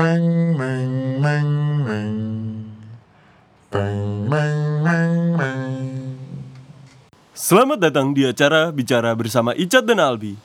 Bang, 0.00 0.56
bang, 0.56 1.20
bang, 1.20 1.50
bang. 1.84 2.16
Bang, 3.68 4.32
bang, 4.32 4.60
bang, 4.80 5.14
bang. 5.36 5.72
Selamat 7.36 7.84
datang 7.84 8.16
di 8.16 8.24
acara 8.24 8.72
Bicara 8.72 9.12
bersama 9.12 9.52
Icat 9.52 9.84
dan 9.84 10.00
Albi. 10.00 10.40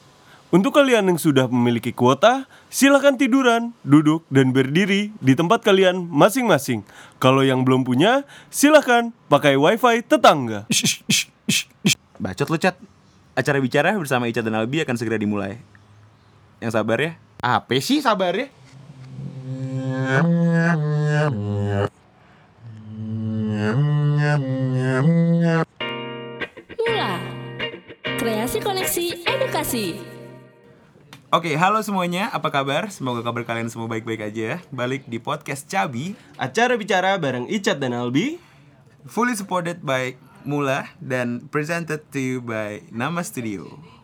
Untuk 0.52 0.76
kalian 0.76 1.08
yang 1.08 1.16
sudah 1.16 1.48
memiliki 1.48 1.96
kuota, 1.96 2.52
silakan 2.68 3.16
tiduran, 3.16 3.72
duduk, 3.88 4.28
dan 4.28 4.52
berdiri 4.52 5.16
di 5.24 5.34
tempat 5.40 5.64
kalian 5.64 6.04
masing-masing. 6.04 6.84
Kalau 7.24 7.40
yang 7.40 7.64
belum 7.64 7.88
punya, 7.88 8.28
silakan 8.52 9.16
pakai 9.32 9.56
wifi 9.56 10.04
tetangga. 10.04 10.68
Bacot 12.20 12.52
lu 12.52 12.60
cat 12.60 12.76
Acara 13.40 13.64
bicara 13.64 13.96
bersama 13.96 14.28
Ica 14.28 14.44
dan 14.44 14.60
Albi 14.60 14.84
akan 14.84 14.96
segera 15.00 15.16
dimulai 15.16 15.60
Yang 16.64 16.72
sabar 16.80 16.98
ya 17.04 17.12
Apa 17.44 17.76
sih 17.84 18.00
sabar 18.00 18.32
ya? 18.32 18.48
Mula 20.06 20.22
Kreasi 28.22 28.62
Koneksi 28.62 29.26
Edukasi. 29.26 29.98
Oke 31.34 31.58
halo 31.58 31.82
semuanya. 31.82 32.30
Apa 32.30 32.54
kabar? 32.54 32.94
Semoga 32.94 33.26
kabar 33.26 33.50
kalian 33.50 33.74
semua 33.74 33.90
baik-baik 33.90 34.30
aja 34.30 34.44
ya. 34.46 34.58
Balik 34.70 35.10
di 35.10 35.18
podcast 35.18 35.66
Cabi. 35.66 36.14
Acara 36.38 36.78
Bicara 36.78 37.18
bareng 37.18 37.50
Icat 37.50 37.82
dan 37.82 37.98
Albi. 37.98 38.38
Fully 39.10 39.34
supported 39.34 39.82
by 39.82 40.22
Mula 40.46 40.86
Dan 41.02 41.50
presented 41.50 42.06
to 42.14 42.22
you 42.22 42.46
by 42.46 42.86
Nama 42.94 43.26
Studio 43.26 43.96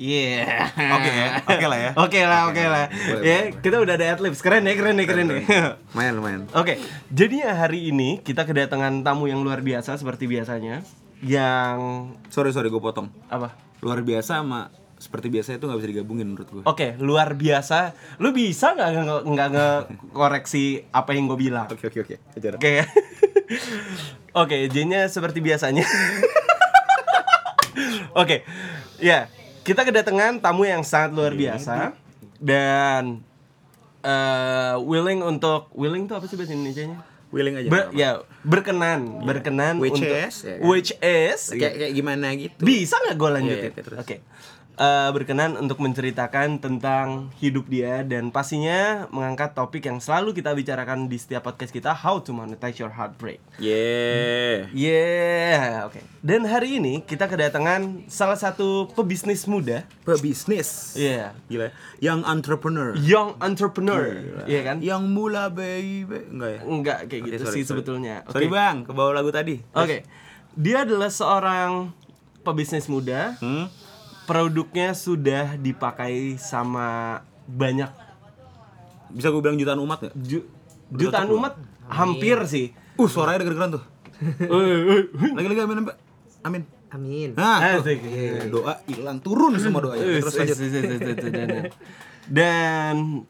Yeah. 0.00 0.64
Oke 0.96 1.10
ya, 1.12 1.26
oke 1.44 1.66
lah 1.68 1.76
ya 1.76 1.90
Oke 2.08 2.20
lah, 2.24 2.40
oke 2.48 2.62
lah. 2.64 2.88
Boleh, 2.88 3.20
Ya, 3.20 3.38
kita 3.52 3.76
udah 3.84 4.00
ada 4.00 4.16
adlibs. 4.16 4.40
Keren 4.40 4.64
ya, 4.64 4.72
keren 4.72 4.96
ya, 4.96 5.04
keren 5.04 5.28
ya. 5.28 5.40
Lumayan 5.92 6.14
lumayan 6.16 6.40
Oke, 6.56 6.80
jadi 7.12 7.52
hari 7.52 7.92
ini 7.92 8.16
kita 8.24 8.48
kedatangan 8.48 9.04
tamu 9.04 9.28
yang 9.28 9.44
luar 9.44 9.60
biasa 9.60 10.00
seperti 10.00 10.24
biasanya. 10.24 10.80
Yang 11.20 12.08
Sorry 12.32 12.48
sorry 12.48 12.72
gue 12.72 12.80
potong 12.80 13.12
apa? 13.28 13.52
Luar 13.84 14.00
biasa 14.00 14.40
sama 14.40 14.72
seperti 14.96 15.28
biasa 15.28 15.56
itu 15.56 15.64
nggak 15.68 15.80
bisa 15.80 15.90
digabungin 15.92 16.28
menurut 16.32 16.48
gue 16.48 16.62
Oke, 16.64 16.96
luar 16.96 17.36
biasa. 17.36 17.92
Lu 18.24 18.32
bisa 18.32 18.72
nggak 18.72 19.24
nggak 19.28 19.48
nge-koreksi 19.52 20.88
apa 20.96 21.12
yang 21.12 21.28
gue 21.28 21.36
bilang? 21.44 21.68
Oke 21.68 21.92
oke 21.92 22.08
oke 22.08 22.16
Oke. 22.56 22.72
Oke, 24.32 24.70
J-nya 24.70 25.10
seperti 25.12 25.42
biasanya. 25.44 25.82
Oke. 28.14 28.46
Ya, 29.00 29.26
kita 29.70 29.86
kedatangan 29.86 30.42
tamu 30.42 30.66
yang 30.66 30.82
sangat 30.82 31.14
luar 31.14 31.30
biasa 31.30 31.94
dan 32.42 33.22
eh, 34.02 34.74
willing 34.82 35.22
untuk 35.22 35.70
willing 35.72 36.10
tuh 36.10 36.18
apa 36.18 36.26
sih 36.26 36.34
bahasa 36.34 36.50
Indonesianya? 36.50 36.98
Willing 37.30 37.54
aja 37.54 37.68
Ber- 37.70 37.94
ya, 37.94 38.10
berkenan, 38.42 39.22
berkenan 39.22 39.78
Which 39.78 40.02
untuk 40.02 40.10
is, 40.10 40.34
ya 40.42 40.58
kan? 40.58 40.66
which 40.66 40.90
is 40.98 41.40
Kayak, 41.54 41.72
kayak 41.78 41.92
gimana 41.94 42.26
gitu 42.34 42.58
bisa 42.58 42.98
nggak 42.98 43.14
gue 43.14 43.30
lanjutin? 43.30 43.62
Iya, 43.62 43.70
iya, 43.70 43.82
terus. 43.86 43.98
Eh, 44.80 45.10
berkenan 45.12 45.60
untuk 45.60 45.76
menceritakan 45.84 46.56
tentang 46.56 47.28
hidup 47.36 47.68
dia 47.68 48.00
dan 48.00 48.32
pastinya 48.32 49.04
mengangkat 49.12 49.52
topik 49.52 49.84
yang 49.84 50.00
selalu 50.00 50.32
kita 50.32 50.56
bicarakan 50.56 51.04
di 51.04 51.20
setiap 51.20 51.44
podcast 51.44 51.68
kita, 51.68 51.92
how 51.92 52.16
to 52.16 52.32
monetize 52.32 52.80
your 52.80 52.88
heartbreak. 52.88 53.44
Yeah 53.60 54.72
Yeah, 54.72 55.84
oke. 55.84 56.00
Dan 56.24 56.48
hari 56.48 56.80
ini 56.80 57.04
kita 57.04 57.28
kedatangan 57.28 58.08
salah 58.08 58.40
satu 58.40 58.88
pebisnis 58.96 59.44
muda, 59.44 59.84
Pebisnis 60.00 60.96
Iya. 60.96 61.36
Gila 61.52 61.76
Young 62.00 62.24
entrepreneur 62.24 62.96
young 62.96 63.36
entrepreneur, 63.36 64.16
iya 64.48 64.64
kan? 64.64 64.80
Yang 64.80 65.02
mula 65.12 65.52
baby 65.52 66.24
Enggak 66.32 66.50
ya? 66.56 66.60
Enggak 66.64 66.98
kayak 67.04 67.20
Oke, 67.20 67.28
gitu 67.28 67.42
sorry, 67.44 67.52
sih 67.52 67.62
sorry. 67.68 67.68
sebetulnya. 67.68 68.24
Oke. 68.24 68.32
Sorry 68.32 68.48
bang, 68.48 68.88
ke 68.88 68.96
bawah 68.96 69.12
lagu 69.12 69.28
tadi 69.28 69.60
Oke. 69.76 70.08
Dia 70.56 70.88
adalah 70.88 71.12
seorang 71.12 71.92
pebisnis 72.40 72.88
muda. 72.88 73.36
Hmm? 73.44 73.68
Produknya 74.30 74.94
sudah 74.94 75.58
dipakai 75.58 76.38
sama 76.38 77.18
banyak 77.50 77.90
Bisa 79.10 79.34
gue 79.34 79.42
bilang 79.42 79.58
jutaan 79.58 79.82
umat 79.82 79.98
gak? 80.06 80.14
ju- 80.14 80.46
jutaan 80.94 81.26
umat 81.34 81.58
hampir 81.90 82.38
sih. 82.46 82.70
Uh 82.94 83.10
suaranya 83.10 83.42
denger-degeran 83.42 83.74
tuh 83.74 83.84
Lagi-lagi 85.34 85.60
amin 85.66 85.78
Amin 86.46 86.62
Amin. 86.90 87.34
Nah. 87.38 87.78
Asik. 87.78 88.02
Iya, 88.02 88.50
Doa 88.50 88.82
hilang 88.86 89.18
turun 89.18 89.54
semua 89.58 89.82
doanya 89.82 90.22
Terus 90.22 90.34
lanjut 90.34 90.58
Dan 92.26 93.26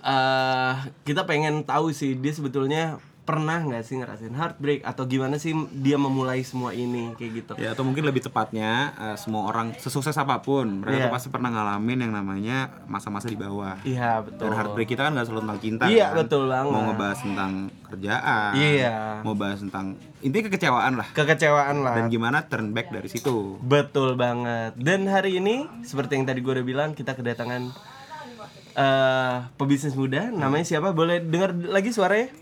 eh, 0.00 0.72
kita 1.04 1.24
pengen 1.24 1.64
tahu 1.64 1.92
sih 1.92 2.16
dia 2.16 2.32
sebetulnya 2.32 3.00
pernah 3.22 3.62
nggak 3.62 3.86
sih 3.86 4.02
ngerasain 4.02 4.34
heartbreak 4.34 4.82
atau 4.82 5.06
gimana 5.06 5.38
sih 5.38 5.54
dia 5.78 5.94
memulai 5.94 6.42
semua 6.42 6.74
ini 6.74 7.14
kayak 7.14 7.32
gitu. 7.38 7.52
Ya 7.54 7.70
atau 7.70 7.86
mungkin 7.86 8.02
lebih 8.02 8.18
tepatnya 8.26 8.90
eh, 8.98 9.16
Semua 9.20 9.46
orang 9.46 9.78
sesukses 9.78 10.16
apa 10.18 10.42
pun 10.42 10.82
Mereka 10.82 11.06
tuh 11.06 11.12
pasti 11.14 11.28
pernah 11.30 11.54
ngalamin 11.54 12.02
yang 12.02 12.12
namanya 12.12 12.82
Masa-masa 12.90 13.30
di 13.30 13.38
bawah 13.38 13.78
Iya 13.86 14.26
betul. 14.26 14.50
Dan 14.50 14.58
heartbreak 14.58 14.88
kita 14.90 15.06
kan 15.06 15.14
gak 15.14 15.26
selalu 15.30 15.42
tentang 15.46 15.60
cinta 15.62 15.84
Iya, 15.86 16.06
kan? 16.10 16.18
betul 16.18 16.42
banget. 16.50 16.72
Mau 16.74 16.82
ngebahas 16.90 17.18
tentang 17.22 17.52
kerjaan 17.86 18.50
Iya. 18.58 18.96
Mau 19.22 19.34
bahas 19.38 19.58
tentang 19.62 19.86
Intinya 20.18 20.42
kekecewaan 20.50 20.92
lah 20.98 21.08
Kekecewaan 21.14 21.76
lah. 21.86 21.94
Dan 21.94 22.04
gimana 22.10 22.38
turn 22.50 22.74
back 22.74 22.90
dari 22.90 23.06
situ 23.06 23.62
Betul 23.62 24.18
banget. 24.18 24.74
Dan 24.74 25.06
hari 25.06 25.38
ini 25.38 25.70
seperti 25.86 26.18
yang 26.18 26.26
tadi 26.26 26.42
gue 26.42 26.52
udah 26.58 26.66
bilang 26.66 26.90
kita 26.98 27.14
kedatangan 27.14 27.70
eh 28.72 29.36
pebisnis 29.60 29.92
muda. 29.92 30.32
Namanya 30.32 30.64
siapa? 30.64 30.96
Boleh 30.96 31.20
dengar 31.20 31.52
lagi 31.52 31.92
suaranya? 31.92 32.32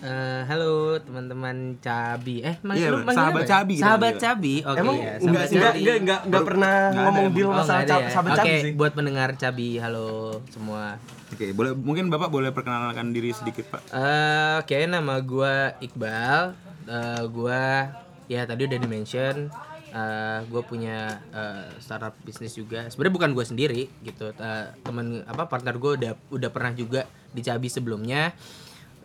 Eh, 0.00 0.40
halo 0.48 0.96
teman-teman 0.96 1.76
Cabi. 1.76 2.40
Eh, 2.40 2.56
Iya, 2.72 2.88
lu 2.88 3.04
manggil 3.04 3.20
sahabat 3.20 3.36
apa 3.36 3.40
ya? 3.44 3.48
Cabi 3.52 3.74
Sahabat 3.76 4.00
manggil. 4.08 4.24
Cabi. 4.24 4.54
Oke 4.64 4.78
Emang 4.80 4.96
ya, 4.96 5.12
enggak, 5.12 5.20
sahabat 5.20 5.28
enggak, 5.28 5.44
Cabi. 5.60 5.76
enggak, 5.78 5.96
enggak, 6.00 6.20
enggak 6.24 6.42
pernah 6.42 6.72
Nggak 6.72 6.88
ada 6.88 7.04
ngomong 7.04 7.26
deal 7.30 7.44
Oh, 7.44 7.52
masalah 7.52 7.82
ya? 7.82 8.08
sahabat 8.08 8.30
Oke, 8.30 8.38
cabi 8.40 8.56
sih. 8.56 8.72
buat 8.72 8.92
pendengar 8.94 9.28
Cabi, 9.36 9.68
halo 9.76 10.08
semua. 10.48 10.84
Oke, 11.30 11.46
boleh 11.52 11.72
mungkin 11.74 12.04
Bapak 12.08 12.28
boleh 12.28 12.48
perkenalkan 12.48 13.12
diri 13.12 13.30
sedikit, 13.30 13.68
Pak. 13.68 13.82
Eh, 13.92 14.54
Oke, 14.58 14.76
nama 14.88 15.14
gua 15.20 15.54
Iqbal. 15.78 16.42
Eh, 16.82 17.22
gua 17.28 17.62
ya 18.24 18.40
tadi 18.42 18.62
udah 18.64 18.78
di-mention 18.78 19.36
eh, 19.90 20.38
gue 20.46 20.62
punya 20.62 20.98
eh, 21.28 21.66
startup 21.76 22.16
bisnis 22.22 22.54
juga. 22.54 22.88
Sebenarnya 22.88 23.12
bukan 23.12 23.30
gue 23.34 23.44
sendiri 23.44 23.82
gitu. 24.00 24.32
Eh, 24.32 24.66
temen 24.80 25.28
apa 25.28 25.44
partner 25.44 25.76
gue 25.76 25.92
udah 25.98 26.12
udah 26.30 26.48
pernah 26.48 26.72
juga 26.72 27.04
di 27.28 27.44
Cabi 27.44 27.68
sebelumnya. 27.68 28.32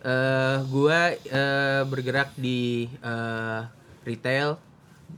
Eh, 0.06 0.58
gua 0.70 1.18
eh, 1.18 1.82
bergerak 1.82 2.30
di 2.38 2.86
eh, 3.02 3.60
retail, 4.06 4.54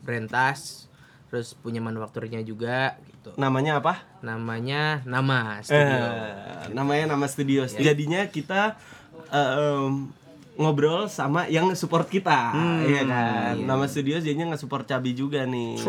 brand 0.01 0.25
tas, 0.25 0.89
terus 1.29 1.53
punya 1.53 1.85
manufakturnya 1.85 2.41
juga 2.41 2.97
gitu. 3.05 3.37
Namanya 3.37 3.85
apa? 3.85 4.01
Namanya 4.25 5.05
Nama 5.05 5.61
Studio. 5.61 6.05
Eh, 6.09 6.73
namanya 6.73 7.05
nama 7.13 7.29
studio. 7.29 7.69
Jadinya 7.69 8.33
kita 8.33 8.81
eh, 9.29 9.53
em, 9.61 10.09
ngobrol 10.57 11.05
sama 11.13 11.45
yang 11.53 11.69
support 11.77 12.09
kita, 12.09 12.57
iya 12.89 13.05
kan. 13.05 13.61
Nama 13.61 13.85
studio 13.93 14.25
jadinya 14.25 14.57
nge-support 14.57 14.89
Cabi 14.89 15.13
juga 15.13 15.45
nih. 15.45 15.85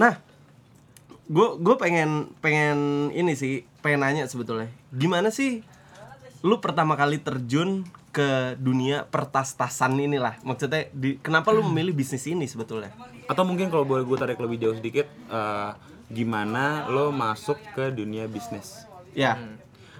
Nah, 0.00 0.16
gue 1.28 1.48
gue 1.60 1.76
pengen 1.76 2.32
pengen 2.40 3.12
ini 3.12 3.36
sih, 3.36 3.68
pengen 3.84 4.00
nanya 4.00 4.24
sebetulnya. 4.24 4.72
Gimana 4.96 5.28
sih 5.28 5.60
lu 6.40 6.56
pertama 6.62 6.94
kali 6.94 7.20
terjun 7.20 7.82
ke 8.08 8.56
dunia 8.56 9.04
pertas-tasan 9.04 9.96
inilah? 9.96 10.40
Maksudnya 10.40 10.88
di, 10.90 11.18
kenapa 11.18 11.50
lu 11.50 11.62
memilih 11.62 11.92
bisnis 11.92 12.24
ini 12.24 12.44
sebetulnya? 12.44 12.90
Atau 13.26 13.44
mungkin 13.44 13.68
kalau 13.68 13.84
boleh 13.84 14.02
gue 14.02 14.16
tarik 14.16 14.38
lebih 14.38 14.58
jauh 14.58 14.74
sedikit, 14.74 15.06
eh, 15.08 15.70
gimana 16.08 16.88
lo 16.88 17.10
masuk 17.10 17.60
ke 17.72 17.92
dunia 17.92 18.24
bisnis? 18.24 18.84
Ya. 19.12 19.36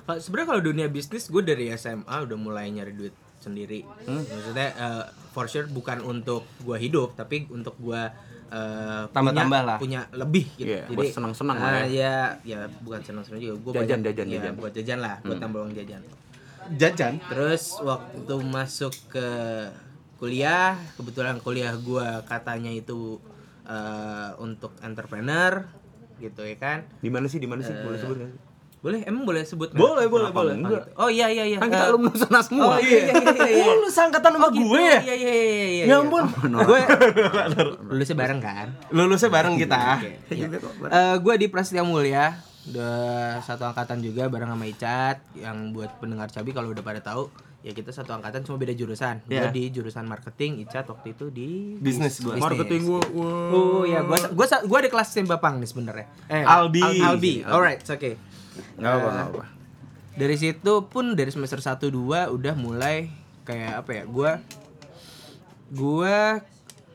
Kalau 0.04 0.18
sebenarnya 0.18 0.48
kalau 0.48 0.62
dunia 0.64 0.86
bisnis 0.88 1.28
gue 1.28 1.42
dari 1.42 1.68
SMA 1.72 2.24
udah 2.24 2.38
mulai 2.38 2.72
nyari 2.72 2.92
duit 2.92 3.12
sendiri. 3.38 3.84
Maksudnya 4.04 4.68
eh, 4.74 5.04
for 5.30 5.46
sure 5.46 5.68
bukan 5.68 6.02
untuk 6.02 6.42
gua 6.60 6.74
hidup 6.74 7.14
tapi 7.14 7.46
untuk 7.48 7.78
gua 7.78 8.10
eh, 8.50 9.02
Tambah-tambah 9.08 9.46
punya- 9.46 9.68
lah. 9.68 9.78
punya 9.78 10.00
lebih 10.10 10.44
gitu. 10.58 10.66
Iya, 10.66 10.90
buat 10.90 11.06
senang-senang 11.12 11.56
lah 11.56 11.70
ah, 11.70 11.86
ya. 11.86 12.34
ya 12.42 12.66
bukan 12.82 12.98
senang-senang 12.98 13.38
juga. 13.38 13.54
Gua 13.62 13.72
Jajan, 13.78 14.02
banyak- 14.02 14.04
jajan, 14.10 14.26
ya, 14.26 14.34
jajan. 14.34 14.52
buat 14.58 14.72
jajan 14.74 14.98
lah, 14.98 15.14
buat 15.22 15.38
tambah 15.38 15.58
uang 15.62 15.74
jajan. 15.76 16.02
Jajan. 16.74 17.22
Terus 17.24 17.80
waktu 17.80 18.34
masuk 18.42 18.92
ke 19.08 19.28
kuliah, 20.16 20.74
kebetulan 20.94 21.38
kuliah 21.38 21.72
gua 21.74 22.20
katanya 22.22 22.68
itu 22.68 23.22
eh, 23.64 24.30
untuk 24.36 24.74
entrepreneur 24.80 25.64
gitu 26.18 26.42
ya 26.42 26.56
kan. 26.56 26.78
Di 26.98 27.08
mana 27.08 27.26
sih? 27.26 27.38
Di 27.38 27.46
mana 27.46 27.62
sih? 27.62 27.70
Boleh 27.72 27.96
sebut 27.96 28.16
nggak 28.18 28.30
sih? 28.30 28.40
Boleh, 28.78 29.02
emang 29.06 29.26
boleh 29.26 29.42
sebut 29.42 29.70
nggak? 29.70 29.82
Boleh, 29.82 30.06
boleh, 30.06 30.30
boleh. 30.30 30.54
enggak? 30.54 30.86
Oh 30.94 31.10
iya 31.10 31.26
iya 31.26 31.42
iya. 31.44 31.58
Kan 31.58 31.66
kita 31.66 31.82
Eh, 31.82 31.90
alumni 31.90 32.14
sana 32.14 32.38
semua. 32.40 32.74
Oh 32.74 32.78
iya 32.78 32.98
iya 33.04 33.14
iya. 33.14 33.46
iya. 33.50 33.64
Oh, 33.66 33.74
lu 33.74 33.90
sangkatan 33.90 34.38
sama 34.38 34.48
gitu. 34.50 34.70
gue 34.70 34.82
ya? 34.82 35.00
Iya 35.02 35.14
iya 35.14 35.32
iya 35.34 35.66
iya. 35.66 35.84
Ya 35.86 35.96
ampun. 35.98 36.24
gue 36.46 36.80
Lulusnya 37.90 38.16
bareng 38.22 38.38
kan? 38.38 38.66
lulusnya 38.90 39.30
bareng 39.30 39.54
kita. 39.58 39.78
Eh 40.94 41.14
gue 41.18 41.34
di 41.36 41.46
Prasetya 41.50 41.82
Mulia 41.82 42.38
udah 42.68 43.40
satu 43.40 43.64
angkatan 43.64 44.04
juga 44.04 44.28
bareng 44.28 44.52
sama 44.52 44.64
Icat 44.68 45.18
yang 45.36 45.72
buat 45.72 45.96
pendengar 45.98 46.28
Cabi 46.28 46.52
kalau 46.52 46.70
udah 46.72 46.84
pada 46.84 47.00
tahu 47.00 47.32
ya 47.58 47.74
kita 47.74 47.90
satu 47.90 48.14
angkatan 48.14 48.46
cuma 48.46 48.56
beda 48.56 48.72
jurusan. 48.76 49.18
Iya. 49.26 49.50
Gua 49.50 49.50
di 49.50 49.62
jurusan 49.74 50.06
marketing, 50.06 50.62
Icat 50.62 50.86
waktu 50.86 51.16
itu 51.16 51.28
di 51.34 51.74
Bisnis 51.80 52.22
gua. 52.22 52.38
Marketing 52.38 52.86
gua. 52.86 53.02
Oh 53.52 53.82
ya, 53.82 54.06
gua 54.06 54.30
gua 54.30 54.46
gua 54.62 54.78
di 54.84 54.90
kelas 54.90 55.10
Bapang 55.26 55.58
nih 55.58 55.68
sebenarnya. 55.68 56.06
Eh, 56.30 56.44
Albi. 56.46 56.82
Albi. 57.02 57.34
Alright, 57.42 57.82
oke. 57.82 58.10
Nggak 58.78 58.92
apa, 58.94 59.08
nggak 59.10 59.28
apa. 59.34 59.44
Dari 60.18 60.36
situ 60.38 60.72
pun 60.90 61.14
dari 61.14 61.30
semester 61.30 61.62
1 61.62 61.90
2 61.90 62.34
udah 62.34 62.54
mulai 62.58 63.10
kayak 63.42 63.82
apa 63.84 63.90
ya? 63.90 64.02
Gua 64.06 64.30
gua 65.68 66.40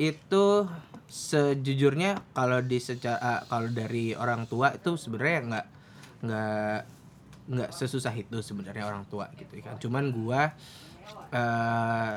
itu 0.02 0.46
sejujurnya 1.14 2.34
kalau 2.34 2.58
di 2.60 2.82
secara 2.82 3.46
kalau 3.46 3.70
dari 3.70 4.18
orang 4.18 4.50
tua 4.50 4.74
itu 4.74 4.98
sebenarnya 4.98 5.40
nggak 5.46 5.66
nggak 6.26 6.80
nggak 7.44 7.70
sesusah 7.70 8.16
itu 8.18 8.42
sebenarnya 8.42 8.82
orang 8.84 9.06
tua 9.06 9.30
gitu 9.38 9.62
kan. 9.62 9.78
Cuman 9.78 10.10
gua 10.10 10.50
eh 11.30 12.14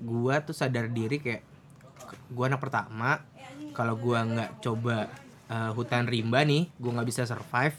gua 0.00 0.34
tuh 0.40 0.56
sadar 0.56 0.88
diri 0.88 1.20
kayak 1.20 1.44
gua 2.32 2.48
anak 2.48 2.64
pertama. 2.64 3.20
Kalau 3.76 4.00
gua 4.00 4.24
nggak 4.24 4.64
coba 4.64 5.12
eh, 5.46 5.70
hutan 5.76 6.08
rimba 6.08 6.40
nih 6.40 6.72
gua 6.80 6.96
nggak 6.96 7.08
bisa 7.08 7.28
survive 7.28 7.76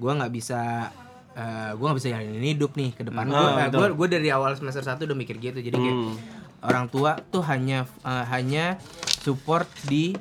gua 0.00 0.16
nggak 0.16 0.32
bisa 0.32 0.88
eh, 1.36 1.70
gua 1.76 1.92
nggak 1.92 1.98
bisa 2.00 2.08
jalanin 2.10 2.46
hidup 2.56 2.72
nih 2.72 2.96
ke 2.96 3.04
depan. 3.04 3.28
Hmm, 3.28 3.36
gua, 3.36 3.48
eh, 3.60 3.68
gua 3.68 3.88
gua 3.92 4.08
dari 4.08 4.32
awal 4.32 4.56
semester 4.56 4.80
1 4.80 5.04
udah 5.04 5.18
mikir 5.18 5.36
gitu. 5.36 5.60
Jadi 5.60 5.76
kayak 5.76 5.98
Hmm. 6.00 6.16
orang 6.64 6.88
tua 6.88 7.20
tuh 7.28 7.44
hanya 7.44 7.84
eh, 8.00 8.24
hanya 8.32 8.80
support 9.20 9.68
di 9.84 10.16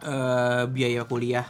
eh, 0.00 0.62
biaya 0.66 1.02
kuliah 1.02 1.46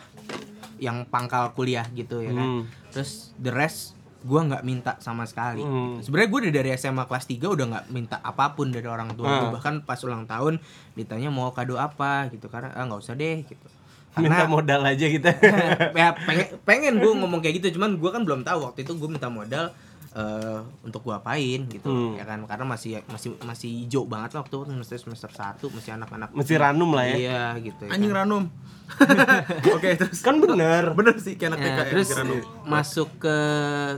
yang 0.77 1.03
pangkal 1.05 1.51
kuliah 1.53 1.87
gitu 1.91 2.19
ya 2.19 2.31
kan 2.31 2.47
Hmm. 2.47 2.63
terus 2.89 3.13
the 3.37 3.51
rest 3.51 3.95
gua 4.21 4.41
nggak 4.43 4.63
minta 4.63 4.93
sama 4.99 5.25
sekali 5.25 5.61
Hmm. 5.61 5.99
sebenarnya 5.99 6.31
gue 6.31 6.41
dari 6.51 6.71
SMA 6.73 7.05
kelas 7.05 7.27
3 7.27 7.45
udah 7.47 7.67
nggak 7.69 7.85
minta 7.89 8.17
apa 8.21 8.53
pun 8.53 8.71
dari 8.71 8.85
orang 8.85 9.13
tua 9.13 9.27
gua. 9.29 9.51
bahkan 9.53 9.81
pas 9.81 10.01
ulang 10.01 10.25
tahun 10.25 10.57
ditanya 10.95 11.29
mau 11.29 11.51
kado 11.51 11.77
apa 11.77 12.29
gitu 12.29 12.47
karena 12.47 12.73
ah 12.73 12.85
nggak 12.85 13.01
usah 13.01 13.15
deh 13.15 13.43
gitu 13.43 13.67
Minta 14.15 14.47
karena 14.47 14.47
modal 14.47 14.81
aja 14.87 15.07
kita. 15.09 15.35
ya 15.99 16.15
pengen 16.17 16.47
pengen 16.63 16.95
gue 16.97 17.13
ngomong 17.13 17.43
kayak 17.43 17.59
gitu 17.59 17.75
cuman 17.75 17.99
gue 17.99 18.09
kan 18.09 18.23
belum 18.23 18.41
tahu 18.41 18.63
waktu 18.65 18.83
itu 18.83 18.95
gue 18.95 19.09
minta 19.11 19.27
modal 19.27 19.75
eh, 20.15 20.59
untuk 20.81 21.03
gue 21.03 21.13
apain 21.13 21.61
gitu 21.67 21.85
Hmm. 21.85 22.15
ya 22.15 22.23
kan 22.23 22.39
karena 22.41 22.65
masih 22.65 23.03
masih 23.05 23.35
masih 23.41 23.71
hijau 23.81 24.03
banget 24.05 24.33
lah 24.33 24.41
waktu 24.41 24.55
itu 24.55 24.65
semester 24.73 24.99
semester 25.01 25.31
satu 25.31 25.67
masih 25.69 25.91
anak-anak 25.93 26.31
Masih 26.31 26.57
ranum 26.57 26.91
lah 26.91 27.05
ya. 27.05 27.17
iya 27.17 27.43
gitu 27.59 27.83
ya 27.83 27.91
Anjing 27.91 28.09
kan. 28.09 28.19
ranum. 28.23 28.45
Oke, 29.75 29.97
terus. 29.97 30.21
Kan 30.21 30.39
bener. 30.39 30.93
Bener 30.93 31.17
sih 31.17 31.35
kayak 31.35 31.51
anak 31.51 31.59
TK 31.59 31.73
Ya, 31.75 31.85
terus 31.89 32.09
ranum. 32.13 32.39
masuk 32.65 33.09
ke 33.19 33.37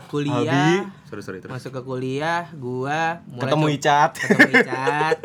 kuliah 0.06 0.86
Sorry, 1.04 1.20
sorry, 1.20 1.38
terus. 1.38 1.52
masuk 1.52 1.70
ke 1.72 1.82
kuliah 1.82 2.46
gua 2.52 3.18
mulai 3.26 3.42
Ketemu 3.44 3.66
Icat. 3.72 4.10
ketemu 4.16 4.50
Icat 4.56 5.16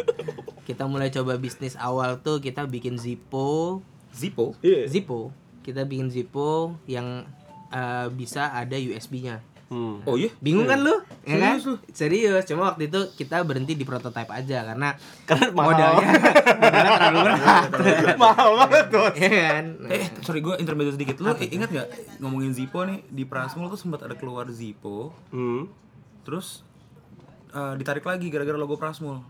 kita 0.62 0.84
mulai 0.86 1.10
coba 1.10 1.36
bisnis 1.36 1.76
awal 1.76 2.20
tuh 2.20 2.38
kita 2.38 2.64
bikin 2.66 2.96
Zippo 2.96 3.82
Zippo. 4.10 4.58
Iya. 4.60 4.88
Zippo 4.88 5.30
kita 5.62 5.84
bikin 5.84 6.10
Zippo 6.10 6.74
yang 6.86 7.24
eh, 7.70 8.08
bisa 8.10 8.52
ada 8.52 8.76
USB-nya 8.76 9.40
Hmm. 9.72 10.04
Oh 10.04 10.14
iya. 10.14 10.28
bingung 10.38 10.68
kan 10.68 10.78
lu 10.78 10.92
ya 11.24 11.40
kan 11.40 11.56
Serius 11.56 11.64
lu? 11.64 11.76
serius 11.90 12.44
cuma 12.44 12.62
waktu 12.68 12.86
itu 12.86 13.00
kita 13.16 13.40
berhenti 13.42 13.72
di 13.72 13.82
prototype 13.82 14.28
aja 14.28 14.68
karena 14.68 15.00
Karena 15.24 15.48
mahal. 15.50 15.68
modalnya 15.72 16.08
modalnya 16.60 16.92
terlalu 17.00 17.20
berat 17.72 18.18
mahal 18.18 18.50
banget 18.60 18.86
tuh. 18.86 19.10
ya 19.16 19.30
kan 19.32 19.66
Eh, 19.88 20.06
sorry 20.20 20.40
gue 20.40 20.56
intermezzo 20.58 20.92
sedikit. 20.94 21.16
Lu 21.18 21.32
ingat 21.32 21.70
nggak 21.70 21.88
ngomongin 22.20 22.52
Zippo 22.52 22.84
nih 22.84 23.00
di 23.06 23.24
Prasmul 23.24 23.68
tuh 23.68 23.80
sempat 23.80 24.02
ada 24.02 24.14
keluar 24.14 24.44
Zippo, 24.50 25.16
Hmm. 25.30 25.72
terus 26.22 26.68
eh, 27.50 27.74
ditarik 27.74 28.04
lagi 28.04 28.28
gara-gara 28.28 28.56
logo 28.56 28.76
Prasmul. 28.76 29.24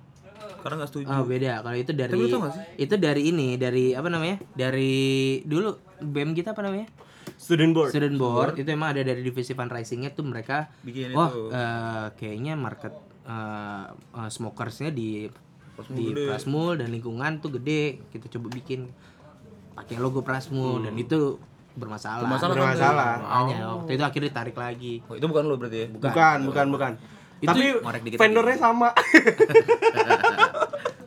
Karena 0.58 0.76
nggak 0.76 0.90
setuju. 0.90 1.06
Oh 1.08 1.22
beda 1.24 1.62
kalau 1.62 1.74
itu 1.76 1.92
dari 1.92 2.10
Tapi 2.10 2.18
lu 2.20 2.28
tau 2.28 2.40
gak 2.40 2.54
sih? 2.54 2.64
itu 2.80 2.96
dari 2.96 3.22
ini 3.28 3.48
dari 3.56 3.94
apa 3.94 4.08
namanya 4.08 4.42
dari 4.52 4.98
dulu 5.44 5.70
BEM 6.00 6.34
kita 6.34 6.54
apa 6.54 6.62
namanya 6.62 6.90
Student 7.52 7.72
board. 7.74 7.90
student 7.92 8.16
board 8.16 8.54
itu 8.56 8.70
emang 8.70 8.90
ada 8.90 9.04
dari 9.04 9.20
divisi 9.20 9.52
fundraisingnya 9.52 10.10
tuh 10.10 10.24
mereka 10.24 10.72
Bikin 10.80 11.12
oh 11.12 11.28
itu. 11.28 11.42
eh, 11.52 12.08
kayaknya 12.16 12.56
market 12.56 12.96
eh, 13.22 13.86
eh, 13.92 14.30
smokersnya 14.30 14.88
di 14.90 15.28
Prasmul 15.72 15.92
di 15.94 16.06
gede. 16.10 16.24
Prasmul 16.26 16.72
dan 16.78 16.88
lingkungan 16.90 17.32
tuh 17.38 17.52
gede 17.54 18.08
kita 18.08 18.32
coba 18.32 18.48
bikin 18.50 18.88
pakai 19.74 19.96
logo 19.96 20.20
Prasmul 20.22 20.80
dan 20.82 20.96
itu 20.96 21.36
bermasalah 21.72 22.24
Bermasalah 22.24 22.52
kan? 22.52 22.60
Bermasalah. 22.62 23.12
makanya 23.18 23.60
waktu 23.74 23.92
itu 23.92 24.04
akhirnya 24.06 24.28
ditarik 24.30 24.56
lagi 24.56 24.94
Oh, 25.06 25.16
itu 25.16 25.26
bukan 25.26 25.44
lu 25.44 25.56
berarti 25.56 25.78
ya? 25.78 25.88
Bukan, 25.90 26.38
bukan, 26.46 26.66
bukan. 26.70 26.92
Itu 27.40 27.50
Tapi 27.50 27.64
ngorek 27.76 28.02
dikit 28.06 28.18
vendornya 28.18 28.56
sama. 28.56 28.90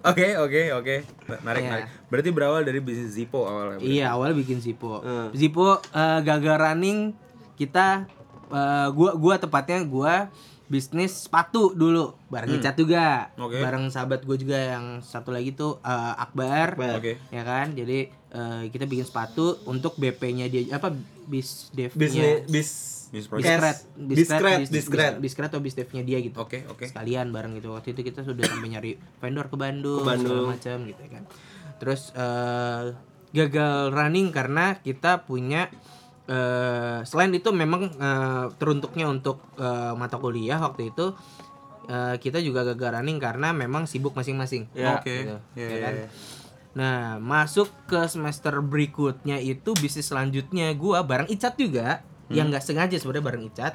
Oke, 0.05 0.37
oke, 0.37 0.63
oke. 0.75 0.97
Menarik, 1.41 1.61
Iya. 1.61 1.71
menarik. 1.71 1.87
Berarti 2.07 2.29
berawal 2.29 2.61
dari 2.63 2.81
bisnis 2.81 3.17
Zippo 3.17 3.49
awalnya. 3.49 3.81
berarti? 3.81 3.89
Iya 3.91 4.07
awalnya 4.13 4.37
bikin 4.37 4.61
Zippo. 4.61 5.01
Hmm. 5.01 5.33
Zippo 5.33 5.81
eh, 5.81 6.21
gagal 6.21 6.57
running 6.61 7.17
kita 7.57 8.05
eh, 8.47 8.89
gua 8.93 9.17
gua 9.17 9.35
tepatnya 9.41 9.81
gua 9.83 10.29
bisnis 10.65 11.29
sepatu 11.29 11.73
dulu 11.73 12.17
bareng 12.29 12.57
Icat 12.57 12.75
juga. 12.75 13.29
Oke. 13.37 13.61
Bareng 13.61 13.89
sahabat 13.89 14.25
gue 14.25 14.37
juga 14.37 14.57
yang 14.57 15.01
satu 15.01 15.29
lagi 15.29 15.53
tuh 15.53 15.81
eh, 15.81 16.13
Akbar. 16.17 16.75
Akbar. 16.75 17.01
Oke. 17.01 17.21
Ya 17.29 17.45
kan? 17.45 17.73
Jadi 17.73 18.09
eh, 18.11 18.63
kita 18.69 18.85
bikin 18.85 19.05
sepatu 19.05 19.61
untuk 19.65 19.97
BP-nya 19.97 20.49
dia 20.49 20.65
apa 20.73 20.93
bis 21.25 21.69
devnya 21.71 21.97
Bisnis 21.97 22.45
bis 22.49 22.71
Biskret, 23.15 23.39
Biskret, 23.95 24.59
bis- 24.59 24.69
biskret. 24.69 25.13
bis- 25.15 25.23
biskret 25.23 25.49
atau 25.49 25.59
bis 25.59 25.73
devnya 25.73 26.03
dia 26.03 26.19
gitu. 26.19 26.35
Oke, 26.37 26.67
oke. 26.67 26.85
Sekalian 26.85 27.31
bareng 27.31 27.55
gitu. 27.55 27.71
Waktu 27.71 27.95
itu 27.95 28.03
kita 28.03 28.21
sudah 28.21 28.43
sampai 28.43 28.69
nyari 28.69 28.91
vendor 29.19 29.47
ke 29.47 29.55
Bandung, 29.55 30.03
Ke 30.03 30.09
Bandung. 30.11 30.51
segala 30.51 30.53
macam 30.53 30.77
gitu 30.85 31.03
kan. 31.07 31.23
Terus 31.77 32.03
eh, 32.13 32.83
gagal 33.33 33.77
running 33.91 34.29
karena 34.29 34.79
kita 34.79 35.23
punya 35.23 35.71
eh, 36.25 36.99
selain 37.03 37.31
itu 37.31 37.51
memang 37.51 37.87
eh, 37.89 38.47
teruntuknya 38.57 39.07
untuk 39.07 39.39
eh, 39.55 39.93
mata 39.93 40.17
kuliah 40.17 40.59
waktu 40.59 40.91
itu 40.91 41.15
eh, 41.85 42.17
kita 42.17 42.39
juga 42.39 42.65
gagal 42.65 42.97
running 42.97 43.19
karena 43.19 43.53
memang 43.53 43.85
sibuk 43.85 44.13
masing-masing. 44.13 44.67
Ya. 44.73 44.97
Oke. 44.97 45.15
Gitu, 45.23 45.37
Iya, 45.55 45.67
ya 45.69 45.79
kan? 45.81 45.95
iya. 45.95 46.09
Nah, 46.75 46.99
masuk 47.17 47.71
ke 47.87 48.03
semester 48.09 48.59
berikutnya 48.59 49.39
itu 49.39 49.79
bisnis 49.79 50.11
selanjutnya 50.11 50.75
gua 50.75 51.03
bareng 51.03 51.29
Icat 51.29 51.55
juga, 51.55 52.03
yang 52.35 52.47
nggak 52.49 52.61
sengaja 52.61 52.95
sebenarnya 52.95 53.25
bareng 53.25 53.45
Icat. 53.47 53.75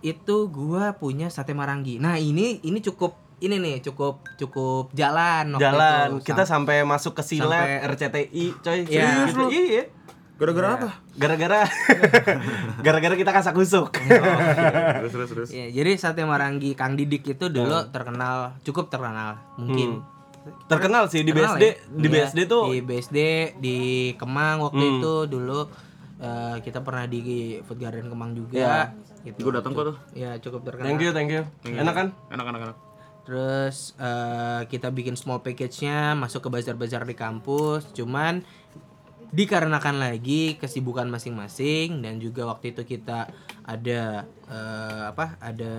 Itu 0.00 0.48
gua 0.48 0.92
punya 0.92 1.28
sate 1.28 1.52
marangi. 1.52 1.96
Nah, 1.96 2.16
ini 2.16 2.58
ini 2.60 2.78
cukup 2.78 3.14
ini 3.38 3.56
nih 3.56 3.82
cukup 3.82 4.22
cukup 4.36 4.90
jalan 4.92 5.52
waktu 5.52 5.62
jalan. 5.62 6.08
itu. 6.16 6.24
Kita 6.24 6.42
Sam- 6.42 6.62
sampai 6.64 6.82
masuk 6.82 7.12
ke 7.12 7.22
silat 7.24 7.82
sampai- 7.82 7.86
RCTI, 7.88 8.44
coy. 8.56 8.78
Iya. 8.84 9.06
Serius 9.20 9.34
lu? 9.34 9.46
Iya. 9.48 9.84
Gara-gara 10.32 10.66
Iya. 10.66 10.76
apa? 10.76 10.88
Gara-gara 11.14 11.60
gara-gara 12.84 13.14
kita 13.14 13.30
kasak 13.30 13.52
kusuk. 13.52 13.94
terus, 14.98 15.12
terus, 15.12 15.28
terus. 15.28 15.48
Iya, 15.50 15.66
jadi 15.72 15.90
sate 15.96 16.22
marangi 16.22 16.72
Kang 16.72 16.94
Didik 16.94 17.22
itu 17.28 17.46
dulu 17.46 17.88
terkenal, 17.88 18.58
cukup 18.62 18.88
terkenal. 18.88 19.38
Mungkin 19.56 20.02
Terkenal 20.66 21.06
sih 21.06 21.22
di 21.22 21.30
Terkenal 21.30 21.54
BSD, 21.54 21.62
ya? 21.62 21.74
di 21.86 22.02
Iya, 22.02 22.10
BSD 22.18 22.38
tuh 22.44 22.64
di 22.66 22.78
BSD 22.82 23.18
di 23.56 23.76
Kemang 24.12 24.58
waktu 24.60 24.82
Hmm. 24.82 24.94
itu 24.98 25.14
dulu 25.28 25.70
eh, 26.22 26.56
kita 26.60 26.78
pernah 26.80 27.04
di 27.04 27.20
Food 27.60 27.76
Garden 27.76 28.06
Kemang 28.06 28.32
juga 28.32 28.54
Iya. 28.54 28.82
gitu. 29.24 29.42
Gue 29.42 29.52
datang 29.52 29.72
kok 29.72 29.84
tuh. 29.84 29.96
Ya, 30.12 30.38
cukup 30.38 30.62
terkenal. 30.62 30.86
Thank 30.88 31.02
you, 31.02 31.10
thank 31.10 31.28
you. 31.28 31.42
Enak 31.64 31.92
kan? 31.92 32.06
Enak, 32.28 32.46
enak, 32.46 32.60
enak. 32.64 32.76
Terus 33.22 33.94
eh, 33.96 34.66
kita 34.66 34.88
bikin 34.88 35.14
small 35.14 35.38
package-nya 35.40 36.14
masuk 36.14 36.42
ke 36.42 36.50
bazar-bazar 36.50 37.02
di 37.02 37.14
kampus. 37.14 37.90
Cuman 37.92 38.42
dikarenakan 39.28 39.96
lagi 39.98 40.54
kesibukan 40.56 41.08
masing-masing 41.08 42.02
dan 42.02 42.18
juga 42.18 42.44
waktu 42.44 42.70
itu 42.70 42.82
kita 42.84 43.30
ada 43.62 44.26
eh, 44.46 45.02
apa? 45.08 45.38
Ada 45.38 45.74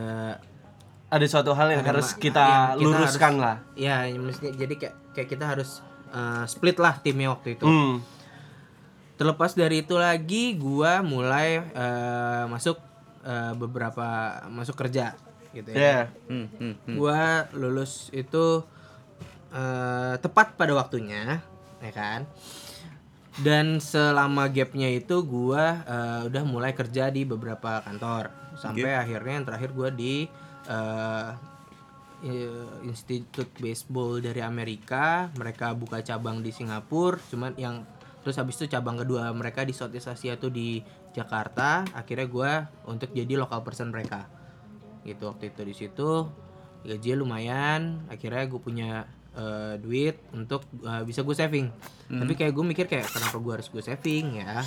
Ada 1.08 1.26
suatu 1.30 1.54
hal 1.54 1.70
yang 1.70 1.86
ada 1.86 1.94
harus 1.94 2.18
kita, 2.18 2.74
yang 2.74 2.90
luruskan 2.90 3.38
harus- 3.38 3.44
lah. 3.44 3.56
Ya, 3.78 4.10
jadi 4.58 4.74
kayak 4.74 4.96
kayak 5.14 5.30
kita 5.30 5.46
harus 5.46 5.86
eh, 6.10 6.46
split 6.48 6.78
lah 6.78 6.98
timnya 6.98 7.30
waktu 7.30 7.54
itu. 7.54 7.66
Hmm. 7.66 8.02
Terlepas 9.14 9.54
dari 9.54 9.86
itu 9.86 9.94
lagi, 9.94 10.58
gua 10.58 11.06
mulai 11.06 11.62
eh, 11.62 12.44
masuk 12.50 12.82
eh, 13.22 13.54
beberapa 13.54 14.42
masuk 14.50 14.74
kerja 14.74 15.14
gitu 15.54 15.70
ya. 15.70 15.78
Ya. 15.78 16.02
Hmm, 16.26 16.50
hmm, 16.50 16.76
hmm. 16.82 16.96
Gua 16.98 17.46
lulus 17.54 18.10
itu 18.10 18.66
eh, 19.54 20.16
tepat 20.18 20.58
pada 20.58 20.74
waktunya, 20.74 21.46
ya 21.78 21.92
kan? 21.94 22.26
Dan 23.38 23.78
selama 23.78 24.50
gapnya 24.50 24.90
itu 24.90 25.22
gua 25.22 25.86
eh, 25.86 26.22
udah 26.34 26.44
mulai 26.46 26.74
kerja 26.74 27.14
di 27.14 27.22
beberapa 27.22 27.86
kantor 27.86 28.34
sampai 28.58 28.98
akhirnya 28.98 29.34
yang 29.42 29.46
terakhir 29.46 29.70
gua 29.78 29.90
di 29.94 30.26
eh, 30.66 31.30
Institut 32.88 33.52
Baseball 33.60 34.24
dari 34.24 34.40
Amerika. 34.40 35.28
Mereka 35.36 35.76
buka 35.76 36.00
cabang 36.00 36.40
di 36.40 36.56
Singapura, 36.56 37.20
cuman 37.28 37.52
yang 37.60 37.84
terus 38.24 38.36
habis 38.36 38.56
itu 38.56 38.66
cabang 38.68 38.96
kedua 38.96 39.30
mereka 39.30 39.62
di 39.62 39.72
Southeast 39.72 40.08
Asia 40.10 40.34
tuh 40.34 40.48
di 40.48 40.80
Jakarta. 41.12 41.84
Akhirnya 41.92 42.26
gue 42.26 42.52
untuk 42.88 43.12
jadi 43.12 43.36
local 43.36 43.62
person 43.62 43.88
mereka. 43.88 44.26
Gitu 45.02 45.22
waktu 45.22 45.50
itu 45.50 45.62
di 45.62 45.76
situ. 45.76 46.12
Gaji 46.82 47.10
lumayan. 47.14 48.08
Akhirnya 48.08 48.44
gue 48.44 48.58
punya 48.58 49.04
eh, 49.34 49.76
duit 49.78 50.24
untuk 50.32 50.64
eh, 50.80 51.04
bisa 51.04 51.22
gue 51.22 51.34
saving. 51.34 51.68
Tapi 52.06 52.34
kayak 52.34 52.52
gue 52.52 52.66
mikir 52.66 52.86
kayak 52.86 53.08
kenapa 53.08 53.36
gue 53.36 53.54
harus 53.54 53.68
gue 53.68 53.80
saving 53.80 54.40
ya? 54.40 54.64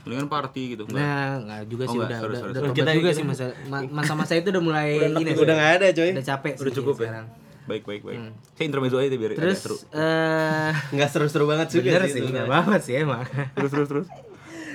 Mendingan 0.00 0.28
party 0.28 0.62
gitu. 0.72 0.82
enggak? 0.86 0.96
nah 0.96 1.28
nggak 1.38 1.62
juga 1.66 1.84
Oh, 1.84 1.92
sih 1.92 1.98
nggak, 1.98 2.08
udah 2.08 2.18
sorry, 2.18 2.30
udah, 2.30 2.40
sorry, 2.40 2.50
udah 2.50 2.60
sorry. 2.60 2.70
tobat 2.72 2.78
Kita- 2.80 2.94
juga 2.94 3.04
kita- 3.04 3.18
sih 3.18 3.24
masa 3.26 3.44
ma- 3.66 3.90
masa-masa 3.92 4.32
itu 4.34 4.48
udah 4.48 4.62
mulai 4.62 4.88
ini 5.12 5.32
udah 5.34 5.54
nggak 5.54 5.72
ada 5.76 5.86
coy. 5.92 6.10
Udah 6.10 6.26
capek 6.26 6.52
Udah 6.56 6.64
sih 6.64 6.76
cukup 6.80 6.94
ya? 6.94 7.00
sekarang 7.04 7.26
Baik 7.70 7.86
baik 7.86 8.02
baik. 8.02 8.18
Saya 8.58 8.66
intermezzo 8.66 8.98
aja 8.98 9.14
biar 9.14 9.30
agak 9.30 9.42
terus 9.46 9.58
seru. 9.62 9.76
eh 9.94 10.74
nggak 10.90 11.08
seru-seru 11.08 11.44
banget 11.46 11.68
juga 11.70 11.86
bener 11.94 12.02
sih 12.04 12.18
sih 12.18 12.26
nggak 12.26 12.50
banget 12.50 12.80
sih 12.82 12.94
emang. 12.98 13.22
Terus 13.54 13.70
terus 13.70 13.88
terus. 13.88 14.06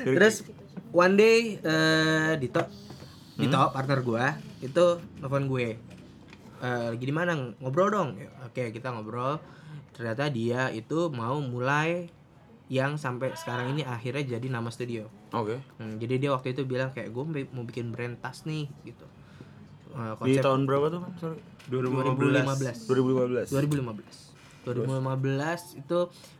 terus 0.07 0.35
one 0.95 1.19
day 1.19 1.59
eh 1.59 2.39
Dito. 2.39 2.63
Dito 3.35 3.59
Hmm? 3.59 3.73
partner 3.75 3.99
gua 3.99 4.39
itu 4.63 4.85
telepon 5.19 5.45
gue. 5.45 5.75
Eh, 6.55 6.87
lagi 6.87 7.03
di 7.03 7.11
mana? 7.11 7.35
Ngobrol 7.59 7.91
dong. 7.91 8.09
Ya, 8.15 8.31
oke 8.41 8.71
kita 8.71 8.95
ngobrol. 8.95 9.43
Ternyata 9.91 10.31
dia 10.31 10.71
itu 10.71 11.11
mau 11.11 11.35
mulai 11.43 12.07
yang 12.65 12.95
sampai 12.95 13.35
sekarang 13.35 13.75
ini 13.75 13.83
akhirnya 13.83 14.39
jadi 14.39 14.47
nama 14.47 14.71
studio. 14.71 15.05
Oke. 15.29 15.59
Hmm, 15.77 15.99
jadi 15.99 16.15
dia 16.17 16.29
waktu 16.31 16.55
itu 16.55 16.63
bilang 16.63 16.95
kayak 16.95 17.11
gue 17.11 17.23
mau 17.51 17.61
bikin 17.61 17.91
brand 17.91 18.15
tas 18.17 18.47
nih 18.47 18.71
gitu 18.81 19.03
Eh, 19.95 20.11
Di 20.11 20.15
konsep 20.19 20.43
tahun 20.43 20.61
berapa 20.67 20.85
tuh? 20.91 21.01
Sorry. 21.23 21.39
2015 21.71 22.85
2015. 22.85 23.47
2015 23.55 24.35
2015 24.65 25.81
itu 25.81 25.99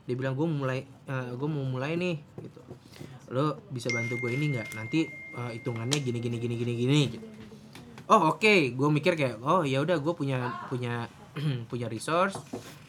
dia 0.09 0.15
bilang 0.17 0.33
gue 0.33 0.47
mulai 0.49 0.79
gue 1.07 1.49
mau 1.49 1.65
mulai 1.65 1.95
nih 1.95 2.19
gitu. 2.41 2.59
Lo 3.31 3.61
bisa 3.71 3.87
bantu 3.93 4.17
gue 4.19 4.33
ini 4.35 4.53
nggak? 4.53 4.75
Nanti 4.75 5.07
eh, 5.09 5.51
hitungannya 5.55 5.97
gini 6.03 6.19
gini 6.19 6.37
gini 6.41 6.55
gini 6.57 6.73
gini 6.75 6.99
gitu. 7.15 7.25
Oh 8.11 8.35
oke. 8.35 8.75
Gue 8.75 8.89
mikir 8.91 9.15
kayak 9.15 9.39
oh 9.39 9.63
ya 9.63 9.79
udah 9.79 9.97
gue 10.03 10.13
punya 10.13 10.67
punya 10.67 11.07
punya 11.71 11.87
resource. 11.87 12.35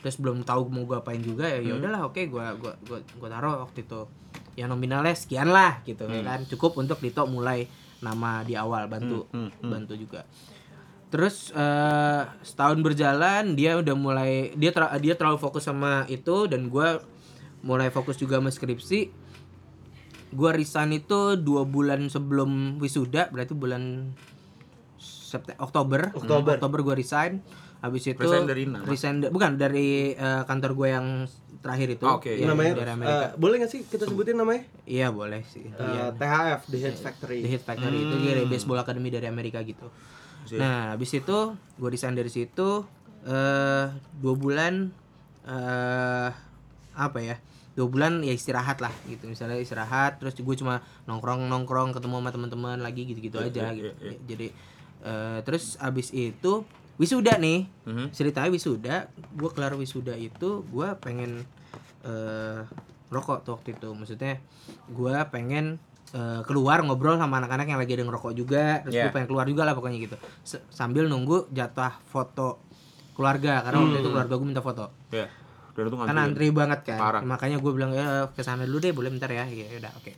Terus 0.02 0.16
belum 0.18 0.42
tahu 0.42 0.66
mau 0.73 0.82
gue 0.82 0.99
apain 0.99 1.23
juga 1.23 1.46
ya 1.46 1.62
ya 1.62 1.78
udahlah 1.78 2.11
oke. 2.11 2.20
Gue 2.26 2.44
gua 2.58 2.73
gua 2.85 2.99
gua 3.20 3.28
taruh 3.30 3.54
waktu 3.68 3.87
itu. 3.87 4.02
Ya 4.56 4.64
nominalnya 4.66 5.12
sekian 5.12 5.52
lah 5.52 5.85
gitu 5.87 6.08
ya 6.08 6.25
kan. 6.26 6.42
Cukup 6.49 6.80
untuk 6.80 6.99
Dito 6.99 7.23
mulai 7.28 7.68
nama 8.00 8.44
di 8.44 8.52
awal 8.52 8.88
bantu 8.92 9.25
bantu 9.64 9.96
juga 9.96 10.20
Terus 11.06 11.50
eh, 11.50 12.22
setahun 12.40 12.78
berjalan 12.78 13.54
dia 13.54 13.75
udah 13.75 13.94
mulai 13.94 14.32
dia 14.52 14.70
ter- 14.70 14.98
dia 14.98 15.14
terlalu 15.14 15.38
fokus 15.38 15.62
sama 15.62 16.04
itu 16.06 16.44
dan 16.44 16.66
gua 16.66 16.98
mulai 17.60 17.88
fokus 17.88 18.14
juga 18.14 18.36
sama 18.36 18.48
skripsi. 18.48 19.10
Gua 20.28 20.50
resign 20.50 20.92
itu 20.92 21.18
dua 21.36 21.62
bulan 21.64 22.06
sebelum 22.06 22.76
wisuda 22.76 23.30
berarti 23.30 23.54
bulan 23.54 24.10
September 24.96 25.58
Oktober 25.60 26.00
Oktober. 26.12 26.54
Oktober 26.56 26.78
gua 26.82 26.94
resign. 26.94 27.40
Habis 27.76 28.08
itu 28.08 28.18
Resign 28.18 28.48
dari 28.48 28.64
resign 28.84 29.16
da- 29.20 29.28
bukan 29.28 29.54
dari 29.54 30.10
eh, 30.10 30.42
kantor 30.42 30.72
gue 30.75 30.88
yang 30.88 31.06
terakhir 31.60 31.88
itu. 31.92 32.06
Oke, 32.08 32.32
yang 32.34 32.50
namanya 32.50 32.72
dari 32.75 32.90
Amerika. 32.90 33.14
eh, 33.20 33.30
boleh 33.36 33.56
nggak 33.60 33.70
sih 33.70 33.80
kita 33.84 34.04
sebutin 34.06 34.32
namanya 34.34 34.64
Iya 34.82 35.12
boleh 35.12 35.44
sih. 35.44 35.68
Eh, 35.68 36.08
THF 36.10 36.60
The 36.66 36.78
Hit 36.80 36.96
Factory 36.96 37.38
The 37.38 37.50
Hit 37.52 37.62
Factory 37.62 37.98
itu 38.00 38.14
dia 38.16 38.32
dari 38.34 38.48
baseball 38.48 38.80
academy 38.80 39.12
dari 39.12 39.28
Amerika 39.28 39.60
gitu. 39.60 39.92
Nah, 40.54 40.94
habis 40.94 41.10
itu 41.10 41.38
gue 41.58 41.88
resign 41.90 42.14
dari 42.14 42.30
situ 42.30 42.86
eh 43.26 43.86
dua 44.22 44.34
bulan 44.38 44.94
eh 45.42 46.30
apa 46.94 47.18
ya? 47.18 47.36
Dua 47.76 47.90
bulan 47.90 48.24
ya 48.24 48.32
istirahat 48.32 48.80
lah 48.80 48.94
gitu. 49.10 49.26
Misalnya 49.26 49.58
istirahat 49.58 50.22
terus 50.22 50.38
gue 50.38 50.56
cuma 50.56 50.80
nongkrong-nongkrong 51.10 51.92
ketemu 51.92 52.22
sama 52.22 52.30
teman-teman 52.32 52.78
lagi 52.80 53.04
gitu-gitu 53.04 53.36
aja 53.42 53.74
gitu. 53.74 53.90
Jadi 54.30 54.48
eh 55.04 55.38
terus 55.44 55.76
habis 55.82 56.14
itu 56.14 56.64
wisuda 56.96 57.36
nih. 57.36 57.68
Ceritanya 58.14 58.48
wisuda, 58.48 59.10
gue 59.12 59.50
kelar 59.52 59.76
wisuda 59.76 60.16
itu 60.16 60.64
gue 60.72 60.88
pengen 61.02 61.44
eh 62.06 62.62
rokok 63.12 63.44
tuh 63.44 63.52
waktu 63.60 63.76
itu. 63.76 63.92
Maksudnya 63.92 64.40
gue 64.88 65.14
pengen 65.28 65.82
eh, 66.08 66.40
keluar 66.42 66.78
ngobrol 66.80 67.16
sama 67.16 67.38
anak-anak 67.38 67.66
yang 67.66 67.78
lagi 67.78 67.92
ada 67.92 68.04
ngerokok 68.04 68.32
juga 68.32 68.80
terus 68.80 68.94
gue 68.94 69.02
Yeah. 69.02 69.10
pengen 69.10 69.26
keluar 69.26 69.44
juga 69.44 69.62
lah 69.62 69.72
pokoknya 69.72 69.98
gitu 70.00 70.16
S- 70.40 70.62
sambil 70.68 71.06
nunggu 71.06 71.50
jatah 71.50 71.98
foto 72.04 72.62
keluarga 73.12 73.62
karena 73.62 73.78
waktu 73.80 73.98
itu 73.98 74.10
keluarga 74.10 74.34
gue 74.34 74.46
minta 74.46 74.60
foto 74.60 74.86
Ya. 75.10 75.26
Dan 75.72 75.86
itu 75.86 75.96
kan 75.98 76.16
antri 76.16 76.48
banget 76.50 76.80
kan 76.84 76.96
Parah. 76.96 77.20
makanya 77.22 77.58
gue 77.58 77.68
bilang 77.70 77.90
ya 77.90 78.28
ke 78.28 78.40
sana 78.40 78.64
dulu 78.64 78.78
deh 78.78 78.90
boleh 78.90 79.10
bentar 79.10 79.28
ya 79.28 79.44
ya 79.44 79.76
udah 79.76 79.92
oke 79.94 80.12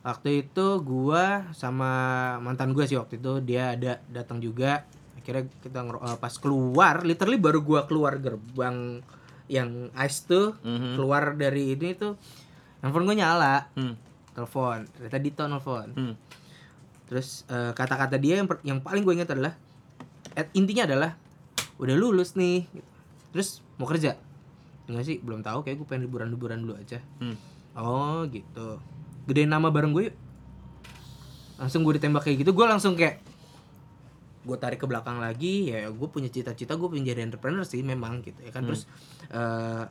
waktu 0.00 0.28
itu 0.42 0.66
gua 0.80 1.52
sama 1.52 1.92
mantan 2.38 2.72
gue 2.72 2.84
sih 2.84 2.96
waktu 2.96 3.20
itu 3.20 3.44
dia 3.44 3.76
ada 3.76 4.00
datang 4.06 4.40
juga 4.40 4.88
akhirnya 5.14 5.44
kita 5.60 5.80
eh, 5.84 6.16
pas 6.16 6.32
keluar 6.34 7.04
literally 7.04 7.36
baru 7.36 7.60
gua 7.60 7.84
keluar 7.84 8.16
gerbang 8.16 9.04
yang 9.46 9.68
ice 9.98 10.24
tuh 10.24 10.56
Mhm. 10.58 10.96
keluar 10.96 11.22
dari 11.34 11.74
ini 11.74 11.92
tuh 11.92 12.16
handphone 12.80 13.04
gue 13.04 13.16
nyala 13.16 13.68
Hmm. 13.74 13.92
Telepon 14.40 14.88
ternyata 14.88 15.18
Dito 15.20 15.44
nelfon. 15.44 15.88
Hmm. 15.92 16.14
terus 17.04 17.42
eh, 17.50 17.74
kata-kata 17.74 18.16
dia 18.16 18.38
yang 18.38 18.46
per- 18.46 18.62
yang 18.62 18.78
paling 18.80 19.02
gue 19.02 19.14
ingat 19.18 19.34
adalah 19.34 19.52
eh, 20.32 20.46
intinya 20.54 20.86
adalah 20.86 21.10
udah 21.76 21.96
lulus 21.98 22.38
nih. 22.38 22.64
Gitu. 22.70 22.90
terus 23.30 23.48
mau 23.76 23.86
kerja? 23.86 24.14
Enggak 24.86 25.04
sih 25.06 25.16
belum 25.18 25.42
tahu 25.42 25.62
kayak 25.62 25.76
gue 25.78 25.86
pengen 25.86 26.06
liburan-liburan 26.06 26.62
dulu 26.62 26.74
aja. 26.78 27.02
Hmm. 27.18 27.34
oh 27.74 28.22
gitu. 28.30 28.78
Gedein 29.26 29.50
nama 29.50 29.70
bareng 29.70 29.90
gue 29.90 30.10
yuk. 30.10 30.16
Langsung 31.58 31.82
gue 31.82 31.98
ditembak 31.98 32.24
kayak 32.24 32.46
gitu 32.46 32.54
gue 32.54 32.66
langsung 32.66 32.94
kayak 32.94 33.20
gue 34.40 34.56
tarik 34.56 34.78
ke 34.78 34.86
belakang 34.86 35.18
lagi. 35.18 35.70
Ya 35.74 35.90
gue 35.90 36.08
punya 36.08 36.30
cita-cita 36.30 36.78
gue 36.78 36.88
pengen 36.90 37.10
jadi 37.10 37.26
entrepreneur 37.26 37.66
sih 37.66 37.82
memang 37.82 38.22
gitu 38.22 38.38
ya 38.38 38.54
kan. 38.54 38.66
Terus 38.66 38.86
eh, 39.30 39.84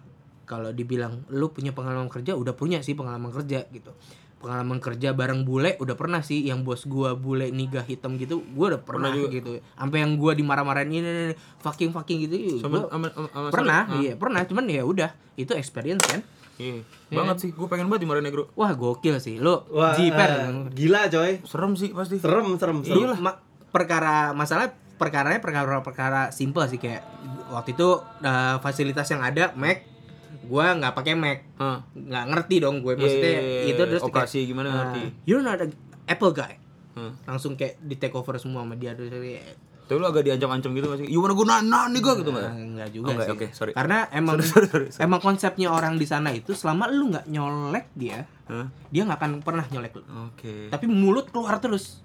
kalau 0.47 0.71
dibilang 0.71 1.27
lu 1.29 1.51
punya 1.51 1.75
pengalaman 1.75 2.07
kerja? 2.07 2.33
Udah 2.33 2.55
punya 2.55 2.79
sih 2.79 2.95
pengalaman 2.95 3.29
kerja 3.29 3.67
gitu 3.69 3.91
pengalaman 4.39 4.79
kerja 4.79 5.11
bareng 5.11 5.43
bule 5.43 5.75
udah 5.77 5.93
pernah 5.93 6.19
sih 6.19 6.41
yang 6.41 6.63
bos 6.63 6.83
gua 6.83 7.13
bule 7.13 7.47
niga 7.49 7.79
hitam 7.81 8.15
gitu 8.15 8.39
gua 8.49 8.73
udah 8.73 8.81
pernah, 8.81 9.11
Pernah 9.11 9.19
juga. 9.21 9.35
gitu 9.35 9.51
sampai 9.73 9.97
yang 9.99 10.15
gua 10.15 10.31
dimarah-marahin 10.31 10.89
ini, 10.89 11.11
fucking 11.57 11.91
fucking 11.91 12.23
gitu 12.23 12.57
Sama, 12.57 12.79
gua 12.79 12.89
sama, 12.89 13.07
sama, 13.09 13.27
sama 13.29 13.47
pernah 13.49 13.81
sorry. 13.85 13.99
iya 14.01 14.11
pernah 14.15 14.41
cuman 14.41 14.65
ya 14.65 14.81
udah 14.81 15.09
itu 15.35 15.51
experience 15.53 16.03
kan 16.03 16.23
Iya. 16.55 16.83
Banget 17.07 17.39
sih, 17.39 17.49
gue 17.55 17.67
pengen 17.67 17.87
banget 17.87 18.03
dimarahin 18.03 18.27
negro. 18.27 18.51
wah 18.51 18.67
gokil 18.69 19.15
sih 19.17 19.39
lu 19.39 19.63
Wah, 19.69 19.95
jiper 19.95 20.27
eh, 20.27 20.67
gila 20.69 21.07
coy. 21.07 21.39
Serem 21.41 21.71
sih 21.73 21.95
pasti. 21.95 22.19
Serem, 22.19 22.51
serem, 22.55 22.83
serem. 22.83 22.99
Iya 22.99 23.15
ma- 23.15 23.39
perkara 23.71 24.35
masalah 24.35 24.67
perkaranya 24.99 25.39
perkara 25.39 25.79
perkara 25.79 26.21
simple 26.29 26.67
sih 26.67 26.75
kayak 26.75 26.99
waktu 27.47 27.71
itu 27.71 27.87
uh, 28.19 28.59
fasilitas 28.59 29.07
yang 29.07 29.23
ada 29.23 29.55
Mac 29.55 29.87
gua 30.49 30.73
nggak 30.73 30.91
pakai 30.91 31.13
Mac 31.13 31.39
nggak 31.93 32.25
ngerti 32.27 32.55
dong 32.57 32.81
gue 32.81 32.93
maksudnya 32.95 33.29
Iya, 33.29 33.39
iya, 33.39 33.59
iya, 33.61 33.69
itu 33.69 33.81
terus 33.85 34.01
operasi 34.01 34.37
kayak, 34.39 34.47
gimana 34.47 34.67
uh, 34.67 34.75
ngerti. 34.75 35.01
you're 35.23 35.39
not 35.39 35.57
a 35.57 35.67
Apple 36.07 36.33
guy 36.33 36.57
Hmm. 36.89 37.13
langsung 37.23 37.53
kayak 37.53 37.77
di 37.79 37.95
take 37.95 38.11
over 38.11 38.33
semua 38.35 38.59
sama 38.59 38.73
dia 38.73 38.91
terus 38.91 39.07
kayak, 39.07 39.45
Tapi 39.85 39.95
lu 39.95 40.05
agak 40.05 40.21
diancam-ancam 40.21 40.69
gitu 40.71 40.85
masih. 40.87 41.05
You 41.07 41.17
wanna 41.17 41.33
go 41.33 41.41
nana 41.41 41.87
nih 41.87 41.97
gua 41.99 42.13
gitu 42.13 42.29
enggak? 42.29 42.43
"Ah, 42.43 42.53
nggak 42.53 42.89
juga 42.91 43.05
Oh, 43.05 43.11
nggak, 43.11 43.25
sih 43.25 43.33
oke, 43.35 43.47
sorry. 43.51 43.71
karena 43.71 43.97
emang 44.19 44.35
Sorry, 44.37 44.67
sorry, 44.67 44.87
sorry. 44.89 45.01
emang 45.01 45.19
konsepnya 45.19 45.67
orang 45.67 45.95
di 45.95 46.03
sana 46.03 46.29
itu 46.29 46.51
selama 46.51 46.85
lu 46.87 47.09
nggak 47.09 47.25
nyolek 47.25 47.85
dia 47.93 48.25
Hah? 48.45 48.67
dia 48.85 49.01
nggak 49.03 49.15
akan 49.15 49.31
pernah 49.39 49.63
nyolek 49.65 49.93
lu 49.95 50.03
Oke. 50.27 50.67
tapi 50.67 50.85
mulut 50.85 51.29
keluar 51.29 51.57
terus 51.57 52.01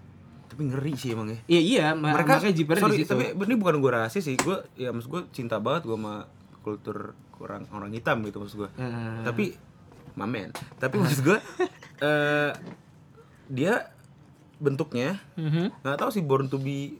Tapi 0.46 0.62
ngeri 0.64 0.94
sih 0.94 1.10
emang 1.10 1.26
ya. 1.28 1.38
iya 1.48 1.60
iya 1.60 1.86
Mereka 1.90 2.38
makanya 2.38 2.54
jiper 2.54 2.76
sorry, 2.78 2.94
di 2.94 2.98
situ 3.02 3.10
tapi 3.10 3.24
ini 3.34 3.54
bukan 3.56 3.74
gue 3.76 3.90
rasis 3.90 4.22
sih. 4.22 4.36
Gue 4.38 4.56
ya 4.74 4.88
maksud 4.88 5.10
gue 5.10 5.22
cinta 5.30 5.58
banget 5.58 5.82
gue 5.84 5.92
sama 5.92 6.30
kultur 6.62 7.18
orang 7.38 7.66
orang 7.68 7.90
hitam 7.90 8.22
gitu 8.22 8.38
maksud 8.38 8.56
gue. 8.60 8.70
Hmm. 8.76 9.22
Tapi 9.22 9.54
mamen. 10.14 10.54
Tapi 10.76 10.94
maksud 10.96 11.20
gue 11.22 11.38
eh 12.06 12.50
dia 13.44 13.90
bentuknya 14.56 15.18
Mhm. 15.34 15.82
nggak 15.82 15.96
tahu 15.96 16.10
sih 16.10 16.22
born 16.22 16.46
to 16.46 16.56
be 16.56 16.96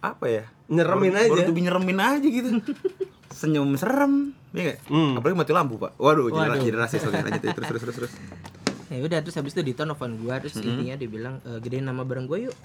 apa 0.00 0.26
ya 0.26 0.44
Nyeremin 0.66 1.12
born, 1.12 1.20
aja. 1.20 1.30
born 1.30 1.44
to 1.44 1.52
be 1.52 1.62
nyeremin 1.62 1.98
aja 1.98 2.24
gitu 2.24 2.48
senyum 3.38 3.74
serem 3.74 4.32
ya 4.50 4.62
nggak 4.64 4.78
Hmm. 4.86 5.16
apalagi 5.16 5.36
mati 5.36 5.52
lampu 5.52 5.76
pak 5.76 5.94
waduh, 5.96 6.28
Waduh. 6.28 6.56
jadi 6.56 6.74
rasis 6.74 7.02
oke 7.02 7.14
lanjut 7.14 7.40
ya. 7.40 7.52
terus 7.52 7.68
terus 7.68 7.82
terus 7.82 7.96
terus 7.98 8.12
ya 8.92 9.00
udah 9.00 9.18
terus 9.20 9.36
habis 9.36 9.52
itu 9.52 9.62
di 9.62 9.72
telepon 9.72 10.16
gua 10.16 10.38
terus 10.38 10.56
intinya 10.56 10.94
dia 10.94 11.06
bilang 11.06 11.38
e, 11.40 11.58
gedein 11.58 11.84
nama 11.84 12.00
bareng 12.00 12.24
gue 12.24 12.46
yuk 12.46 12.56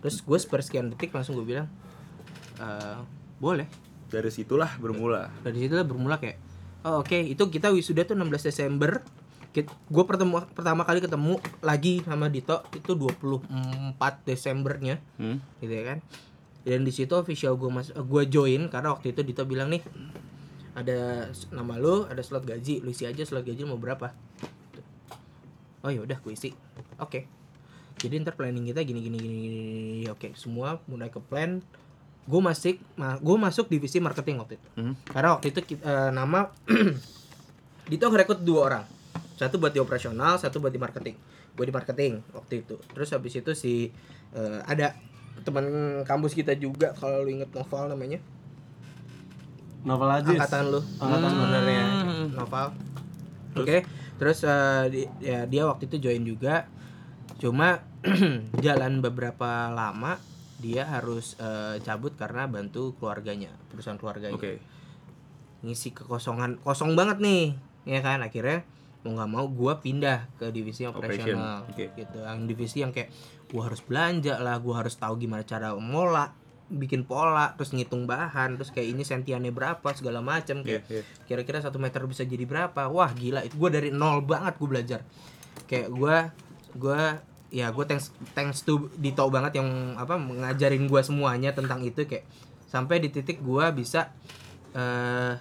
terus 0.00 0.20
gue 0.20 0.38
sepersekian 0.38 0.90
detik 0.90 1.10
langsung 1.10 1.34
gue 1.34 1.46
bilang 1.46 1.68
e, 2.56 2.66
boleh 3.36 3.68
dari 4.14 4.30
situlah 4.30 4.78
bermula. 4.78 5.34
Dari 5.42 5.66
situ 5.66 5.74
lah 5.74 5.82
bermula 5.82 6.22
kayak 6.22 6.38
oh 6.86 7.02
oke 7.02 7.18
itu 7.18 7.42
kita 7.50 7.74
wisuda 7.74 8.06
tuh 8.06 8.14
16 8.14 8.30
Desember. 8.46 9.02
Gue 9.90 10.04
pertemu 10.06 10.42
pertama 10.50 10.82
kali 10.82 10.98
ketemu 11.02 11.38
lagi 11.62 12.02
sama 12.06 12.30
Dito 12.30 12.62
itu 12.74 12.94
24 12.94 13.98
Desembernya. 14.26 15.02
Hmm? 15.18 15.42
gitu 15.58 15.74
ya 15.74 15.84
kan? 15.94 15.98
Dan 16.62 16.86
di 16.86 16.92
situ 16.94 17.12
official 17.18 17.58
gue 17.58 17.70
mas 17.70 17.90
gue 17.90 18.22
join 18.30 18.70
karena 18.70 18.94
waktu 18.94 19.10
itu 19.10 19.26
Dito 19.26 19.42
bilang 19.46 19.74
nih 19.74 19.82
ada 20.74 21.30
nama 21.54 21.78
lu 21.78 22.02
ada 22.10 22.18
slot 22.22 22.42
gaji 22.42 22.82
lu 22.82 22.90
isi 22.90 23.06
aja 23.06 23.22
slot 23.22 23.46
gaji 23.46 23.62
mau 23.66 23.78
berapa. 23.78 24.14
Oh 25.86 25.90
ya 25.90 26.02
udah 26.02 26.18
gue 26.18 26.32
isi. 26.34 26.54
Oke. 26.98 27.26
Jadi 27.94 28.20
ntar 28.26 28.34
planning 28.34 28.74
kita 28.74 28.82
gini 28.82 29.00
gini 29.00 29.16
gini, 29.16 29.36
gini, 29.38 29.62
oke 30.10 30.34
semua 30.34 30.82
mulai 30.90 31.14
ke 31.14 31.22
plan 31.22 31.62
gue 32.24 32.40
masuk 32.40 32.76
ma 32.96 33.20
gue 33.20 33.36
masuk 33.36 33.68
divisi 33.68 34.00
marketing 34.00 34.40
waktu 34.40 34.56
itu. 34.56 34.68
Hmm. 34.74 34.94
karena 35.04 35.36
waktu 35.36 35.52
itu 35.52 35.60
eh, 35.76 36.10
nama 36.10 36.48
Dito 37.84 38.08
ngerekrut 38.08 38.40
dua 38.40 38.60
orang. 38.64 38.84
Satu 39.36 39.60
buat 39.60 39.68
di 39.68 39.78
operasional 39.78 40.40
satu 40.40 40.56
buat 40.56 40.72
di 40.72 40.80
marketing. 40.80 41.16
Gue 41.52 41.68
di 41.68 41.74
marketing 41.74 42.24
waktu 42.32 42.64
itu. 42.64 42.80
Terus 42.90 43.12
habis 43.12 43.36
itu 43.36 43.52
si 43.52 43.92
eh, 44.32 44.60
ada 44.64 44.96
teman 45.44 45.66
kampus 46.02 46.32
kita 46.32 46.56
juga 46.56 46.96
kalau 46.96 47.20
lu 47.20 47.30
inget 47.30 47.52
Noval 47.52 47.92
namanya. 47.92 48.18
Novel 49.84 50.08
aja. 50.08 50.32
angkatan 50.32 50.72
lu. 50.72 50.80
Angkatan 50.96 51.28
sebenarnya 51.28 51.82
Noval. 52.32 52.66
Oke 53.54 53.84
terus 54.14 54.46
eh, 54.46 54.84
di- 54.88 55.10
ya 55.20 55.44
dia 55.44 55.68
waktu 55.68 55.84
itu 55.84 56.00
join 56.00 56.24
juga. 56.24 56.64
Cuma 57.36 57.84
jalan 58.64 59.04
beberapa 59.04 59.68
lama 59.68 60.16
dia 60.62 60.86
harus 60.86 61.34
eh, 61.42 61.82
cabut 61.82 62.14
karena 62.14 62.46
bantu 62.46 62.94
keluarganya 62.98 63.50
perusahaan 63.72 63.98
keluarganya 63.98 64.38
Oke. 64.38 64.62
ngisi 65.66 65.90
kekosongan 65.96 66.60
kosong 66.62 66.94
banget 66.94 67.18
nih 67.18 67.56
ya 67.84 68.00
kan 68.00 68.22
akhirnya 68.22 68.62
mau 69.04 69.20
nggak 69.20 69.30
mau 69.30 69.46
gua 69.52 69.84
pindah 69.84 70.24
ke 70.40 70.48
divisi 70.48 70.88
Operation, 70.88 71.36
operasional 71.36 71.58
oke. 71.68 71.84
gitu 71.92 72.18
yang 72.24 72.40
divisi 72.48 72.80
yang 72.80 72.92
kayak 72.94 73.12
gua 73.52 73.68
harus 73.68 73.84
belanja 73.84 74.40
lah 74.40 74.56
gua 74.64 74.80
harus 74.80 74.96
tahu 74.96 75.20
gimana 75.20 75.44
cara 75.44 75.76
ngolah 75.76 76.32
bikin 76.72 77.04
pola 77.04 77.52
terus 77.60 77.76
ngitung 77.76 78.08
bahan 78.08 78.56
terus 78.56 78.72
kayak 78.72 78.96
ini 78.96 79.04
sentiannya 79.04 79.52
berapa 79.52 79.84
segala 79.92 80.24
macam 80.24 80.64
kayak 80.64 80.88
Iya, 80.88 81.00
iya. 81.00 81.02
kira-kira 81.28 81.60
satu 81.60 81.76
meter 81.76 82.00
bisa 82.08 82.24
jadi 82.24 82.48
berapa 82.48 82.88
wah 82.88 83.12
gila 83.12 83.44
itu 83.44 83.60
gua 83.60 83.68
dari 83.68 83.92
nol 83.92 84.24
banget 84.24 84.56
gua 84.56 84.68
belajar 84.72 85.00
kayak 85.68 85.92
gua 85.92 86.32
gua 86.72 87.20
ya 87.54 87.70
gua 87.70 87.86
thanks 87.86 88.10
thanks 88.34 88.66
to 88.66 88.90
Dito 88.98 89.22
banget 89.30 89.62
yang 89.62 89.94
apa 89.94 90.18
ngajarin 90.18 90.90
gua 90.90 91.06
semuanya 91.06 91.54
tentang 91.54 91.86
itu 91.86 92.02
kayak 92.02 92.26
sampai 92.66 92.98
di 92.98 93.14
titik 93.14 93.38
gua 93.38 93.70
bisa 93.70 94.10
eh 94.74 95.38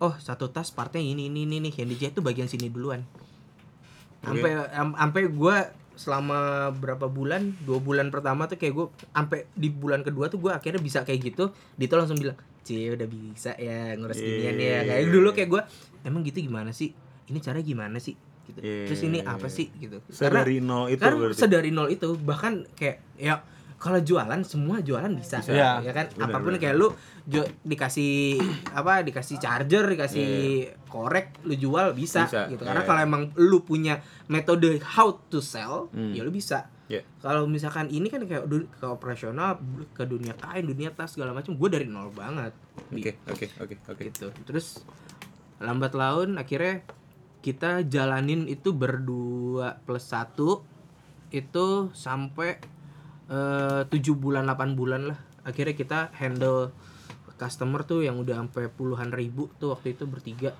oh 0.00 0.14
satu 0.20 0.48
tas 0.48 0.72
partnya 0.72 1.00
ini 1.00 1.28
ini 1.28 1.44
ini 1.44 1.60
nih 1.64 1.72
yang 1.84 1.88
dijahit 1.92 2.12
tuh 2.16 2.24
bagian 2.24 2.48
sini 2.50 2.68
duluan. 2.68 3.04
Sampai 4.24 4.52
am- 4.72 4.96
sampai 4.96 5.28
gue 5.28 5.56
selama 5.94 6.68
berapa 6.74 7.06
bulan 7.06 7.54
dua 7.62 7.78
bulan 7.78 8.10
pertama 8.10 8.50
tuh 8.50 8.58
kayak 8.58 8.74
gue 8.74 8.86
sampai 9.14 9.46
di 9.54 9.70
bulan 9.70 10.02
kedua 10.02 10.26
tuh 10.26 10.42
gue 10.42 10.52
akhirnya 10.52 10.82
bisa 10.82 11.06
kayak 11.06 11.32
gitu. 11.32 11.52
Dito 11.78 11.94
langsung 11.94 12.18
bilang 12.20 12.36
cie 12.64 12.92
udah 12.92 13.08
bisa 13.08 13.52
ya 13.56 13.94
ngurus 13.96 14.18
ginian 14.18 14.56
ya. 14.58 14.82
Kayak 14.82 15.08
dulu 15.08 15.28
kayak 15.32 15.48
gue 15.48 15.62
emang 16.04 16.20
gitu 16.26 16.42
gimana 16.42 16.74
sih? 16.74 16.92
Ini 17.30 17.38
cara 17.40 17.60
gimana 17.64 17.96
sih 18.00 18.16
gitu 18.44 18.58
Iya. 18.58 18.86
terus 18.86 19.00
ini 19.02 19.18
apa 19.20 19.46
sih 19.46 19.68
gitu 19.74 19.98
Sedari 20.06 20.58
nol 20.58 20.88
itu 20.88 20.98
karena 20.98 21.18
berarti. 21.20 21.38
sedari 21.38 21.70
nol 21.70 21.88
itu 21.88 22.08
bahkan 22.16 22.64
kayak 22.72 23.00
ya 23.14 23.40
kalau 23.76 24.00
jualan 24.00 24.40
semua 24.42 24.80
jualan 24.80 25.12
bisa, 25.12 25.44
Bisa. 25.44 25.52
ya 25.78 25.92
kan 25.92 26.08
Benar, 26.08 26.24
apa 26.24 26.36
pun 26.38 26.46
benar. 26.50 26.60
kayak 26.62 26.74
lu 26.74 26.88
ju- 27.26 27.50
dikasih 27.60 28.40
apa 28.72 29.02
dikasih 29.02 29.36
charger 29.36 29.84
dikasih 29.86 30.28
korek 30.86 31.36
lu 31.42 31.52
jual 31.54 31.92
bisa, 31.92 32.24
Bisa, 32.24 32.48
gitu 32.48 32.62
karena 32.62 32.80
iya. 32.80 32.88
kalau 32.88 33.00
emang 33.02 33.22
lu 33.36 33.60
punya 33.60 34.00
metode 34.26 34.80
how 34.82 35.12
to 35.28 35.38
sell 35.38 35.88
Hmm. 35.90 36.10
ya 36.10 36.20
lu 36.20 36.30
bisa 36.30 36.64
Iya. 36.84 37.04
kalau 37.18 37.44
misalkan 37.44 37.88
ini 37.88 38.08
kan 38.08 38.20
kayak 38.22 38.44
ke 38.70 38.84
operasional 38.86 39.60
ke 39.90 40.04
dunia 40.04 40.32
kain 40.34 40.64
dunia 40.64 40.88
tas 40.88 41.08
segala 41.10 41.32
macam 41.32 41.52
gue 41.52 41.68
dari 41.70 41.84
nol 41.84 42.08
banget 42.10 42.56
Oke, 42.90 43.20
oke, 43.26 43.46
oke, 43.58 43.74
oke. 43.86 44.00
gitu 44.02 44.28
terus 44.42 44.80
lambat 45.58 45.92
laun 45.92 46.36
akhirnya 46.36 46.84
kita 47.44 47.84
jalanin 47.84 48.48
itu 48.48 48.72
berdua 48.72 49.76
plus 49.84 50.08
satu 50.08 50.64
itu 51.28 51.92
sampai 51.92 52.56
eh, 53.28 53.84
tujuh 53.84 54.16
bulan 54.16 54.48
8 54.48 54.72
bulan 54.72 55.12
lah 55.12 55.18
akhirnya 55.44 55.76
kita 55.76 56.08
handle 56.16 56.72
customer 57.36 57.84
tuh 57.84 58.00
yang 58.00 58.16
udah 58.16 58.40
sampai 58.40 58.72
puluhan 58.72 59.12
ribu 59.12 59.52
tuh 59.60 59.76
waktu 59.76 59.92
itu 59.92 60.08
bertiga 60.08 60.56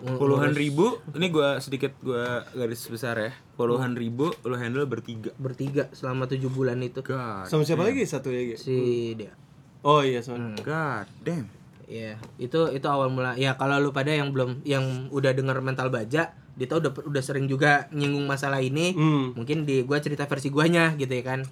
Puluhan 0.00 0.56
ngurus 0.56 0.64
ribu, 0.64 0.86
ini 1.12 1.28
gua 1.28 1.60
sedikit 1.60 1.92
gua 2.00 2.48
garis 2.56 2.88
besar 2.88 3.20
ya. 3.20 3.36
Puluhan 3.60 3.92
ribu 3.92 4.32
lu 4.48 4.56
handle 4.56 4.88
bertiga. 4.88 5.28
bertiga 5.36 5.92
selama 5.92 6.24
tujuh 6.24 6.48
bulan 6.48 6.80
itu 6.80 7.04
God. 7.04 7.44
Sama 7.44 7.68
siapa 7.68 7.84
lagi 7.84 8.08
satu 8.08 8.32
lagi? 8.32 8.56
si 8.56 9.12
dia 9.12 9.36
Oh 9.84 10.00
iya 10.00 10.24
sama. 10.24 10.56
God 10.64 11.04
damn. 11.20 11.59
Iya, 11.90 12.22
itu 12.38 12.70
itu 12.70 12.86
awal 12.86 13.10
mula. 13.10 13.34
Ya 13.34 13.58
kalau 13.58 13.82
lu 13.82 13.90
pada 13.90 14.14
yang 14.14 14.30
belum 14.30 14.62
yang 14.62 15.10
udah 15.10 15.34
denger 15.34 15.58
mental 15.58 15.90
baja, 15.90 16.38
Dito 16.54 16.78
udah 16.78 16.94
udah 16.94 17.22
sering 17.24 17.50
juga 17.50 17.90
nyinggung 17.90 18.30
masalah 18.30 18.62
ini. 18.62 18.94
Hmm. 18.94 19.34
Mungkin 19.34 19.66
di 19.66 19.82
gua 19.82 19.98
cerita 19.98 20.30
versi 20.30 20.54
guanya 20.54 20.94
gitu 20.94 21.10
ya 21.10 21.24
kan. 21.26 21.42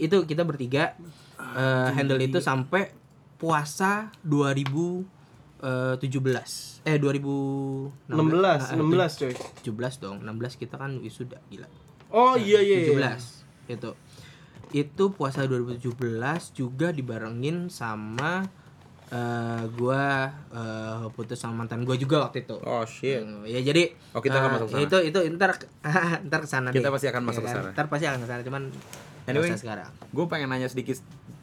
Itu 0.00 0.24
kita 0.24 0.48
bertiga 0.48 0.96
eh, 1.36 1.88
handle 1.92 2.24
itu 2.24 2.40
sampai 2.40 2.96
puasa 3.36 4.08
2017. 4.24 5.60
Eh 6.88 6.96
2016. 6.96 8.08
16, 8.08 8.72
16 8.72 9.20
coy. 9.20 9.34
17 9.68 10.00
dong. 10.00 10.24
16 10.24 10.62
kita 10.64 10.80
kan 10.80 10.96
wisuda 10.96 11.44
gila. 11.52 11.68
Oh 12.08 12.40
iya 12.40 12.64
iya. 12.64 12.88
iya. 12.88 13.20
17 13.20 13.36
itu 13.68 13.92
itu 14.72 15.04
puasa 15.16 15.48
2017 15.48 15.96
juga 16.52 16.92
dibarengin 16.92 17.72
sama 17.72 18.44
eh 19.08 19.62
gua 19.72 20.28
eh, 20.50 21.04
putus 21.10 21.36
sama 21.36 21.64
mantan 21.64 21.80
gua 21.82 21.94
juga 21.94 22.22
waktu 22.22 22.44
itu 22.44 22.60
Oh 22.60 22.84
shit. 22.84 23.20
Hmm, 23.20 23.40
ya 23.42 23.56
jadi 23.58 23.96
Oh, 24.12 24.20
kita 24.20 24.36
akan 24.36 24.46
eh, 24.46 24.54
masuk 24.54 24.68
sana. 24.70 24.82
itu 24.82 24.96
itu 25.02 25.18
ntar 25.32 25.50
ntar 26.26 26.38
ke 26.38 26.46
sana 26.46 26.68
Kita 26.68 26.82
deh. 26.82 26.92
pasti 26.92 27.06
akan 27.06 27.22
masuk 27.24 27.40
Ya 27.40 27.46
ke 27.46 27.50
sana. 27.50 27.68
ntar 27.72 27.86
pasti 27.86 28.04
akan 28.04 28.18
ke 28.18 28.26
sana 28.26 28.42
cuman 28.42 28.62
Anyway. 29.24 29.52
sekarang 29.54 29.88
Gue 30.08 30.24
pengen 30.24 30.48
nanya 30.48 30.66
sedikit 30.66 31.00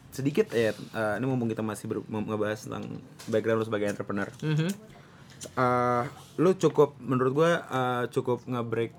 sedikit 0.08 0.46
ya. 0.48 0.70
eh, 0.72 1.14
ini 1.16 1.24
mumpung 1.24 1.46
kita 1.46 1.60
masih 1.60 1.86
ber- 1.86 2.06
ngebahas 2.06 2.58
tentang 2.60 2.86
background 3.26 3.58
lu 3.60 3.64
sebagai 3.64 3.86
entrepreneur. 3.86 4.30
Mhm. 4.40 4.68
Eh, 5.54 6.02
lu 6.36 6.50
cukup 6.54 6.96
menurut 6.98 7.32
gue 7.34 7.50
eh, 7.52 8.04
cukup 8.10 8.42
nge-break 8.42 8.94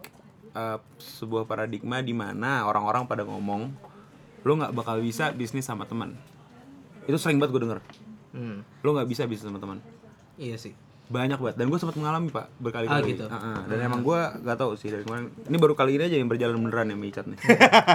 eh, 0.54 0.78
sebuah 0.98 1.44
paradigma 1.44 2.00
di 2.00 2.12
mana 2.12 2.64
orang-orang 2.64 3.04
pada 3.06 3.24
ngomong 3.24 3.72
lu 4.44 4.54
nggak 4.54 4.72
bakal 4.72 5.00
bisa 5.00 5.32
bisnis 5.32 5.64
sama 5.64 5.84
teman. 5.84 6.16
Itu 7.04 7.16
sering 7.16 7.36
banget 7.38 7.52
gue 7.54 7.64
denger. 7.64 7.80
Hmm, 8.38 8.62
Lu 8.80 8.94
nggak 8.94 9.10
bisa 9.10 9.26
bisnis 9.26 9.44
sama 9.44 9.58
teman. 9.58 9.82
iya 10.38 10.54
sih. 10.56 10.78
Banyak 11.08 11.40
banget. 11.40 11.56
Dan 11.56 11.72
gue 11.72 11.80
sempat 11.80 11.96
mengalami 11.96 12.28
pak 12.28 12.52
berkali-kali. 12.60 13.00
Ah, 13.00 13.08
gitu. 13.08 13.26
Ah, 13.26 13.40
ah. 13.40 13.60
dan 13.64 13.80
emang 13.80 14.04
gue 14.04 14.20
gak 14.44 14.60
tahu 14.60 14.76
sih 14.76 14.92
dari 14.92 15.02
kemarin. 15.02 15.32
Ini 15.40 15.56
baru 15.56 15.72
kali 15.72 15.96
ini 15.96 16.04
aja 16.04 16.20
yang 16.20 16.28
berjalan 16.28 16.60
beneran 16.60 16.92
ya 16.92 17.00
Icat 17.00 17.26
nih. 17.26 17.40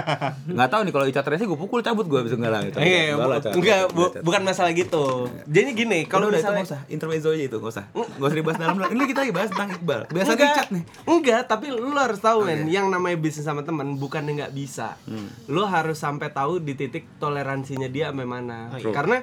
Nggak 0.57 0.69
tahu 0.73 0.81
nih 0.81 0.93
kalau 0.97 1.05
Icat 1.05 1.25
rese 1.29 1.45
gue 1.45 1.53
pukul 1.55 1.85
cabut 1.85 2.09
gue 2.09 2.25
bisa 2.25 2.33
nggak 2.33 2.49
lah 2.49 2.61
gitu. 2.65 2.77
Eh, 2.81 3.13
Enggak 3.53 3.93
bu- 3.93 4.17
bukan 4.17 4.41
masalah 4.41 4.73
gitu. 4.73 5.29
Jadi 5.45 5.69
gini, 5.77 5.99
kalau 6.09 6.33
udah 6.33 6.35
itu 6.35 6.41
misalnya 6.41 6.57
nggak 6.57 6.73
usah. 6.73 6.81
Intermezzo 6.89 7.29
aja 7.29 7.43
itu 7.45 7.57
nggak 7.61 7.73
usah. 7.77 7.85
Nggak 7.93 8.17
usah 8.25 8.37
dibahas 8.41 8.57
dalam 8.57 8.77
ini 8.89 9.03
kita 9.05 9.21
bahas 9.29 9.49
tentang 9.53 9.69
Iqbal. 9.71 10.01
Biasa 10.09 10.31
Icat 10.33 10.67
nih. 10.73 10.83
Enggak, 11.05 11.41
tapi 11.45 11.65
lu 11.69 11.93
harus 11.93 12.17
tahu 12.17 12.39
men, 12.43 12.65
yang 12.65 12.89
namanya 12.89 13.21
bisnis 13.21 13.45
sama 13.45 13.61
teman 13.61 13.93
bukan 13.95 14.25
nggak 14.25 14.49
bisa. 14.51 14.97
Lu 15.45 15.69
harus 15.69 16.01
sampai 16.01 16.33
tahu 16.33 16.57
di 16.57 16.73
titik 16.73 17.05
toleransinya 17.21 17.85
dia 17.85 18.09
sampai 18.09 18.25
mana. 18.25 18.73
Karena 18.73 19.21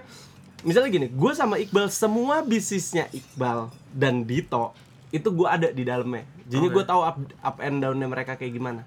misalnya 0.63 0.91
gini, 0.93 1.07
gue 1.09 1.33
sama 1.33 1.57
Iqbal 1.57 1.89
semua 1.89 2.45
bisnisnya 2.45 3.09
Iqbal 3.11 3.73
dan 3.93 4.25
Dito 4.25 4.77
itu 5.11 5.29
gue 5.31 5.49
ada 5.49 5.69
di 5.75 5.83
dalamnya. 5.83 6.27
Jadi 6.47 6.67
gue 6.71 6.85
tahu 6.87 7.03
up, 7.03 7.19
up 7.43 7.57
and 7.63 7.83
downnya 7.83 8.07
mereka 8.07 8.39
kayak 8.39 8.55
gimana. 8.55 8.83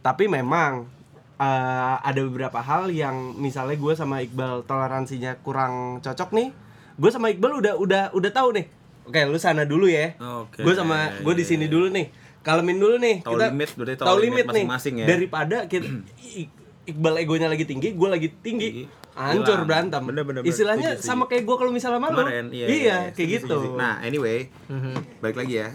Tapi 0.00 0.28
memang 0.28 0.88
eh, 1.36 1.96
ada 2.00 2.20
beberapa 2.24 2.60
hal 2.60 2.88
yang 2.92 3.36
misalnya 3.36 3.76
gue 3.76 3.92
sama 3.96 4.24
Iqbal 4.24 4.64
toleransinya 4.64 5.36
kurang 5.44 6.00
cocok 6.00 6.30
nih. 6.32 6.48
Gue 6.96 7.10
sama 7.12 7.32
Iqbal 7.32 7.60
udah 7.60 7.74
udah 7.76 8.02
udah 8.12 8.30
tahu 8.32 8.56
nih. 8.56 8.66
Oke, 9.08 9.20
lu 9.26 9.38
sana 9.40 9.64
dulu 9.64 9.88
ya. 9.88 10.16
Oke. 10.20 10.64
Gue 10.64 10.72
sama 10.76 11.20
gue 11.20 11.34
di 11.36 11.44
sini 11.44 11.68
dulu 11.68 11.88
nih. 11.92 12.12
Kalemin 12.40 12.80
dulu 12.80 12.96
nih. 12.96 13.20
Tahu 13.20 13.36
limit, 13.36 13.70
berarti 13.76 13.94
tahu 14.00 14.16
limit 14.16 14.24
limit, 14.24 14.44
nih. 14.48 14.64
masing-masing 14.64 14.94
ya. 15.04 15.06
Daripada 15.08 15.56
kita 15.68 15.88
Iqbal 16.90 17.14
egonya 17.20 17.48
lagi 17.52 17.68
tinggi, 17.68 17.92
gue 17.92 18.08
lagi 18.08 18.28
tinggi. 18.40 18.68
Tinggi. 18.72 18.84
Hancur 19.22 19.58
berantem. 19.62 20.02
Bener, 20.02 20.22
bener, 20.22 20.40
bener. 20.40 20.48
Istilahnya 20.48 20.96
Setuju, 20.96 21.04
sama 21.04 21.24
kayak 21.26 21.42
gue 21.42 21.56
kalau 21.56 21.70
misalnya 21.70 21.98
malu. 21.98 22.16
kemarin 22.18 22.46
iya, 22.48 22.66
iya, 22.66 22.96
kayak 23.10 23.14
setuju, 23.14 23.30
gitu. 23.36 23.46
setuju. 23.60 23.68
nah 23.76 24.00
anyway 24.00 24.48
Mhm. 24.66 24.92
balik 25.18 25.36
lagi 25.36 25.54
ya 25.56 25.68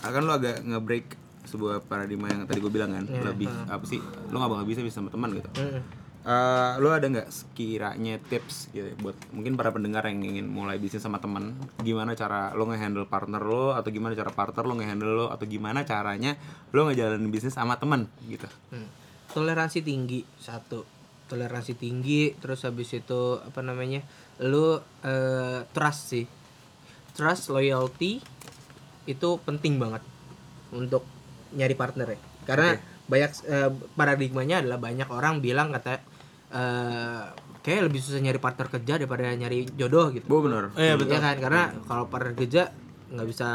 akan 0.00 0.20
lu 0.20 0.32
agak 0.32 0.56
nge-break 0.60 1.06
sebuah 1.44 1.82
paradigma 1.82 2.26
yang 2.26 2.44
tadi 2.44 2.58
gue 2.58 2.68
bilang 2.68 2.90
kan 2.90 3.04
lebih 3.06 3.46
apa 3.66 3.84
sih 3.84 3.98
lu 3.98 4.34
nggak 4.34 4.50
bakal 4.50 4.64
bisa 4.64 4.80
bisa 4.80 4.96
sama 4.96 5.08
teman 5.08 5.30
gitu 5.32 5.50
Mhm. 5.54 5.80
Eh, 6.24 6.72
lu 6.78 6.88
ada 6.88 7.04
nggak 7.04 7.28
sekiranya 7.28 8.16
tips 8.18 8.72
gitu 8.72 8.80
ya, 8.82 8.96
buat 8.96 9.12
mungkin 9.30 9.54
para 9.54 9.68
pendengar 9.68 10.00
yang 10.04 10.24
ingin 10.24 10.46
mulai 10.46 10.78
bisnis 10.78 10.98
sama 10.98 11.20
teman 11.20 11.52
gimana 11.78 12.12
cara 12.12 12.48
lu 12.50 12.64
nge-handle 12.64 13.04
partner 13.04 13.38
lo 13.38 13.70
atau 13.70 13.88
gimana 13.88 14.12
cara 14.12 14.32
partner 14.32 14.64
lo 14.64 14.72
nge-handle 14.74 15.12
lo 15.14 15.26
atau 15.28 15.44
gimana 15.44 15.84
caranya 15.84 16.32
lu 16.70 16.88
ngejalanin 16.88 17.28
bisnis 17.28 17.52
sama 17.52 17.76
teman 17.76 18.08
gitu 18.24 18.48
Hmm. 18.70 18.88
Toleransi 19.28 19.82
tinggi 19.82 20.24
satu, 20.34 20.80
toleransi 21.24 21.72
tinggi, 21.74 22.36
terus 22.36 22.62
habis 22.62 22.92
itu 22.92 23.38
apa 23.38 23.60
namanya, 23.60 24.04
lu 24.40 24.76
eh, 25.02 25.60
trust 25.70 26.02
sih, 26.12 26.24
trust 27.12 27.48
loyalty 27.48 28.18
itu 29.04 29.28
penting 29.40 29.76
banget 29.76 30.00
untuk 30.72 31.04
nyari 31.52 31.76
partner 31.76 32.08
ya 32.08 32.18
karena 32.44 32.68
banyak 33.04 33.30
eh, 33.46 33.70
paradigmanya 33.94 34.64
adalah 34.64 34.80
banyak 34.80 35.06
orang 35.06 35.38
bilang 35.38 35.70
kata 35.70 36.00
eh 36.50 37.22
kayak 37.64 37.88
lebih 37.88 38.00
susah 38.00 38.20
nyari 38.20 38.36
partner 38.36 38.68
kerja 38.68 39.00
daripada 39.00 39.24
nyari 39.32 39.64
jodoh 39.72 40.12
gitu 40.12 40.28
Bu 40.28 40.44
bener. 40.44 40.68
Iya, 40.76 41.00
betul. 41.00 41.16
Iya 41.16 41.20
kan 41.24 41.36
karena 41.40 41.62
kalau 41.84 42.04
partner 42.12 42.36
kerja 42.36 42.62
nggak 43.14 43.28
bisa 43.28 43.48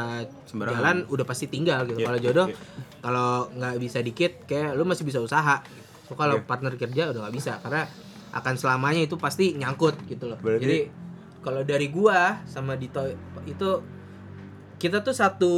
Sembarangan. 0.50 0.74
jalan 0.78 0.96
udah 1.06 1.24
pasti 1.26 1.46
tinggal 1.46 1.86
gitu 1.86 2.02
Iya, 2.02 2.06
kalau 2.10 2.18
jodoh 2.18 2.46
iya. 2.50 2.56
kalau 2.98 3.30
nggak 3.54 3.74
bisa 3.78 3.98
dikit 4.02 4.32
kayak 4.46 4.74
lu 4.74 4.82
masih 4.82 5.06
bisa 5.06 5.22
usaha 5.22 5.62
so, 6.10 6.12
kalau 6.12 6.36
Iya. 6.36 6.44
partner 6.44 6.74
kerja 6.74 7.02
udah 7.08 7.20
nggak 7.22 7.36
bisa 7.36 7.52
karena 7.58 7.86
akan 8.30 8.54
selamanya 8.54 9.00
itu 9.00 9.14
pasti 9.14 9.54
nyangkut 9.54 9.94
gitu 10.04 10.26
loh 10.26 10.38
Berarti- 10.38 10.60
jadi 10.60 10.78
kalau 11.40 11.62
dari 11.62 11.86
gua 11.88 12.42
sama 12.44 12.74
Dito 12.74 13.06
itu 13.44 13.70
kita 14.76 15.00
tuh 15.00 15.12
satu 15.12 15.52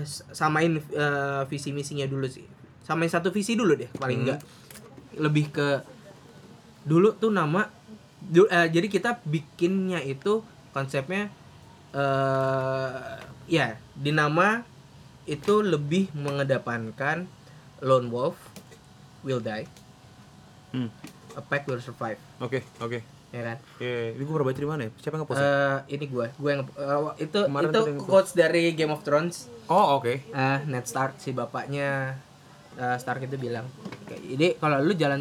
s- 0.00 0.24
samain 0.30 0.72
eh, 0.74 1.42
visi 1.46 1.70
misinya 1.70 2.04
dulu 2.04 2.24
sih 2.24 2.48
samain 2.80 3.06
satu 3.06 3.28
visi 3.28 3.52
dulu 3.52 3.74
deh 3.74 3.92
paling 3.92 4.16
Hmm. 4.16 4.26
enggak 4.26 4.40
lebih 5.14 5.46
ke 5.50 5.68
dulu 6.82 7.12
tuh 7.14 7.28
nama 7.28 7.68
du- 8.18 8.48
eh, 8.48 8.66
jadi 8.66 8.86
kita 8.86 9.20
bikinnya 9.22 10.00
itu 10.00 10.40
konsepnya 10.70 11.28
eh 11.92 13.00
ya 13.46 13.66
di 13.92 14.10
nama 14.10 14.64
itu 15.24 15.60
lebih 15.60 16.10
mengedepankan 16.12 17.28
lone 17.80 18.08
wolf 18.08 18.38
will 19.22 19.40
die 19.40 19.66
Hmm. 20.70 20.88
a 21.32 21.42
pack 21.42 21.64
will 21.64 21.76
survive 21.78 22.16
Oke, 22.38 22.64
oke. 22.78 23.04
ya 23.28 23.42
kan 23.42 23.56
Iya, 23.76 24.12
ini 24.12 24.20
gue 24.20 24.32
pernah 24.32 24.46
baca 24.46 24.56
di 24.56 24.64
mana 24.66 24.80
ya? 24.82 24.90
Siapa 24.98 25.14
yang 25.14 25.22
ngepost? 25.22 25.36
Eh, 25.38 25.78
ini 25.90 26.04
gue 26.06 26.26
gue 26.32 26.50
yang 26.50 26.62
eh, 26.64 26.98
itu 27.20 27.40
Kemarin 27.42 27.68
itu 27.68 27.80
quotes 28.00 28.32
dari 28.32 28.72
Game 28.72 28.88
of 28.88 29.00
Thrones 29.00 29.52
oh, 29.66 29.96
oke. 29.96 30.12
eh 30.12 30.58
Ned 30.64 30.84
Stark 30.84 31.16
si 31.16 31.30
bapaknya 31.30 32.16
eh, 32.74 32.96
Stark 32.96 33.20
itu 33.20 33.36
bilang 33.36 33.68
"Oke, 34.02 34.16
jadi 34.16 34.56
kalau 34.56 34.80
lu 34.80 34.92
jalan 34.92 35.20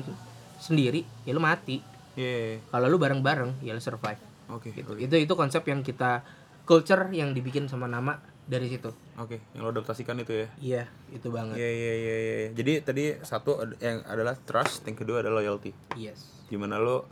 sendiri 0.58 1.04
ya 1.24 1.32
lu 1.32 1.40
mati 1.40 1.84
Iya. 2.14 2.60
kalau 2.68 2.88
lu 2.88 2.96
bareng-bareng 2.96 3.60
ya 3.60 3.72
lu 3.72 3.80
survive 3.80 4.20
Oke, 4.48 4.72
gitu. 4.72 4.88
oke. 4.90 5.00
itu 5.00 5.16
itu 5.18 5.34
konsep 5.34 5.64
yang 5.64 5.80
kita 5.80 6.24
culture 6.62 7.08
yang 7.10 7.32
dibikin 7.32 7.68
sama 7.68 7.88
nama 7.88 8.20
dari 8.44 8.68
situ 8.68 8.90
Oke, 9.16 9.38
yang 9.54 9.62
lo 9.62 9.70
adaptasikan 9.70 10.18
itu 10.18 10.34
ya. 10.36 10.48
iya 10.58 10.84
itu 11.10 11.28
banget 11.28 11.56
Iya, 11.56 11.70
iya, 11.70 11.94
iya, 11.94 12.16
iya. 12.18 12.36
iya. 12.38 12.50
Jadi 12.52 12.74
tadi 12.82 13.04
satu 13.22 13.52
yang 13.78 14.02
adalah 14.04 14.34
trust, 14.36 14.84
yang 14.84 14.96
kedua 14.96 15.22
adalah 15.22 15.40
loyalty. 15.40 15.72
yes 15.94 16.26
Gimana 16.48 16.76
lo 16.76 17.06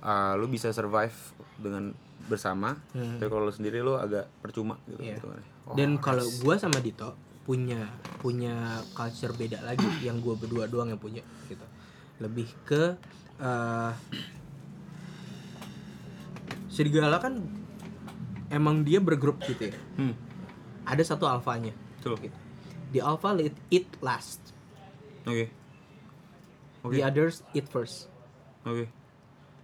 uh, 0.00 0.34
lo 0.34 0.44
bisa 0.46 0.68
survive 0.68 1.14
dengan 1.56 1.94
bersama, 2.22 2.78
tapi 2.92 3.26
kalau 3.26 3.44
lo 3.44 3.52
sendiri 3.52 3.78
lo 3.78 3.96
agak 3.96 4.26
percuma 4.38 4.78
gitu. 4.84 4.98
Hmm. 4.98 5.06
Iya. 5.06 5.16
gitu. 5.16 5.26
Oh, 5.62 5.74
dan 5.74 5.90
kalau 5.96 6.22
gua 6.40 6.54
sama 6.56 6.78
Dito 6.78 7.14
punya 7.42 7.86
punya 8.18 8.54
culture 8.92 9.30
beda 9.32 9.58
lagi 9.60 9.86
yang 10.06 10.18
gua 10.18 10.34
berdua 10.34 10.66
doang 10.66 10.86
yang 10.88 10.98
punya 10.98 11.22
gitu 11.46 11.66
lebih 12.18 12.46
ke 12.64 12.94
eh 13.38 13.92
serigala 16.68 17.18
kan 17.18 17.36
emang 18.48 18.80
dia 18.80 18.98
bergrup 18.98 19.40
gitu 19.42 19.68
ya 19.68 19.74
Hmm, 19.94 20.14
ada 20.84 21.02
satu 21.02 21.24
alfanya 21.24 21.72
betul. 21.98 22.18
gitu. 22.20 22.38
the 22.90 23.00
alpha 23.00 23.30
let 23.30 23.54
it 23.68 23.86
last 23.98 24.40
Oke. 25.22 25.46
Oke. 26.82 26.92
the 26.92 27.02
others 27.02 27.46
eat 27.50 27.66
first 27.66 28.10
Oke. 28.62 28.90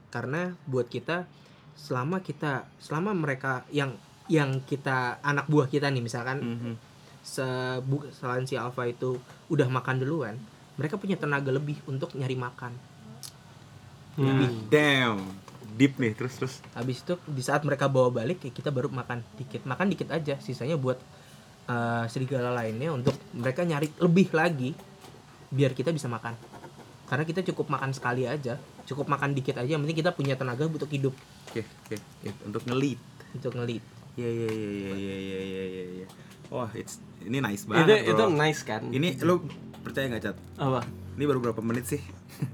karena 0.08 0.54
buat 0.64 0.86
kita 0.86 1.26
selama 1.74 2.18
kita 2.18 2.66
selama 2.78 3.12
mereka 3.12 3.62
yang 3.70 3.94
yang 4.26 4.60
kita 4.60 5.18
anak 5.20 5.46
buah 5.46 5.66
kita 5.66 5.88
nih 5.88 6.02
misalkan 6.02 6.38
Mhm. 6.38 6.74
sebu 7.20 8.08
selain 8.10 8.44
si 8.44 8.54
alpha 8.54 8.84
itu 8.84 9.16
udah 9.48 9.66
makan 9.66 9.98
duluan 9.98 10.36
mereka 10.74 10.94
punya 10.94 11.14
tenaga 11.14 11.50
lebih 11.50 11.78
untuk 11.84 12.14
nyari 12.14 12.34
makan 12.34 12.72
Damn. 14.66 15.22
Deep 15.70 15.96
nih, 15.96 16.12
terus 16.12 16.34
terus. 16.34 16.54
habis 16.72 17.00
itu 17.00 17.14
di 17.24 17.38
saat 17.38 17.62
mereka 17.62 17.86
bawa 17.86 18.08
balik 18.08 18.40
ya 18.40 18.50
kita 18.50 18.68
baru 18.68 18.88
makan 18.88 19.20
dikit 19.36 19.62
makan 19.62 19.86
dikit 19.88 20.08
aja 20.08 20.38
sisanya 20.38 20.74
buat 20.74 20.96
eh, 21.66 22.04
serigala 22.06 22.50
lainnya 22.52 22.90
untuk 22.90 23.12
mereka 23.32 23.62
nyari 23.62 23.92
lebih 23.98 24.32
lagi 24.32 24.72
biar 25.48 25.72
kita 25.72 25.90
bisa 25.90 26.06
makan 26.06 26.34
karena 27.04 27.24
kita 27.24 27.40
cukup 27.42 27.68
makan 27.68 27.92
sekali 27.92 28.24
aja 28.24 28.56
cukup 28.84 29.06
makan 29.06 29.32
dikit 29.32 29.56
aja 29.56 29.68
yang 29.68 29.80
penting 29.80 29.96
kita 29.98 30.12
punya 30.12 30.34
tenaga 30.34 30.64
untuk 30.64 30.88
hidup 30.88 31.12
Oke, 31.48 31.64
oke. 31.86 31.96
oke. 31.96 32.28
Untuk 32.44 32.62
ngelit. 32.64 33.00
untuk 33.32 33.52
ngelit 33.54 33.80
Iya, 34.14 34.26
iya, 34.26 34.48
iya, 34.50 34.68
iya, 34.68 34.92
iya, 34.92 35.14
iya, 35.14 35.38
iya, 35.38 35.62
iya, 35.62 35.84
iya. 35.94 36.06
Wah, 36.48 36.68
it's 36.74 36.98
ini 37.20 37.38
nice 37.38 37.62
itu 37.62 37.70
banget. 37.70 38.02
itu 38.04 38.18
bro. 38.18 38.34
nice 38.34 38.60
kan 38.62 38.82
Ini 38.84 39.08
lu 39.22 39.46
percaya 39.78 40.04
nggak, 40.06 40.22
Cat? 40.22 40.36
apa 40.56 40.82
Ini 41.14 41.24
baru 41.24 41.38
berapa 41.40 41.60
menit 41.60 41.86
sih? 41.86 42.02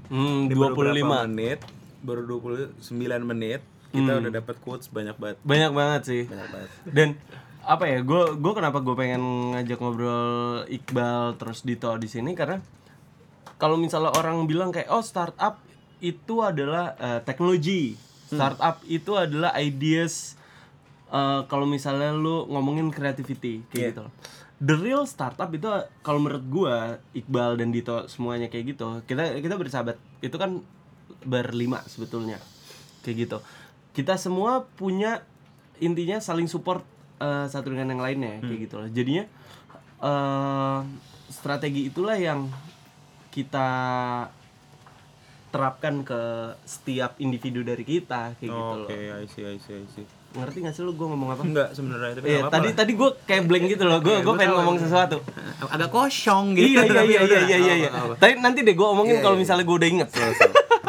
hmm, 0.07 0.45
Ini 0.45 0.53
baru 0.53 0.73
25 0.73 0.77
berapa 0.77 1.25
menit? 1.25 1.59
Baru 2.05 2.21
29 2.23 2.77
menit. 3.25 3.65
Kita 3.87 4.11
Hmm. 4.11 4.21
udah 4.21 4.31
dapat 4.33 4.55
quotes 4.59 4.87
banyak 4.87 5.15
banget. 5.15 5.37
banyak 5.41 5.71
banget 5.71 6.01
sih 6.03 6.23
Banyak 6.25 6.49
banget. 6.49 6.69
dan 6.87 7.09
apa 7.63 7.83
ya 7.85 7.99
gue 7.99 8.21
gue 8.35 8.53
kenapa 8.53 8.77
gue 8.77 8.93
pengen 8.93 9.23
ngajak 9.51 9.79
ngobrol 9.79 10.21
Iqbal 10.67 11.33
terus 11.35 11.63
Dito 11.63 11.89
di 11.95 12.05
sini 12.05 12.31
karena 12.31 12.59
kalau 13.55 13.73
misalnya 13.75 14.11
orang 14.11 14.45
bilang 14.45 14.69
kayak 14.69 14.85
oh 14.87 14.99
startup 14.99 15.57
itu 15.97 16.43
adalah 16.43 16.93
eh, 16.95 17.19
teknologi 17.21 17.95
startup 18.27 18.83
itu 18.85 19.15
adalah 19.15 19.55
ideas 19.55 20.35
eh, 21.07 21.41
kalau 21.45 21.65
misalnya 21.65 22.11
lu 22.11 22.45
ngomongin 22.45 22.91
creativity 22.91 23.63
kayak 23.65 23.79
Iya. 23.79 23.89
gitu 23.89 24.03
the 24.57 24.75
real 24.75 25.03
startup 25.03 25.47
itu 25.49 25.65
kalau 26.01 26.19
menurut 26.19 26.43
gue 26.43 26.75
Iqbal 27.15 27.55
dan 27.55 27.71
Dito 27.71 28.05
semuanya 28.05 28.45
kayak 28.45 28.75
gitu 28.75 29.01
kita 29.05 29.39
kita 29.39 29.55
bersahabat 29.55 29.95
itu 30.19 30.35
kan 30.35 30.61
berlima 31.21 31.81
sebetulnya 31.85 32.37
kayak 33.01 33.15
gitu 33.21 33.37
kita 33.91 34.15
semua 34.15 34.65
punya 34.71 35.23
intinya 35.77 36.17
saling 36.17 36.45
support 36.45 36.83
eh, 37.17 37.45
satu 37.45 37.69
dengan 37.69 37.89
yang 37.89 38.01
lainnya 38.01 38.39
kayak 38.39 38.59
gitu 38.61 38.75
loh 38.77 38.89
jadinya 38.89 39.23
eh 39.97 40.79
strategi 41.27 41.87
itulah 41.87 42.15
yang 42.15 42.47
kita 43.29 43.69
terapkan 45.49 46.03
ke 46.03 46.19
setiap 46.63 47.15
individu 47.17 47.63
dari 47.63 47.81
kita 47.81 48.35
kayak 48.35 48.51
gitu 48.51 48.75
Oke, 48.77 48.91
loh 48.91 49.15
I 49.15 49.25
see, 49.25 49.43
I 49.45 49.55
see, 49.57 49.73
I 49.73 49.87
see. 49.89 50.05
ngerti 50.35 50.57
gak 50.61 50.75
sih 50.75 50.83
lu 50.83 50.91
gue 50.91 51.07
ngomong 51.07 51.31
apa 51.31 51.41
Enggak 51.41 51.69
sebenarnya, 51.71 52.11
tapi 52.13 52.27
Iya, 52.27 52.39
nggak 52.41 52.51
tadi 52.51 52.67
apa-apa. 52.67 52.79
tadi 52.83 52.91
gue 52.93 53.09
kayak 53.23 53.43
blank 53.45 53.65
gitu 53.69 53.83
loh 53.85 53.99
gue 53.99 54.11
gue 54.13 54.19
gua 54.21 54.35
pengen 54.35 54.51
tahu. 54.51 54.59
ngomong 54.59 54.77
sesuatu 54.77 55.17
agak 55.65 55.89
kosong 55.89 56.45
gitu. 56.53 56.75
iya 56.75 56.83
iya 56.83 57.01
iya 57.01 57.21
iya 57.23 57.57
iya 57.57 57.73
iya 57.77 57.89
apa-apa. 57.89 58.15
tapi 58.17 58.31
nanti 58.37 58.59
deh 58.61 58.75
gue 58.75 58.83
omongin 58.85 59.15
Iya, 59.15 59.23
kalau 59.23 59.35
iya. 59.35 59.41
misalnya 59.41 59.63
gue 59.63 59.77
udah 59.77 59.89
inget 59.89 60.09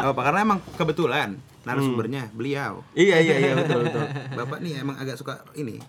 Apa 0.09 0.21
karena 0.23 0.39
emang 0.43 0.59
kebetulan 0.73 1.29
narasumbernya 1.61 2.31
beliau. 2.31 2.79
iya 2.93 3.19
iya 3.19 3.35
iya 3.37 3.53
betul 3.53 3.83
betul 3.83 4.03
Bapak 4.39 4.57
nih 4.59 4.79
emang 4.79 4.95
agak 4.95 5.15
suka 5.15 5.43
ini 5.53 5.79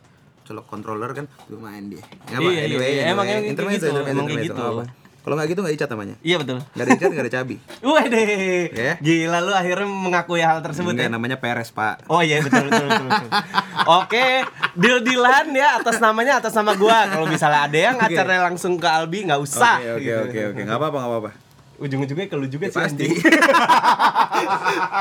colok 0.42 0.64
controller 0.66 1.12
kan 1.12 1.26
lumayan 1.46 1.87
dia. 1.88 2.00
Ya, 2.26 2.40
Iya, 2.40 2.62
iya, 2.66 2.78
iya. 2.81 3.02
Emang 3.09 3.24
yang 3.24 3.44
intermezzo, 3.44 3.85
gitu, 3.85 3.92
intermezzo, 3.92 4.11
emang 4.11 4.26
intermezzo, 4.26 4.48
gitu. 4.48 4.59
apa-apa. 4.59 4.85
Kalau 5.18 5.35
nggak 5.37 5.48
gitu 5.50 5.61
nggak 5.61 5.74
dicat 5.76 5.90
namanya. 5.92 6.14
iya 6.22 6.37
betul 6.37 6.57
Nggak 6.72 6.81
ada 6.81 6.90
dicat 6.90 7.11
nggak 7.12 7.24
ada 7.26 7.33
cabi. 7.35 7.57
Waduh, 7.85 8.64
Ya. 8.72 8.92
gila 8.98 9.38
lu 9.38 9.52
akhirnya 9.52 9.85
mengakui 9.85 10.40
hal 10.40 10.59
tersebut 10.59 10.90
Enggak 10.90 11.07
ya. 11.07 11.12
namanya 11.12 11.37
Peres 11.37 11.68
pak. 11.68 12.00
Oh 12.07 12.18
iya 12.18 12.40
betul 12.40 12.64
betul 12.64 12.87
betul. 12.88 13.07
betul. 13.07 13.31
Oke, 14.00 14.26
deal 14.72 14.98
dealan 14.98 15.52
ya 15.52 15.76
atas 15.76 16.00
namanya 16.00 16.40
atas 16.40 16.57
nama 16.57 16.72
gua. 16.74 17.07
Kalau 17.07 17.26
misalnya 17.26 17.61
ada 17.62 17.78
yang 17.78 17.96
Oke. 17.98 18.09
acaranya 18.09 18.42
langsung 18.48 18.74
ke 18.74 18.88
Albi 18.88 19.28
nggak 19.28 19.38
usah. 19.38 19.76
Oke 19.78 20.00
oke 20.00 20.12
oke 20.26 20.40
oke 20.48 20.61
nggak 20.64 20.76
apa-apa 20.76 20.96
nggak 20.96 21.12
apa-apa. 21.12 21.31
Ujung-ujungnya 21.78 22.26
ke 22.26 22.34
lu 22.34 22.46
juga 22.46 22.66
sih. 22.66 22.74
Pasti. 22.76 23.06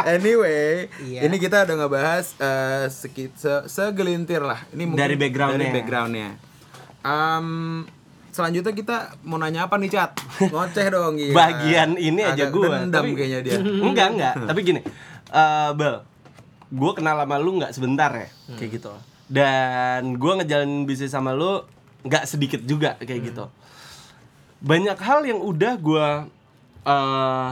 anyway, 0.07 0.89
Iya. 0.99 1.25
ini 1.25 1.35
kita 1.35 1.65
udah 1.65 1.75
ngebahas 1.75 2.25
eh, 2.37 2.85
sekit 2.87 3.33
se- 3.33 3.65
segelintir 3.67 4.39
lah. 4.39 4.61
Ini 4.69 4.83
mungkin 4.85 4.99
Dari 4.99 5.15
backgroundnya. 5.15 5.57
Dari 5.59 5.73
backgroundnya. 5.73 6.29
Em, 7.01 7.47
selanjutnya 8.29 8.73
kita 8.73 8.95
mau 9.23 9.37
nanya 9.37 9.65
apa 9.65 9.75
nih 9.75 9.89
cat? 9.89 10.11
Ngoceh 10.43 10.87
dong 10.87 11.17
gila. 11.17 11.33
Bagian 11.33 11.89
ini 11.95 12.21
aja 12.21 12.45
Agak 12.45 12.49
gua. 12.51 12.65
Dendam 12.77 13.03
tapi- 13.03 13.15
kayaknya 13.15 13.39
dia. 13.41 13.57
enggak 13.87 14.07
enggak. 14.13 14.33
Tapi 14.43 14.59
gini, 14.61 14.81
eh 15.27 15.69
Bel, 15.73 15.95
gue 16.67 16.91
kenal 16.93 17.17
sama 17.17 17.35
lu 17.37 17.57
nggak 17.57 17.71
sebentar 17.71 18.11
ya, 18.11 18.27
kayak 18.53 18.71
gitu. 18.71 18.93
Dan 19.25 20.15
gua 20.15 20.37
ngejalanin 20.37 20.83
bisnis 20.83 21.09
sama 21.09 21.33
lu 21.33 21.63
nggak 22.03 22.23
sedikit 22.23 22.61
juga 22.61 22.95
kayak 22.97 23.21
gitu. 23.25 23.49
Banyak 24.57 24.97
hal 24.97 25.21
yang 25.23 25.39
udah 25.39 25.73
gua 25.77 26.07
eh 26.87 27.51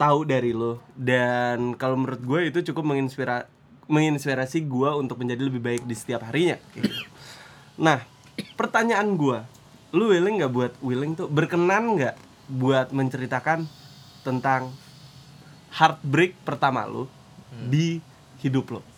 tahu 0.00 0.24
dari 0.24 0.54
lu 0.54 0.80
dan 0.96 1.74
kalau 1.76 1.98
menurut 1.98 2.22
gue 2.24 2.40
itu 2.48 2.72
cukup 2.72 2.94
menginspira 2.94 3.50
menginspirasi 3.90 4.64
gua 4.70 4.94
untuk 4.94 5.18
menjadi 5.18 5.42
lebih 5.42 5.58
baik 5.60 5.82
di 5.82 5.98
setiap 5.98 6.22
harinya. 6.30 6.56
Nah, 7.74 8.06
pertanyaan 8.54 9.18
gua, 9.18 9.44
lu 9.90 10.14
willing 10.14 10.38
nggak 10.38 10.52
buat 10.54 10.72
willing 10.78 11.18
tuh 11.18 11.26
berkenan 11.26 11.98
nggak 11.98 12.14
buat 12.46 12.94
menceritakan 12.94 13.66
tentang 14.22 14.70
heartbreak 15.74 16.38
pertama 16.46 16.86
lu 16.86 17.10
di 17.66 17.98
hidup 18.38 18.78
lo? 18.78 18.89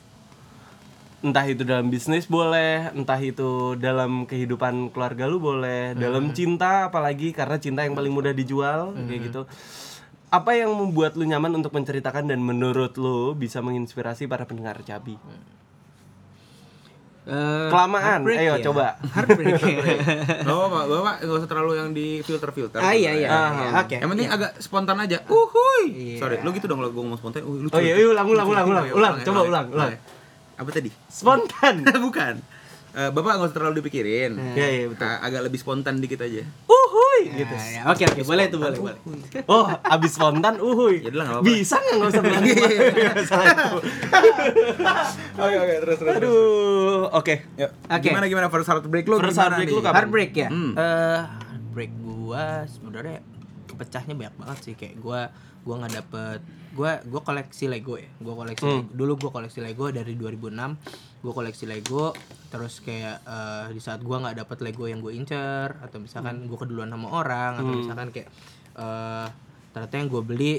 Entah 1.23 1.47
itu 1.47 1.63
dalam 1.63 1.87
bisnis 1.87 2.27
boleh 2.27 2.91
entah 2.93 3.17
itu 3.17 3.79
dalam 3.79 4.27
kehidupan 4.27 4.91
keluarga 4.91 5.25
lu 5.25 5.39
boleh 5.39 5.95
dalam 5.95 6.35
cinta 6.35 6.91
apalagi 6.91 7.31
karena 7.31 7.57
cinta 7.57 7.87
yang 7.87 7.95
paling 7.95 8.11
mudah 8.11 8.35
dijual 8.35 8.91
kayak 9.07 9.31
gitu 9.31 9.43
apa 10.29 10.51
yang 10.53 10.73
membuat 10.73 11.15
lu 11.15 11.23
nyaman 11.23 11.55
untuk 11.55 11.71
menceritakan 11.71 12.27
dan 12.27 12.43
menurut 12.43 12.99
lu 12.99 13.33
bisa 13.33 13.63
menginspirasi 13.63 14.27
para 14.27 14.43
pendengar 14.45 14.83
cabi 14.83 15.15
Eh, 17.23 17.69
kelamaan 17.71 18.27
ayo 18.27 18.59
ya? 18.59 18.67
coba 18.67 18.99
Heartbreak. 18.99 19.55
Gak 20.43 20.43
apa-apa, 20.43 20.91
bapak 20.91 21.15
nggak 21.23 21.39
usah 21.39 21.47
terlalu 21.47 21.73
yang 21.79 21.95
di 21.95 22.19
filter-filter. 22.19 22.83
ah 22.83 22.91
iya 22.91 23.15
iya. 23.15 23.29
Ah, 23.31 23.51
iya, 23.55 23.69
Oke. 23.79 23.97
Yang 24.03 24.11
penting 24.11 24.27
agak 24.29 24.51
spontan 24.59 24.99
aja. 24.99 25.23
Uhuy. 25.31 25.85
Iya. 25.87 26.19
Sorry, 26.19 26.43
lu 26.43 26.51
gitu 26.51 26.67
dong 26.67 26.83
kalau 26.83 26.91
gue 26.91 26.99
ngomong 26.99 27.21
spontan. 27.23 27.47
Uh, 27.47 27.63
lucu. 27.63 27.71
oh 27.71 27.79
iya 27.79 27.95
iya, 27.95 28.11
ulang 28.11 28.27
ulang 28.27 28.43
ulang 28.51 28.67
ulang 28.67 28.87
Iya, 28.91 28.95
ulang 28.99 29.15
ya, 29.15 29.23
coba 29.23 29.39
ya, 29.39 29.47
ulang 29.47 29.67
ya. 29.71 29.75
ulang 29.79 29.91
Apa 30.63 30.71
tadi? 30.73 30.91
spontan 31.05 31.83
Bukan. 32.07 32.35
Eh, 32.93 33.09
bapak 33.09 33.31
nggak 33.35 33.49
usah 33.49 33.57
terlalu 33.57 33.81
dipikirin. 33.81 34.37
Iya, 34.53 34.67
iya, 34.69 34.85
betul. 34.87 35.01
Ah, 35.03 35.19
agak 35.19 35.41
lebih 35.43 35.57
spontan 35.57 35.97
dikit 35.97 36.21
aja. 36.21 36.45
uhuy 36.63 37.23
gitu 37.35 37.49
Ah, 37.51 37.65
ya, 37.67 37.81
Oke 37.89 38.05
oke 38.05 38.21
boleh 38.23 38.45
tuh 38.47 38.59
boleh 38.59 38.77
boleh. 38.77 38.99
oh 39.47 39.65
abis 39.83 40.13
spontan 40.13 40.61
uhuy 40.61 41.01
Ya 41.01 41.09
udah 41.09 41.15
lah, 41.15 41.25
nggak 41.25 41.37
apa-apa. 41.39 41.49
bisa 41.51 41.77
nggak 41.79 41.95
nggak 41.95 42.11
usah 42.11 42.23
Salah 43.31 43.45
itu. 43.47 43.65
Oke 45.43 45.57
oke 45.57 45.75
terus 45.81 45.97
terus. 45.99 46.13
aduh 46.15 47.03
oke 47.11 47.35
Yuk. 47.57 47.71
Oke. 47.87 48.07
Gimana 48.07 48.27
gimana 48.27 48.47
first 48.49 48.69
heartbreak 48.69 49.07
lu? 49.07 49.17
First 49.19 49.39
heartbreak 49.39 49.69
lu 49.69 49.81
kapan? 49.81 49.97
Heartbreak 49.97 50.33
ya. 50.35 50.49
Hmm. 50.49 50.73
Eh, 50.75 51.21
heartbreak 51.49 51.93
gua 51.99 52.45
sebenarnya 52.67 53.19
kepecahnya 53.67 54.15
banyak 54.15 54.35
banget 54.37 54.59
sih 54.63 54.75
kayak 54.75 54.95
gua 54.99 55.33
gua 55.63 55.75
nggak 55.79 55.95
dapet 55.97 56.41
gua 56.73 56.99
gua 57.03 57.21
koleksi 57.21 57.65
Lego 57.67 57.95
ya. 57.95 58.09
Gua 58.19 58.35
koleksi 58.35 58.63
Hmm. 58.63 58.83
Lego. 58.83 58.93
dulu 58.93 59.13
gua 59.19 59.31
koleksi 59.33 59.61
Lego 59.61 59.89
dari 59.89 60.15
2006. 60.15 60.75
Gua 61.21 61.33
koleksi 61.33 61.65
Lego 61.65 62.13
terus 62.49 62.79
kayak 62.79 63.23
eh, 63.23 63.67
di 63.71 63.79
saat 63.79 64.01
gua 64.01 64.21
nggak 64.21 64.37
dapet 64.39 64.59
Lego 64.61 64.85
yang 64.85 64.99
gue 64.99 65.13
incer 65.13 65.79
atau 65.79 65.99
misalkan 65.99 66.45
gua 66.45 66.59
keduluan 66.59 66.89
sama 66.89 67.09
orang 67.11 67.53
atau 67.57 67.73
misalkan 67.73 68.09
kayak 68.11 68.29
eh 68.75 69.29
ternyata 69.71 69.95
yang 69.97 70.09
gue 70.11 70.21
beli 70.23 70.53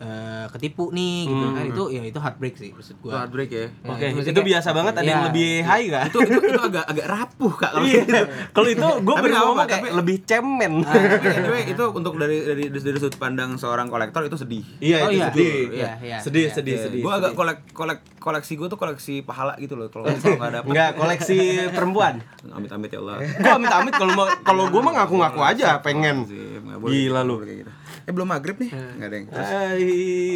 eh, 0.00 0.46
ketipu 0.50 0.88
nih 0.88 1.16
gitu 1.24 1.46
kan 1.50 1.64
itu 1.66 1.82
ya 1.90 2.02
itu 2.02 2.16
heartbreak 2.16 2.54
sih 2.54 2.72
maksud 2.72 2.96
Itu 2.96 3.04
gua. 3.04 3.20
heartbreak 3.20 3.50
ya. 3.50 3.60
Ya, 3.60 3.68
Oke, 3.86 4.04
maksudnya 4.08 4.24
itu 4.26 4.32
kayak- 4.34 4.48
biasa 4.50 4.68
banget 4.70 4.94
ada 4.94 5.04
yang 5.04 5.20
Iya. 5.20 5.28
lebih 5.28 5.50
high 5.62 5.86
kan? 5.86 6.04
itu, 6.06 6.18
itu 6.22 6.40
itu 6.42 6.60
agak 6.62 6.84
agak 6.86 7.06
rapuh 7.06 7.52
kak 7.52 7.70
kalau 7.70 7.84
Iya. 7.84 8.00
gitu. 8.00 8.22
Kalau 8.50 8.68
itu 8.70 8.86
gue 8.98 9.14
Tapi 9.14 9.26
nggak 9.26 9.42
ngomong 9.42 9.58
kayak 9.60 9.72
tapi- 9.78 9.92
lebih 9.94 10.16
cemen. 10.24 10.72
Tapi 10.80 11.28
anyway, 11.30 11.62
itu 11.66 11.84
untuk 11.90 12.14
dari 12.16 12.36
dari 12.40 12.64
dari 12.66 12.96
sudut 12.96 13.16
pandang 13.16 13.50
seorang 13.54 13.86
kolektor 13.86 14.22
itu 14.22 14.34
sedih. 14.34 14.64
Iya, 14.78 14.96
Oh, 14.98 15.08
itu 15.08 15.16
iya. 15.16 15.26
sedih. 15.28 15.52
Iya, 15.70 15.90
iya, 16.00 16.16
sedih, 16.18 16.44
iya. 16.44 16.50
sedih, 16.50 16.76
sedih. 16.80 17.00
Gue 17.00 17.12
agak 17.12 17.32
kolek 17.34 17.58
kolek 17.70 18.00
koleksi 18.18 18.52
gue 18.54 18.66
tuh 18.66 18.76
koleksi 18.76 19.20
pahala 19.20 19.52
gitu 19.56 19.74
loh 19.74 19.86
kalau 19.86 20.04
kalau 20.16 20.36
nggak 20.38 20.52
dapet. 20.54 20.68
Enggak, 20.70 20.90
koleksi 20.96 21.38
perempuan. 21.70 22.14
Amit-amit 22.42 22.88
ya 22.88 23.00
Allah. 23.00 23.16
Gue 23.20 23.52
amit-amit 23.54 23.92
kalau 23.92 24.12
mau 24.14 24.26
kalau 24.40 24.64
gue 24.66 24.80
mah 24.80 24.92
ngaku-ngaku 24.96 25.40
aja 25.42 25.76
pengen. 25.78 26.24
Nggak 26.24 26.78
Gila 26.82 27.20
lu. 27.22 27.36
nggak 27.36 27.46
kayak 27.46 27.58
gitu. 27.60 27.72
Eh 28.04 28.12
belum 28.12 28.28
maghrib 28.28 28.56
nih, 28.56 28.70
nggak 28.72 29.08
ada 29.08 29.16
yang. 29.16 29.26
Terus, 29.28 29.48
Hai. 29.48 29.84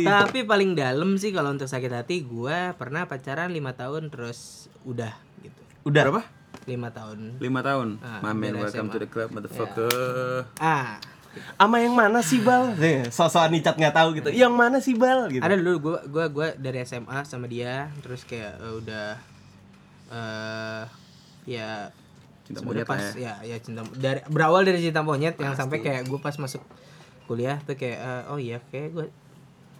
Tapi 0.04 0.38
paling 0.42 0.70
dalam 0.74 1.16
sih 1.16 1.30
kalau 1.30 1.52
untuk 1.52 1.66
sakit 1.66 1.92
hati 1.92 2.20
gua 2.20 2.72
pernah 2.74 3.04
pacaran 3.04 3.48
lima 3.48 3.72
tahun 3.72 4.08
terus 4.08 4.68
udah 4.82 5.12
gitu. 5.40 5.60
Udah 5.84 6.02
berapa? 6.04 6.22
lima 6.64 6.88
tahun. 6.88 7.36
Lima 7.44 7.60
tahun. 7.60 8.00
Ah, 8.00 8.24
Mamen, 8.24 8.56
welcome 8.56 8.88
SMA. 8.88 8.94
to 8.96 8.98
the 8.98 9.08
club, 9.08 9.28
motherfucker. 9.32 10.48
Ah, 10.56 10.96
Ama 11.58 11.82
yang 11.82 11.92
mana 11.92 12.22
sih 12.22 12.40
bal? 12.40 12.72
Nih, 12.80 13.10
Sosok 13.10 13.50
Nicat 13.50 13.74
nggak 13.74 13.92
tahu 13.92 14.14
gitu. 14.16 14.30
Yang 14.30 14.54
mana 14.54 14.78
sih 14.78 14.94
bal? 14.94 15.26
Gitu. 15.28 15.42
ada 15.42 15.54
dulu 15.58 15.72
gua 15.92 15.98
gua 16.06 16.26
gua 16.30 16.48
dari 16.54 16.80
SMA 16.86 17.26
sama 17.26 17.50
dia 17.50 17.90
terus 18.00 18.22
kayak 18.22 18.54
eh, 18.54 18.74
udah 18.78 19.08
eh 20.14 20.82
ya 21.44 21.90
Cinta 22.44 22.60
monyet 22.60 22.84
pas 22.84 23.00
ya. 23.16 23.40
ya 23.40 23.56
cinta 23.56 23.80
dari 23.96 24.20
berawal 24.28 24.62
dari 24.62 24.78
cinta 24.78 25.00
monyet 25.00 25.34
yang 25.40 25.56
sampai 25.56 25.80
kayak 25.80 26.06
gua 26.06 26.20
pas 26.20 26.36
masuk 26.36 26.60
kuliah 27.24 27.56
tuh 27.62 27.74
kayak 27.74 27.98
eh, 27.98 28.22
oh 28.28 28.38
iya 28.38 28.58
kayak 28.68 28.92
gua 28.92 29.06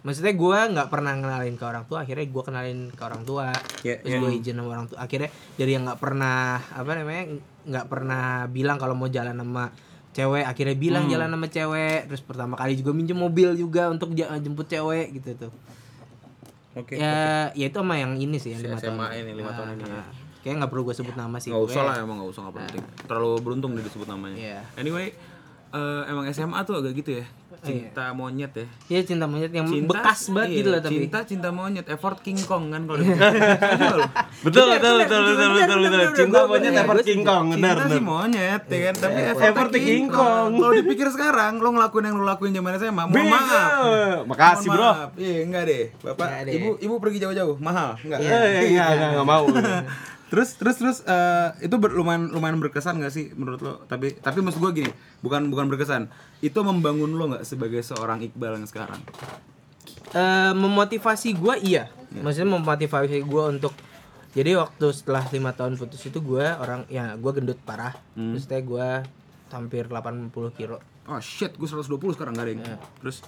maksudnya 0.01 0.33
gua 0.33 0.69
nggak 0.69 0.89
pernah 0.89 1.17
kenalin 1.17 1.55
ke 1.57 1.65
orang 1.65 1.85
tua 1.85 2.05
akhirnya 2.05 2.25
gua 2.29 2.43
kenalin 2.45 2.79
ke 2.89 3.01
orang 3.01 3.21
tua 3.25 3.49
Iya, 3.81 4.01
terus 4.01 4.13
gue 4.21 4.31
izin 4.37 4.57
sama 4.57 4.69
orang 4.69 4.87
tua 4.89 4.97
akhirnya 5.01 5.29
dari 5.57 5.71
yang 5.73 5.83
nggak 5.85 5.99
pernah 6.01 6.57
apa 6.61 6.91
namanya 6.93 7.23
nggak 7.65 7.85
pernah 7.89 8.23
bilang 8.49 8.77
kalau 8.77 8.93
mau 8.93 9.09
jalan 9.09 9.33
sama 9.33 9.69
cewek 10.13 10.45
akhirnya 10.45 10.75
bilang 10.77 11.05
jalan 11.05 11.27
sama 11.27 11.47
cewek 11.49 12.07
terus 12.07 12.21
pertama 12.21 12.53
kali 12.55 12.77
juga 12.77 12.93
minjem 12.93 13.17
mobil 13.17 13.53
juga 13.53 13.89
untuk 13.89 14.13
jemput 14.15 14.65
cewek 14.65 15.11
gitu 15.17 15.49
tuh 15.49 15.53
Oke. 16.75 16.99
ya 16.99 17.49
ya 17.55 17.65
itu 17.71 17.77
sama 17.79 17.95
yang 17.95 18.19
ini 18.19 18.35
sih 18.35 18.51
yang 18.51 18.61
lima 18.61 18.77
tahun 18.77 18.99
ini, 19.15 19.31
lima 19.31 19.51
tahun 19.55 19.79
ini 19.79 19.83
ya. 19.87 19.95
Ah, 19.95 20.07
kayak 20.43 20.55
nggak 20.59 20.71
perlu 20.75 20.83
gue 20.91 20.95
sebut 20.95 21.15
nama 21.15 21.39
sih 21.39 21.47
Nggak 21.49 21.63
usah 21.71 21.81
gue. 21.81 21.87
lah 21.87 21.95
emang 22.03 22.15
nggak 22.19 22.31
usah 22.35 22.41
nggak 22.43 22.55
penting. 22.59 22.83
Terlalu 23.07 23.31
beruntung 23.39 23.71
dia 23.73 23.83
disebut 23.87 24.07
namanya. 24.11 24.35
Iya. 24.35 24.59
Anyway, 24.75 25.15
eh, 25.75 26.01
emang 26.07 26.25
SMA 26.31 26.59
tuh 26.63 26.79
agak 26.79 26.95
gitu 26.95 27.19
ya. 27.19 27.25
Cinta 27.65 28.13
monyet 28.13 28.53
ya. 28.53 28.65
Iya 28.93 29.01
cinta 29.09 29.25
monyet 29.25 29.49
yang 29.49 29.65
Cinta, 29.65 29.89
bekas 29.89 30.29
banget 30.29 30.53
iya, 30.53 30.57
gitu 30.61 30.69
loh 30.69 30.81
tapi 30.85 31.01
Cinta 31.01 31.19
cinta 31.25 31.49
monyet, 31.49 31.85
effort 31.89 32.21
King 32.21 32.37
Kong 32.37 32.69
kan 32.69 32.85
kalau 32.85 33.01
Iya. 33.05 33.17
Betul, 34.45 34.65
betul, 34.77 34.93
betul, 35.01 35.21
betul, 35.25 35.49
betul, 35.57 35.77
betul. 35.81 36.01
Cinta 36.13 36.39
monyet 36.45 36.73
effort 36.77 37.01
King 37.01 37.21
Kong, 37.25 37.43
benar, 37.57 37.73
Cinta 37.73 37.85
sih 37.89 37.97
benar. 37.97 38.05
monyet 38.05 38.63
ya 38.69 38.79
kan, 38.85 38.95
tapi 39.01 39.19
Effort 39.25 39.49
effort 39.49 39.69
King 39.73 39.85
King 39.87 40.05
Kong. 40.13 40.49
Kalau 40.61 40.73
dipikir 40.77 41.07
sekarang 41.09 41.53
lo 41.57 41.69
ngelakuin 41.73 42.05
yang 42.05 42.15
lo 42.21 42.25
lakuin 42.29 42.53
zaman 42.53 42.71
SMA, 42.77 43.03
mohon 43.09 43.17
Beda. 43.17 43.33
maaf. 43.33 44.19
Makasih, 44.29 44.67
Bro. 44.69 44.91
Iya, 45.17 45.37
enggak 45.41 45.63
deh. 45.65 45.83
Bapak, 46.05 46.27
ibu 46.45 46.69
ibu 46.77 46.95
pergi 47.01 47.17
jauh-jauh, 47.17 47.57
mahal, 47.57 47.97
enggak. 48.05 48.19
Enggak, 48.21 48.41
enggak, 48.61 49.09
enggak 49.09 49.25
mau. 49.25 49.45
Terus 50.25 50.55
terus 50.55 50.75
terus 50.75 50.97
eh, 51.01 51.49
itu 51.61 51.75
ber- 51.75 51.93
lumayan 51.93 52.27
lumayan 52.27 52.57
berkesan 52.57 52.97
gak 52.97 53.13
sih 53.13 53.29
menurut 53.31 53.59
lo? 53.59 53.73
Tapi 53.85 54.17
tapi 54.17 54.41
maksud 54.41 54.57
gue 54.59 54.83
gini, 54.83 54.91
bukan 55.19 55.47
bukan 55.47 55.65
berkesan. 55.67 56.09
Itu 56.39 56.61
membangun 56.61 57.13
lo 57.13 57.29
nggak 57.29 57.45
sebagai 57.45 57.79
seorang 57.79 58.21
Iqbal 58.21 58.57
yang 58.57 58.65
sekarang? 58.65 58.99
Eh, 60.11 60.53
memotivasi 60.53 61.35
gue 61.35 61.55
iya 61.61 61.91
maksudnya 62.15 62.55
memotivasi 62.55 63.19
gue 63.21 63.43
untuk 63.49 63.75
jadi 64.31 64.55
waktu 64.55 64.87
setelah 64.89 65.27
lima 65.27 65.51
tahun 65.51 65.75
putus 65.75 65.99
itu 66.01 66.23
gue 66.23 66.45
orang 66.55 66.87
ya 66.87 67.19
gue 67.19 67.31
gendut 67.33 67.59
parah 67.59 67.91
terus 68.13 68.47
teh 68.47 68.63
gue 68.63 69.03
hampir 69.51 69.83
80 69.85 70.31
kilo 70.53 70.79
Oh 71.05 71.19
shit, 71.19 71.53
gue 71.53 71.67
120 71.67 71.85
sekarang 72.15 72.33
gak 72.33 72.45
ada 72.47 72.51
yang. 72.51 72.63
Terus 72.97 73.21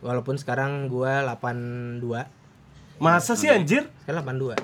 walaupun 0.00 0.34
sekarang 0.34 0.88
gue 0.88 1.12
82 1.20 2.02
Masa 2.98 3.36
sih 3.36 3.46
anjir? 3.46 3.86
sekarang 4.02 4.24
82 4.24 4.56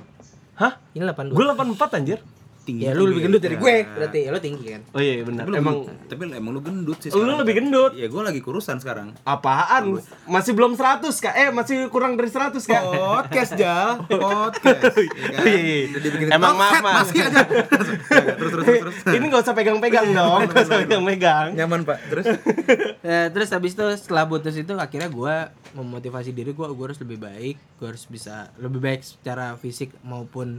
Hah? 0.56 0.80
ini 0.96 1.04
82 1.04 1.36
Gue 1.36 1.44
84 1.44 1.98
anjir. 2.00 2.18
Tinggi. 2.66 2.82
ya 2.82 2.92
lu 2.92 3.06
lebih 3.06 3.22
gendut 3.24 3.38
dari 3.38 3.54
gue 3.54 3.74
Ya. 3.76 3.86
berarti 3.88 4.18
ya 4.18 4.28
lu 4.28 4.40
tinggi 4.40 4.66
kan 4.68 4.82
Oh 4.90 4.98
iya 4.98 5.22
benar. 5.22 5.42
Tapi 5.42 5.50
lu 5.50 5.56
Emang 5.56 5.76
tapi 6.04 6.22
emang 6.26 6.50
lu 6.50 6.60
gendut 6.60 6.98
sih. 6.98 7.10
lu 7.10 7.32
lebih 7.32 7.54
gendut. 7.56 7.92
Ya 7.94 8.06
gue 8.06 8.18
lagi 8.20 8.40
kurusan 8.40 8.76
sekarang. 8.76 9.14
Apaan? 9.22 10.02
Masih 10.26 10.52
belum 10.52 10.74
100 10.74 11.06
kak? 11.16 11.34
Eh 11.34 11.48
masih 11.48 11.86
kurang 11.86 12.18
dari 12.18 12.26
100 12.26 12.58
kak? 12.58 12.82
Podcast 12.82 13.52
Jal, 13.54 14.02
podcast. 14.02 14.98
ya 14.98 15.30
kan? 15.32 15.44
Iya, 15.46 15.60
iya. 15.62 16.34
Emang 16.34 16.58
maaf. 16.58 16.82
Masih 16.82 17.22
aja. 17.22 17.46
terus 18.38 18.50
terus 18.50 18.52
terus 18.52 18.78
terus. 18.82 18.96
Ini 19.08 19.24
gak 19.26 19.42
usah 19.42 19.54
pegang-pegang 19.54 20.08
dong, 20.10 20.40
gak 20.46 20.64
usah 20.64 20.78
pegang-pegang. 20.82 21.46
Nyaman 21.54 21.80
pak. 21.82 21.98
Terus 22.10 22.26
Eh, 23.06 23.28
terus 23.30 23.48
habis 23.48 23.72
itu 23.72 23.86
setelah 23.94 24.26
putus 24.26 24.52
itu 24.52 24.74
akhirnya 24.74 25.06
gue 25.06 25.34
memotivasi 25.72 26.30
diri 26.30 26.50
gue 26.50 26.66
gue 26.66 26.84
harus 26.84 26.98
lebih 26.98 27.18
baik 27.18 27.54
gue 27.78 27.86
harus 27.86 28.02
bisa 28.04 28.50
lebih 28.56 28.80
baik 28.80 29.00
secara 29.00 29.54
fisik 29.54 29.94
maupun 30.02 30.58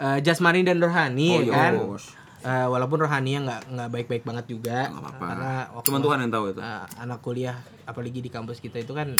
eh, 0.00 0.18
jasmani 0.20 0.60
dan 0.62 0.78
rohani 0.78 1.28
Oh, 1.30 1.38
ya 1.38 1.44
iya, 1.44 1.52
kan 1.52 1.72
bos. 1.78 2.04
Eh, 2.40 2.66
walaupun 2.66 2.98
rohaninya 2.98 3.40
nggak 3.42 3.62
nggak 3.68 3.88
baik-baik 3.90 4.24
banget 4.24 4.44
juga 4.48 4.88
Nggak 4.88 4.96
apa-apa. 4.98 5.24
karena 5.26 5.52
waktu 5.70 5.86
Cuman 5.86 6.00
Tuhan 6.00 6.18
yang 6.18 6.32
tahu 6.32 6.44
itu. 6.48 6.60
eh, 6.60 6.84
anak 6.98 7.18
kuliah 7.20 7.56
apalagi 7.84 8.18
di 8.18 8.30
kampus 8.30 8.58
kita 8.58 8.78
itu 8.78 8.92
kan 8.92 9.12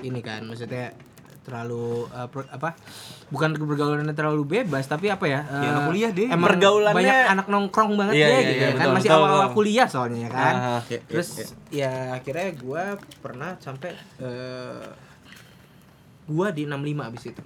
ini 0.00 0.18
kan 0.18 0.40
maksudnya 0.42 0.96
terlalu 1.42 2.08
eh, 2.08 2.28
per- 2.28 2.48
apa 2.48 2.72
bukan 3.28 3.52
pergaulannya 3.52 4.12
terlalu 4.12 4.42
bebas 4.46 4.86
tapi 4.86 5.06
apa 5.08 5.26
ya 5.26 5.40
Ya, 5.42 5.60
eh, 5.60 5.68
anak 5.68 5.82
kuliah 5.84 6.10
deh. 6.10 6.28
emang 6.30 6.48
Pergaulannya- 6.48 6.96
banyak 6.96 7.18
anak 7.28 7.46
nongkrong 7.48 7.92
banget 7.96 8.14
Iya, 8.14 8.24
deh 8.24 8.32
iya, 8.32 8.40
gitu 8.40 8.54
iya, 8.54 8.62
ya 8.62 8.70
kan 8.70 8.78
betul, 8.80 8.94
masih 8.96 9.10
awal-awal 9.12 9.48
kuliah 9.52 9.86
soalnya 9.86 10.20
ya 10.20 10.30
kan 10.30 10.54
iya, 10.86 10.98
terus 11.04 11.28
iya. 11.34 11.46
ya 11.82 11.92
akhirnya 12.14 12.48
gue 12.54 12.84
pernah 13.18 13.50
sampai 13.58 13.90
eh 14.18 14.84
gue 16.24 16.46
di 16.54 16.62
65 16.64 16.80
abis 17.04 17.22
itu 17.28 17.42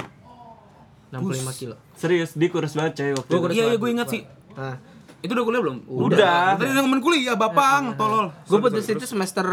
65 1.08 1.22
kilo 1.56 1.74
Serius, 1.94 2.30
dia 2.32 2.48
kurus 2.48 2.72
banget 2.72 2.92
coy 2.96 3.10
waktu 3.14 3.30
Gua 3.32 3.46
itu. 3.46 3.54
Iya 3.54 3.64
iya 3.66 3.76
gue 3.76 3.90
ingat 3.90 4.08
sih. 4.08 4.22
nah 4.52 4.76
Itu 5.18 5.32
udah 5.32 5.44
kuliah 5.44 5.60
belum? 5.60 5.76
Udah. 5.86 6.54
Tadi 6.54 6.70
yang 6.70 6.86
temen 6.86 7.00
kuliah, 7.00 7.34
Bapang, 7.34 7.94
tolol. 7.94 8.30
gue 8.42 8.58
putus 8.58 8.84
itu 8.84 9.04
semester 9.04 9.46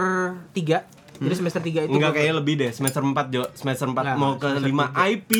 3 0.51 0.83
jadi 1.15 1.35
semester 1.35 1.61
3 1.61 1.85
itu 1.85 1.93
Enggak 1.93 2.11
kayaknya 2.13 2.35
lebih 2.35 2.53
deh, 2.57 2.69
semester 2.69 2.99
4 2.99 3.15
Jo, 3.29 3.45
semester 3.53 3.85
4 3.85 3.95
Enggak, 3.95 4.15
mau 4.17 4.35
ke 4.35 4.49
semester 4.49 4.69
5 4.91 5.07
IP. 5.07 5.31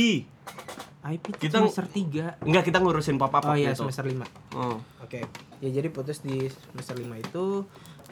IP 1.04 1.26
itu 1.28 1.40
Kita- 1.42 1.60
semester 1.60 1.86
3 1.86 2.40
Enggak, 2.40 2.64
kita 2.64 2.78
ngurusin 2.80 3.18
pop-up 3.18 3.44
oh 3.44 3.52
waktu 3.52 3.62
iya 3.62 3.72
itu. 3.72 3.84
semester 3.84 4.06
5 4.06 4.24
Oh. 4.54 4.78
Oke, 5.02 5.28
ya 5.60 5.70
jadi 5.70 5.90
putus 5.90 6.22
di 6.22 6.46
semester 6.48 6.96
5 6.96 7.20
itu 7.20 7.46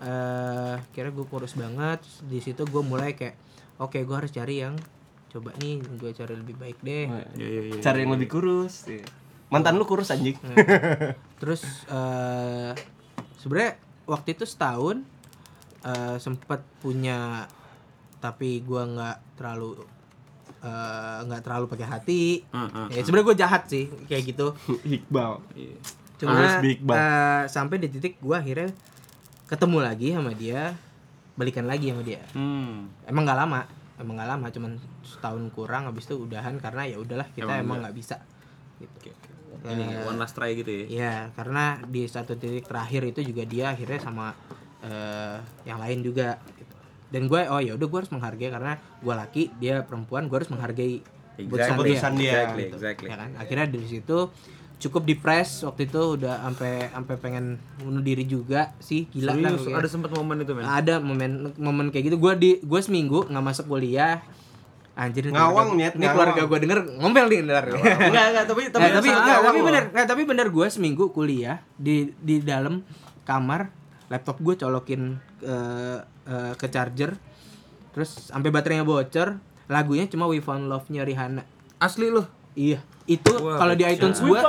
eh 0.02 0.76
kira 0.92 1.10
gue 1.10 1.24
kurus 1.24 1.54
banget. 1.54 2.02
Di 2.22 2.40
situ 2.40 2.62
gue 2.64 2.82
mulai 2.82 3.14
kayak 3.14 3.38
oke 3.78 3.98
gue 3.98 4.16
harus 4.16 4.30
cari 4.30 4.60
yang 4.60 4.76
coba 5.32 5.56
nih 5.58 5.80
gue 5.80 6.12
cari 6.12 6.34
lebih 6.36 6.56
baik 6.60 6.78
deh. 6.84 7.08
Iya 7.39 7.48
iya 7.48 7.62
iya. 7.72 7.80
Cari 7.80 8.04
yang 8.04 8.13
lebih 8.13 8.28
kurus. 8.28 8.86
Iya. 8.86 9.08
Mantan 9.48 9.80
lu 9.80 9.84
kurus 9.84 10.12
anjing. 10.12 10.36
Terus 11.39 11.63
eh 11.88 12.72
sebenarnya 13.36 13.80
waktu 14.06 14.36
itu 14.36 14.44
setahun 14.44 15.02
eh 15.82 16.17
sempat 16.20 16.62
punya 16.80 17.48
tapi 18.22 18.62
gua 18.62 18.86
nggak 18.86 19.17
terlalu 19.34 19.82
eh, 20.62 21.17
nggak 21.26 21.41
terlalu 21.41 21.65
pakai 21.67 21.88
hati. 21.89 22.24
Ah, 22.54 22.70
ah, 22.70 22.88
Ya 22.94 23.02
sebenarnya 23.02 23.28
gue 23.34 23.38
jahat 23.41 23.63
sih 23.65 23.89
kayak 24.06 24.36
gitu. 24.36 24.54
Iqbal. 25.00 25.41
Cuma 26.22 26.62
big 26.62 26.86
bang. 26.86 26.96
eh, 26.96 27.44
sampai 27.50 27.82
di 27.82 27.89
titik 27.89 28.22
gua 28.22 28.46
akhirnya 28.46 28.70
ketemu 29.50 29.78
lagi 29.84 30.08
sama 30.13 30.32
dia, 30.32 30.78
balikan 31.34 31.65
lagi 31.65 31.89
sama 31.89 32.06
dia. 32.06 32.22
Hmm. 32.32 32.88
Emang 33.04 33.26
nggak 33.26 33.39
lama, 33.41 33.65
emang 34.02 34.18
nggak 34.18 34.30
lama, 34.30 34.48
cuman 34.50 34.72
setahun 35.06 35.44
kurang 35.54 35.86
habis 35.86 36.10
itu 36.10 36.18
udahan 36.18 36.58
karena 36.58 36.84
ya 36.90 36.98
udahlah 36.98 37.30
kita 37.32 37.46
Emang 37.46 37.62
emang 37.62 37.78
enggak. 37.80 37.82
nggak 37.86 37.96
bisa. 37.96 38.16
Gitu. 38.82 39.14
Ini 39.62 39.84
Eh, 39.94 40.08
one 40.10 40.18
last 40.18 40.34
try 40.34 40.58
gitu 40.58 40.72
ya. 40.72 40.86
Iya, 40.90 41.14
karena 41.38 41.78
di 41.86 42.10
satu 42.10 42.34
titik 42.34 42.66
terakhir 42.66 43.06
itu 43.06 43.22
juga 43.22 43.44
dia 43.46 43.72
akhirnya 43.72 44.00
sama 44.02 44.34
eh, 44.82 45.38
yang 45.64 45.78
lain 45.78 46.02
juga. 46.02 46.42
Gitu. 46.58 46.74
Dan 47.12 47.28
gue, 47.28 47.42
oh 47.46 47.62
ya 47.62 47.78
udah 47.78 47.88
gue 47.88 48.00
harus 48.02 48.10
menghargai 48.10 48.50
karena 48.50 48.74
gue 48.80 49.14
laki, 49.14 49.44
dia 49.60 49.84
perempuan, 49.86 50.26
gue 50.26 50.38
harus 50.42 50.50
menghargai 50.50 51.04
keputusan 51.38 51.76
Keputusan 51.78 52.12
dia. 52.18 52.32
Exactly, 52.32 52.64
gitu. 52.66 52.76
exactly. 52.80 53.08
Ya 53.12 53.18
kan? 53.20 53.30
Akhirnya 53.38 53.68
dari 53.70 53.88
situ 53.88 54.18
cukup 54.82 55.06
depres 55.06 55.62
waktu 55.62 55.86
itu 55.86 56.17
udah 56.17 56.41
sampai 56.41 56.89
sampai 56.89 57.15
pengen 57.15 57.46
bunuh 57.78 58.00
diri 58.00 58.26
juga 58.26 58.74
sih 58.78 59.06
gila 59.08 59.32
kan 59.32 59.54
Serius, 59.54 59.62
kayak- 59.63 59.78
ada 59.78 59.88
sempat 59.88 60.10
momen 60.12 60.38
itu 60.39 60.52
men. 60.52 60.65
ada 60.65 60.96
momen 60.98 61.32
momen 61.56 61.86
kayak 61.88 62.10
gitu. 62.10 62.17
Gue 62.17 62.34
di 62.34 62.52
gue 62.60 62.80
seminggu 62.80 63.26
nggak 63.26 63.46
masuk 63.46 63.70
kuliah. 63.70 64.26
Anjir 64.91 65.24
Ngawang, 65.26 65.72
keluarga- 65.72 65.78
Nyet, 65.80 65.94
ini 65.96 66.06
keluarga 66.06 66.41
gue 66.44 66.58
denger 66.60 66.80
ngomel 66.98 67.26
nih 67.28 67.39
ntar. 67.44 67.63
Enggak, 67.72 68.26
enggak, 68.28 68.46
tapi 68.46 68.62
tapi 68.67 68.82
Nah, 68.82 68.91
tapi 68.91 69.08
enggak, 69.10 69.39
tapi 69.39 69.56
loh. 69.56 69.65
bener 69.65 69.84
nggak, 69.88 70.06
tapi 70.06 70.22
bener 70.26 70.48
gue 70.50 70.67
seminggu 70.67 71.04
kuliah 71.10 71.58
di 71.76 71.96
di 72.17 72.39
dalam 72.39 72.84
kamar 73.24 73.72
laptop 74.08 74.36
gue 74.39 74.58
colokin 74.58 75.02
ke 75.38 75.56
eh, 76.24 76.54
ke 76.54 76.67
charger 76.67 77.15
terus 77.91 78.28
sampai 78.28 78.50
baterainya 78.50 78.84
bocor 78.84 79.39
lagunya 79.67 80.06
cuma 80.06 80.26
We 80.26 80.39
Found 80.39 80.67
Love-nya 80.67 81.02
Rihanna. 81.02 81.44
Asli 81.78 82.08
lu. 82.08 82.26
iya 82.52 82.84
itu 83.12 83.34
kalau 83.34 83.74
di 83.74 83.84
iTunes 83.84 84.17
gue 84.17 84.39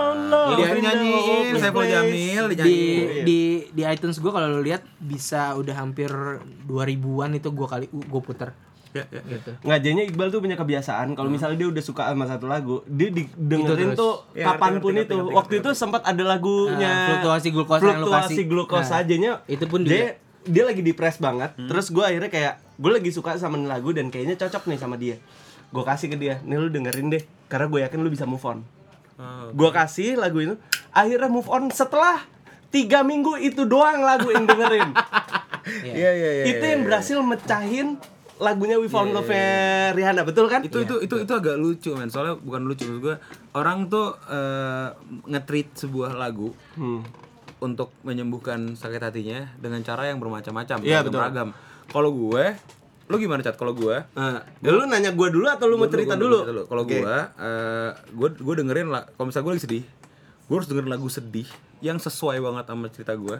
Dia 0.54 0.66
nyanyiin, 0.76 1.54
Saiful. 1.56 1.82
Jamil 1.84 2.44
di 2.46 2.54
dinyanyiin. 2.54 3.24
di 3.24 3.40
di 3.68 3.82
iTunes 3.84 4.16
gue 4.16 4.30
kalau 4.30 4.48
lu 4.48 4.60
lihat 4.60 4.86
bisa 4.96 5.52
udah 5.54 5.74
hampir 5.76 6.08
2000-an 6.62 7.30
itu 7.34 7.48
gue 7.48 7.66
kali 7.66 7.86
gue 7.88 8.22
puter 8.22 8.50
Ya, 8.92 9.08
ya. 9.08 9.24
gitu 9.24 9.50
Nggak, 9.58 9.78
jadinya 9.80 10.04
Iqbal 10.04 10.28
tuh 10.28 10.38
punya 10.38 10.52
kebiasaan 10.54 11.16
kalau 11.16 11.26
misalnya 11.26 11.56
dia 11.56 11.64
udah 11.66 11.80
suka 11.80 12.02
sama 12.06 12.28
satu 12.28 12.44
lagu, 12.44 12.84
dia 12.84 13.08
didengerin 13.08 13.96
terus. 13.96 13.98
tuh 13.98 14.14
Ya, 14.32 14.52
kapan 14.52 14.72
pun 14.78 14.92
itu. 14.92 15.16
ngerti, 15.16 15.32
Waktu 15.32 15.54
ngerti, 15.54 15.64
itu 15.64 15.70
sempat 15.74 16.04
ada 16.04 16.22
lagunya 16.22 16.86
Ah, 16.86 17.06
fluktuasi 17.08 17.48
glukosa 17.50 17.80
yang 17.82 17.98
lu 17.98 18.06
fluktuasi 18.06 18.28
kasih. 18.28 18.44
glukosa 18.44 18.92
Nah, 18.92 19.00
ajanya. 19.00 19.32
itu 19.48 19.64
pun 19.64 19.80
dia 19.82 20.20
dia 20.44 20.62
lagi 20.62 20.82
depres 20.82 21.16
banget. 21.16 21.56
Hmm. 21.56 21.72
Terus 21.72 21.88
gue 21.88 22.04
akhirnya 22.04 22.28
kayak 22.28 22.54
gue 22.76 22.90
lagi 22.92 23.08
suka 23.08 23.32
sama 23.34 23.56
lagu 23.58 23.90
dan 23.90 24.06
kayaknya 24.06 24.36
cocok 24.36 24.68
nih 24.68 24.76
sama 24.76 24.96
dia. 24.96 25.16
Gue 25.72 25.82
kasih 25.82 26.06
ke 26.06 26.16
dia, 26.16 26.38
nih 26.40 26.56
lu 26.56 26.68
dengerin 26.68 27.08
deh, 27.08 27.20
karena 27.46 27.66
gue 27.66 27.80
yakin 27.80 27.98
lu 27.98 28.08
bisa 28.08 28.22
move 28.22 28.42
on. 28.42 28.60
Oh, 29.14 29.48
Gue 29.50 29.70
kasih 29.70 30.14
lagu 30.14 30.38
itu, 30.38 30.54
akhirnya 30.90 31.26
move 31.26 31.48
on 31.48 31.68
setelah 31.68 32.20
tiga 32.68 33.00
minggu 33.00 33.36
itu 33.38 33.64
doang 33.64 34.00
lagu 34.00 34.28
yang 34.28 34.44
dengerin. 34.44 34.92
Iya, 35.62 36.10
iya, 36.10 36.30
iya. 36.34 36.44
itu 36.48 36.64
yang 36.66 36.82
berhasil 36.82 37.22
mecahin 37.22 37.94
lagunya 38.36 38.74
We 38.76 38.90
Found 38.90 39.14
Love-nya 39.14 39.46
Rihanna, 39.92 40.26
betul 40.26 40.50
kan? 40.50 40.58
itu 40.60 40.82
itu 40.82 40.98
itu 41.00 41.14
itu 41.16 41.30
agak 41.32 41.54
lucu 41.54 41.94
men 41.94 42.10
soalnya 42.10 42.34
bukan 42.34 42.66
lucu 42.66 42.82
maksud 42.82 42.98
gue 43.00 43.14
orang 43.54 43.86
tuh 43.86 44.10
eh, 44.26 44.90
nge-treat 45.24 45.70
sebuah 45.78 46.12
lagu 46.12 46.50
Hmm. 46.74 47.06
untuk 47.60 47.94
menyembuhkan 48.02 48.74
sakit 48.74 48.98
hatinya 48.98 49.54
dengan 49.54 49.78
cara 49.80 50.10
yang 50.10 50.18
bermacam-macam 50.18 50.82
Iya, 50.82 51.06
betul. 51.06 51.22
beragam 51.22 51.48
kalau 51.86 52.10
gue 52.10 52.58
lu 53.12 53.20
gimana 53.20 53.44
cat 53.44 53.54
kalau 53.54 53.76
gue 53.76 53.96
Nah, 54.16 54.40
lu 54.62 54.88
nanya 54.88 55.12
gue 55.12 55.28
dulu 55.28 55.44
atau 55.44 55.68
lu 55.68 55.76
mau 55.76 55.86
cerita 55.86 56.16
dulu? 56.16 56.64
kalau 56.64 56.82
Oke. 56.82 56.96
gue 56.96 57.16
eh, 57.38 57.90
gue 58.08 58.28
gue 58.32 58.54
dengerin 58.56 58.88
lah 58.88 59.04
kalau 59.06 59.28
misalnya 59.28 59.44
gue 59.44 59.52
lagi 59.52 59.64
sedih 59.64 59.84
gue 60.42 60.54
harus 60.56 60.66
dengerin 60.66 60.88
lagu 60.88 61.06
sedih 61.06 61.48
yang 61.78 62.00
sesuai 62.00 62.40
banget 62.40 62.64
sama 62.64 62.88
cerita 62.88 63.12
gue 63.12 63.36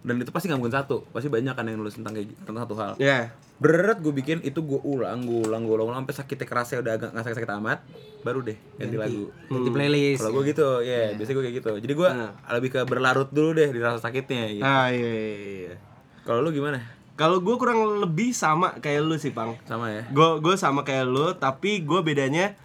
dan 0.00 0.14
itu 0.16 0.28
pasti 0.28 0.46
nggak 0.46 0.60
mungkin 0.60 0.76
satu 0.76 0.96
pasti 1.10 1.26
banyak 1.26 1.50
kan 1.50 1.64
yang 1.64 1.80
nulis 1.80 1.96
tentang 1.96 2.12
kayak 2.12 2.30
tentang 2.38 2.62
satu 2.62 2.74
hal 2.76 2.92
Ya. 3.00 3.32
Berat 3.54 4.02
gue 4.02 4.10
bikin 4.10 4.42
itu 4.42 4.60
gue 4.60 4.82
ulang, 4.82 5.22
gue 5.22 5.46
ulang, 5.46 5.62
gue 5.62 5.72
ulang, 5.72 5.86
ulang 5.88 5.98
sampai 6.02 6.12
sakitnya 6.12 6.42
kerasnya 6.44 6.78
udah 6.82 6.92
agak 6.92 7.08
nggak 7.14 7.24
sakit-sakit 7.24 7.52
amat, 7.56 7.78
baru 8.20 8.42
deh 8.42 8.58
ganti, 8.76 8.96
lagu. 8.98 9.30
ganti 9.46 9.70
playlist 9.70 10.20
Kalau 10.20 10.32
gue 10.34 10.44
gitu, 10.44 10.68
ya 10.82 11.14
biasanya 11.14 11.36
gue 11.38 11.44
kayak 11.46 11.56
gitu. 11.62 11.70
Jadi 11.78 11.92
gue 11.94 12.08
lebih 12.50 12.68
ke 12.68 12.80
berlarut 12.82 13.30
dulu 13.30 13.54
deh 13.54 13.70
di 13.70 13.78
rasa 13.78 14.02
sakitnya. 14.02 14.50
Gitu. 14.50 14.60
Ah 14.60 14.90
iya, 14.90 15.06
iya, 15.06 15.34
iya. 15.70 15.74
Kalau 16.26 16.42
lu 16.42 16.50
gimana? 16.50 16.82
Kalau 17.14 17.38
gue 17.38 17.54
kurang 17.54 18.02
lebih 18.02 18.34
sama 18.34 18.74
kayak 18.82 19.06
lu 19.06 19.14
sih, 19.14 19.30
Pang. 19.30 19.54
Sama 19.70 19.86
ya? 19.94 20.02
Gue 20.10 20.42
gue 20.42 20.54
sama 20.58 20.82
kayak 20.82 21.06
lu, 21.06 21.30
tapi 21.38 21.82
gue 21.86 22.00
bedanya 22.02 22.58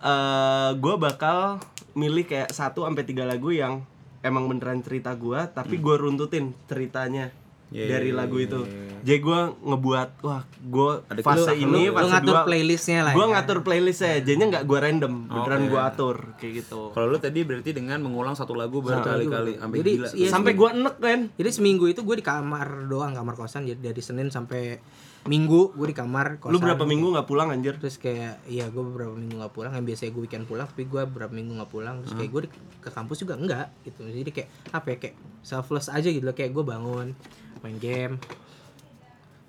eh 0.00 0.70
gue 0.78 0.94
bakal 0.96 1.60
milih 1.98 2.24
kayak 2.24 2.54
satu 2.54 2.86
sampai 2.86 3.02
tiga 3.02 3.26
lagu 3.26 3.50
yang 3.50 3.82
emang 4.22 4.46
beneran 4.46 4.80
cerita 4.80 5.12
gue, 5.18 5.42
tapi 5.50 5.82
gue 5.82 5.94
runtutin 5.98 6.54
ceritanya 6.70 7.34
Iya, 7.70 7.86
dari 7.88 8.10
iya, 8.10 8.18
lagu 8.18 8.36
iya, 8.36 8.46
itu. 8.46 8.60
iya. 8.62 8.88
Jadi 9.00 9.18
gue 9.18 9.40
ngebuat, 9.62 10.10
wah 10.20 10.42
gue 10.44 10.90
Ada 11.08 11.20
fase 11.22 11.40
kisah. 11.40 11.56
ini, 11.56 11.88
lu, 11.88 11.94
fase 11.94 12.02
lu 12.02 12.08
ngatur 12.12 12.34
dua, 12.34 12.44
playlistnya 12.44 12.98
lah 13.00 13.12
gue 13.12 13.22
ya. 13.22 13.30
ngatur 13.32 13.58
playlistnya, 13.62 14.12
jadinya 14.20 14.46
nggak 14.50 14.64
gue 14.66 14.78
random, 14.78 15.12
beneran 15.24 15.60
Oke. 15.60 15.70
gue 15.70 15.80
atur 15.80 16.16
kayak 16.36 16.52
gitu. 16.60 16.80
Kalau 16.90 17.06
lu 17.06 17.16
tadi 17.16 17.40
berarti 17.40 17.70
dengan 17.70 17.98
mengulang 17.98 18.34
satu 18.34 18.52
lagu 18.52 18.78
berkali-kali 18.78 19.56
sampai 19.56 19.76
Jadi, 19.78 19.90
gila. 19.96 20.08
iya, 20.12 20.28
Sampai 20.28 20.52
gue 20.52 20.68
enek 20.68 20.96
kan. 20.98 21.20
jadi 21.32 21.48
seminggu 21.50 21.84
itu 21.86 22.00
gue 22.02 22.12
di 22.12 22.22
kamar 22.22 22.66
doang 22.86 23.14
kamar 23.14 23.34
kosan 23.34 23.64
jadi 23.64 23.80
dari 23.80 24.02
senin 24.02 24.28
sampai 24.28 24.76
minggu 25.22 25.72
gue 25.72 25.86
di 25.86 25.94
kamar 25.94 26.36
kosan 26.36 26.52
Lu 26.52 26.58
berapa 26.58 26.80
minggu 26.82 27.06
nggak 27.10 27.24
pulang 27.26 27.48
anjir? 27.48 27.76
terus 27.76 27.96
kayak 27.96 28.40
iya 28.46 28.66
gue 28.66 28.80
beberapa 28.82 29.12
minggu 29.12 29.36
nggak 29.38 29.52
pulang 29.54 29.68
yang 29.70 29.84
biasanya 29.86 30.10
gue 30.10 30.22
weekend 30.22 30.44
pulang 30.44 30.64
tapi 30.66 30.84
gue 30.84 31.02
beberapa 31.04 31.28
minggu 31.30 31.52
nggak 31.54 31.68
pulang 31.68 32.00
terus 32.00 32.16
kayak 32.16 32.30
gue 32.30 32.42
di- 32.44 32.52
ke 32.78 32.90
kampus 32.90 33.16
juga 33.18 33.36
enggak 33.36 33.68
gitu 33.82 34.00
jadi 34.02 34.28
kayak 34.30 34.48
apa 34.72 34.86
ya 34.86 34.96
kayak 34.98 35.14
selfless 35.40 35.88
aja 35.88 36.08
gitu 36.08 36.20
loh 36.22 36.32
kayak 36.32 36.50
gue 36.50 36.64
bangun 36.66 37.12
main 37.60 37.76
game 37.76 38.14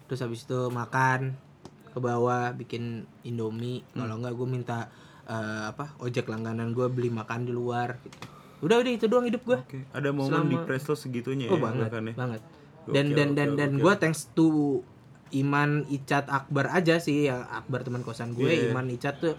terus 0.05 0.19
habis 0.19 0.43
itu 0.43 0.67
makan 0.67 1.35
ke 1.87 1.99
bawah 1.99 2.51
bikin 2.51 3.03
indomie 3.21 3.83
kalau 3.91 4.15
enggak 4.15 4.33
gue 4.33 4.47
minta 4.49 4.79
eh, 5.23 5.63
apa 5.67 5.95
ojek 5.97 6.25
langganan 6.25 6.71
gue 6.71 6.87
beli 6.87 7.07
makan 7.07 7.43
di 7.43 7.51
luar 7.51 7.95
gitu. 7.97 8.17
udah 8.61 8.77
udah 8.77 8.91
itu 8.91 9.05
doang 9.05 9.25
hidup 9.25 9.41
gue 9.41 9.57
Oke, 9.57 9.79
Ada 9.89 10.09
momen 10.09 10.47
di 10.47 10.57
press 10.59 10.85
lo 10.85 10.93
segitunya 10.93 11.47
Oh 11.47 11.57
ya? 11.57 11.63
banget, 11.63 11.87
bahkan 11.87 12.03
ya? 12.05 12.13
banget. 12.13 12.41
Dan 12.83 13.05
dan 13.11 13.29
dan 13.33 13.49
dan 13.55 13.71
gue 13.75 13.93
thanks 13.95 14.29
to 14.31 14.79
Iman 15.31 15.87
Icat 15.87 16.27
Akbar 16.27 16.67
aja 16.69 16.97
sih 16.97 17.25
ya 17.25 17.47
Akbar 17.47 17.81
teman 17.81 18.01
kosan 18.01 18.33
gue 18.33 18.47
Iya. 18.47 18.69
Iman 18.69 18.85
Icat 18.87 19.17
tuh 19.17 19.33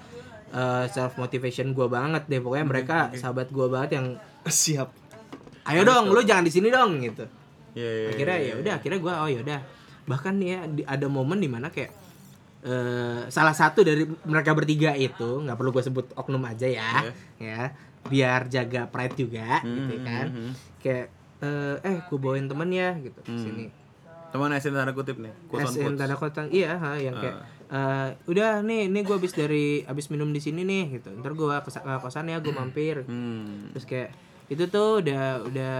self 0.88 1.16
motivation 1.16 1.70
gue 1.70 1.86
banget 1.86 2.26
deh 2.26 2.36
Hmm, 2.36 2.44
pokoknya 2.44 2.66
mereka 2.66 2.96
sahabat 3.14 3.48
gue 3.48 3.66
banget 3.66 3.90
yang 3.94 4.06
Siap. 4.48 4.88
ayo 5.64 5.80
dong 5.82 6.08
lu 6.08 6.20
jangan 6.20 6.42
di 6.42 6.50
sini 6.50 6.68
dong 6.68 6.98
gitu 6.98 7.24
Iya, 7.72 7.90
iya, 7.90 8.08
akhirnya 8.10 8.36
iya, 8.36 8.48
ya 8.48 8.54
udah 8.58 8.72
akhirnya 8.76 8.98
gue 8.98 9.12
oh 9.14 9.28
ya 9.28 9.40
udah. 9.40 9.60
Bahkan 10.02 10.34
ya 10.38 10.58
di- 10.66 10.84
ada 10.84 11.06
momen 11.06 11.36
di 11.36 11.46
mana 11.46 11.68
kayak 11.68 11.92
eh, 12.62 13.20
salah 13.26 13.52
satu 13.52 13.80
dari 13.80 14.06
mereka 14.22 14.52
bertiga 14.52 14.94
itu 14.94 15.40
nggak 15.40 15.54
perlu 15.54 15.70
gue 15.70 15.82
sebut 15.82 16.06
oknum 16.14 16.42
aja 16.42 16.64
ya 16.64 17.10
ya. 17.38 17.74
Biar 18.02 18.46
jaga 18.46 18.86
pride 18.86 19.14
juga 19.16 19.60
Hmm, 19.60 19.76
gitu 19.78 19.94
kan. 20.00 20.26
kayak 20.78 21.06
eh, 21.38 21.76
eh 21.82 21.96
gue 22.00 22.18
bawain 22.18 22.46
temen 22.46 22.68
ya 22.68 22.94
gitu 22.96 23.18
ke 23.18 23.32
sini. 23.32 23.66
Teman 24.28 24.48
SN 24.52 24.72
tanda 24.72 24.92
kutip 24.92 25.16
nih. 25.16 25.32
Quotes. 25.46 25.76
tanda 25.76 26.14
kota 26.14 26.46
iya 26.48 26.74
ha, 26.74 26.96
yang 26.96 27.14
kayak 27.14 27.36
eh, 27.68 28.08
udah 28.26 28.60
nih 28.60 28.86
nih 28.86 29.02
gue 29.02 29.14
habis 29.14 29.32
dari 29.32 29.82
habis 29.82 30.06
minum 30.08 30.28
di 30.28 30.38
sini 30.38 30.62
nih 30.62 30.98
gitu. 30.98 31.08
Ntar 31.10 31.32
gue 31.32 31.46
ke 31.58 31.70
kosan 31.98 32.26
ya 32.26 32.38
gue 32.38 32.52
mampir. 32.52 33.02
Hmm. 33.02 33.70
terus 33.70 33.84
kayak 33.84 34.10
itu 34.46 34.66
tuh 34.66 35.00
udah 35.00 35.42
udah 35.42 35.74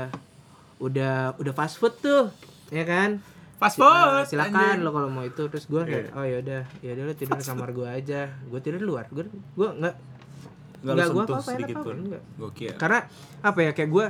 udah 0.82 1.38
udah 1.38 1.52
fast 1.54 1.78
food 1.78 1.94
tuh 2.02 2.34
ya 2.68 2.82
kan? 2.82 3.22
Fast 3.56 3.78
food, 3.78 3.86
eh, 3.86 4.26
silakan 4.26 4.82
lo 4.82 4.90
kalau 4.90 5.06
mau 5.06 5.22
itu. 5.22 5.46
Terus 5.46 5.70
gue 5.70 5.82
kayak 5.86 6.18
oh 6.18 6.26
ya 6.26 6.42
udah 6.42 6.62
ya 6.82 6.90
udah 6.92 7.04
lo 7.06 7.14
tidur 7.14 7.38
di 7.38 7.46
kamar 7.46 7.70
gue 7.70 7.86
aja. 7.86 8.20
Gue 8.50 8.58
tidur 8.58 8.82
di 8.82 8.86
luar. 8.86 9.06
Gue 9.08 9.22
gue 9.30 9.68
nggak 9.70 9.94
Nggak 10.82 10.94
gue 10.98 11.04
sentuh 11.06 11.22
apa-apa 11.38 11.50
sedikit 11.54 11.76
apa 11.78 11.86
pun. 11.86 11.96
enggak 12.02 12.22
Gokil. 12.42 12.74
karena 12.74 12.98
apa 13.38 13.58
ya 13.62 13.70
kayak 13.70 13.90
gue 13.94 14.06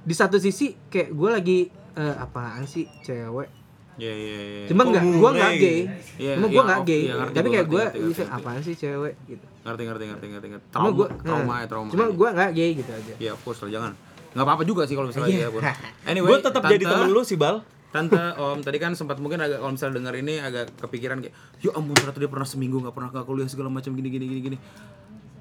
di 0.00 0.14
satu 0.16 0.40
sisi 0.40 0.72
kayak 0.88 1.12
gue 1.12 1.28
lagi 1.28 1.58
eh, 1.92 2.16
apaan 2.16 2.64
sih 2.64 2.88
cewek. 3.04 3.52
Iya, 3.96 4.12
iya, 4.12 4.40
iya. 4.44 4.64
cuma 4.68 4.84
nggak 4.84 5.04
gue 5.08 5.30
nggak 5.32 5.52
gay? 5.56 5.80
Iya, 6.20 6.32
cuma 6.36 6.46
iya, 6.48 6.52
gue 6.52 6.62
nggak 6.68 6.80
oke, 6.80 6.88
gay. 6.88 7.00
iya, 7.00 7.14
ngerti, 7.16 7.32
tapi 7.32 7.46
gua 7.48 7.54
kayak 7.56 7.66
gue 7.66 7.84
ngerti. 7.96 8.22
apaan 8.28 8.60
sih 8.60 8.74
cewek? 8.76 9.14
gitu. 9.24 9.46
Ngerti, 9.64 9.82
ngerti, 9.88 10.04
ngerti, 10.04 10.26
ngerti, 10.32 10.46
ngerti. 10.52 10.66
Trauma, 10.68 10.88
gue 10.92 11.06
trauma 11.20 11.54
ya, 11.56 11.66
trauma. 11.66 11.88
cuma 11.88 12.04
gue 12.12 12.28
nggak 12.28 12.50
gay 12.52 12.70
gitu 12.76 12.90
aja. 12.92 13.14
Iya, 13.16 13.30
of 13.32 13.40
course 13.40 13.60
lah, 13.64 13.70
jangan. 13.72 13.92
Nggak 14.36 14.44
apa-apa 14.44 14.62
juga 14.68 14.84
sih 14.84 14.92
kalau 14.92 15.08
misalnya 15.08 15.32
ya, 15.32 15.48
Bun. 15.48 15.64
Anyway, 16.12 16.28
Gue 16.28 16.44
tetap 16.44 16.60
jadi 16.68 16.84
temen 16.84 17.08
lu 17.08 17.24
sih, 17.24 17.40
Bal. 17.40 17.64
Tante 17.88 18.20
Om 18.44 18.60
tadi 18.60 18.76
kan 18.76 18.92
sempat 18.92 19.16
mungkin 19.16 19.40
agak 19.40 19.64
kalau 19.64 19.72
misalnya 19.72 19.96
denger 19.96 20.14
ini 20.20 20.34
agak 20.44 20.76
kepikiran 20.76 21.24
kayak, 21.24 21.32
"Ya 21.64 21.72
ampun 21.72 21.96
ternyata 21.96 22.20
dia 22.20 22.28
pernah 22.28 22.44
seminggu 22.44 22.76
nggak 22.84 22.92
pernah 22.92 23.08
ke 23.08 23.24
kuliah 23.24 23.48
segala 23.48 23.72
macam 23.72 23.96
gini 23.96 24.12
gini 24.12 24.24
gini 24.28 24.40
gini." 24.52 24.58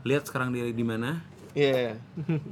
Lihat 0.07 0.31
sekarang 0.31 0.55
dia 0.55 0.63
di 0.71 0.85
mana. 0.87 1.19
Iya. 1.55 1.95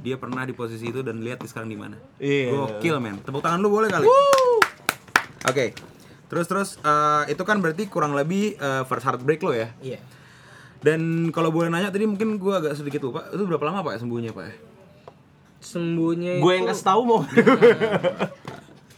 dia 0.00 0.16
pernah 0.16 0.48
di 0.48 0.56
posisi 0.56 0.88
itu 0.88 1.04
dan 1.04 1.20
lihat 1.20 1.40
sekarang 1.44 1.68
di 1.68 1.76
mana. 1.76 1.96
Iya. 2.20 2.52
Gokil 2.80 2.96
men. 3.00 3.20
Tepuk 3.20 3.44
tangan 3.44 3.60
lu 3.60 3.68
boleh 3.68 3.88
kali. 3.92 4.08
Oke. 5.44 5.76
Terus 6.28 6.46
terus 6.48 6.68
eh, 6.80 7.36
itu 7.36 7.44
kan 7.44 7.60
berarti 7.60 7.84
kurang 7.88 8.16
lebih 8.16 8.56
eh, 8.56 8.82
first 8.88 9.04
heartbreak 9.04 9.44
lo 9.44 9.52
ya. 9.52 9.72
Iya. 9.84 10.00
Dan 10.80 11.28
kalau 11.36 11.52
boleh 11.52 11.68
nanya 11.68 11.92
tadi 11.92 12.08
mungkin 12.08 12.40
gua 12.40 12.64
agak 12.64 12.80
sedikit 12.80 13.04
lupa. 13.04 13.28
Itu 13.28 13.44
berapa 13.44 13.64
lama 13.68 13.84
Pak 13.84 13.92
ya 13.96 13.98
sembuhnya 14.00 14.32
Pak 14.32 14.44
ya? 14.44 14.54
Sembuhnya 15.64 16.44
Gue 16.44 16.60
yang 16.60 16.68
kasih 16.68 16.84
tahu 16.84 17.00
mau. 17.08 17.20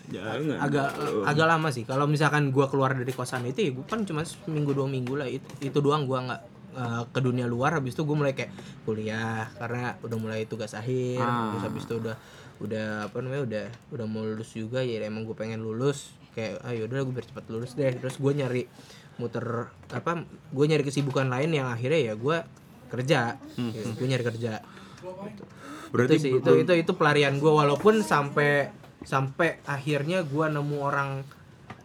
Jangan. 0.06 0.58
agak 0.62 0.88
agak 1.26 1.46
lama 1.46 1.68
sih. 1.74 1.82
Kalau 1.82 2.06
misalkan 2.06 2.54
gua 2.54 2.70
keluar 2.70 2.94
dari 2.94 3.10
kosan 3.10 3.46
itu 3.50 3.58
ya 3.58 3.70
gua 3.74 3.86
kan 3.86 4.06
cuma 4.06 4.22
seminggu 4.22 4.70
dua 4.70 4.86
minggu 4.86 5.18
lah. 5.18 5.26
Itu, 5.26 5.46
itu 5.62 5.78
doang 5.82 6.06
gua 6.06 6.22
nggak 6.30 6.42
eh, 6.78 7.02
ke 7.10 7.20
dunia 7.22 7.46
luar. 7.50 7.74
Habis 7.78 7.98
itu 7.98 8.06
gue 8.06 8.16
mulai 8.16 8.32
kayak 8.36 8.52
kuliah 8.86 9.50
karena 9.58 9.98
udah 10.06 10.18
mulai 10.18 10.46
tugas 10.46 10.78
akhir. 10.78 11.18
Ah. 11.18 11.50
terus 11.50 11.62
habis 11.66 11.82
itu 11.90 11.94
udah 11.98 12.16
udah 12.56 12.86
apa 13.10 13.16
namanya 13.20 13.42
udah 13.44 13.64
udah 13.98 14.06
mau 14.06 14.22
lulus 14.22 14.50
juga. 14.54 14.80
Ya 14.86 15.02
emang 15.02 15.26
gue 15.26 15.34
pengen 15.34 15.62
lulus. 15.62 16.14
Kayak 16.38 16.62
ah 16.62 16.70
yaudah 16.70 17.02
gue 17.02 17.14
biar 17.16 17.26
cepat 17.26 17.44
lulus 17.50 17.74
deh. 17.74 17.90
Terus 17.90 18.16
gue 18.22 18.32
nyari 18.32 18.62
muter 19.16 19.72
apa 19.90 20.22
gue 20.28 20.64
nyari 20.68 20.84
kesibukan 20.84 21.26
lain 21.26 21.50
yang 21.50 21.66
akhirnya 21.66 22.12
ya 22.12 22.14
gue 22.14 22.36
kerja. 22.94 23.42
Gue 23.98 24.06
nyari 24.06 24.22
kerja 24.22 24.62
Berarti 25.88 26.12
itu 26.12 26.22
sih 26.22 26.32
itu 26.34 26.50
itu 26.58 26.72
itu 26.76 26.92
pelarian 26.92 27.34
gue 27.34 27.48
walaupun 27.48 28.00
sampai 28.00 28.70
sampai 29.00 29.62
akhirnya 29.64 30.22
gue 30.22 30.46
nemu 30.46 30.76
orang 30.78 31.22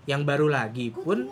yang 0.04 0.22
baru 0.22 0.48
lagi 0.48 0.90
pun 0.90 1.30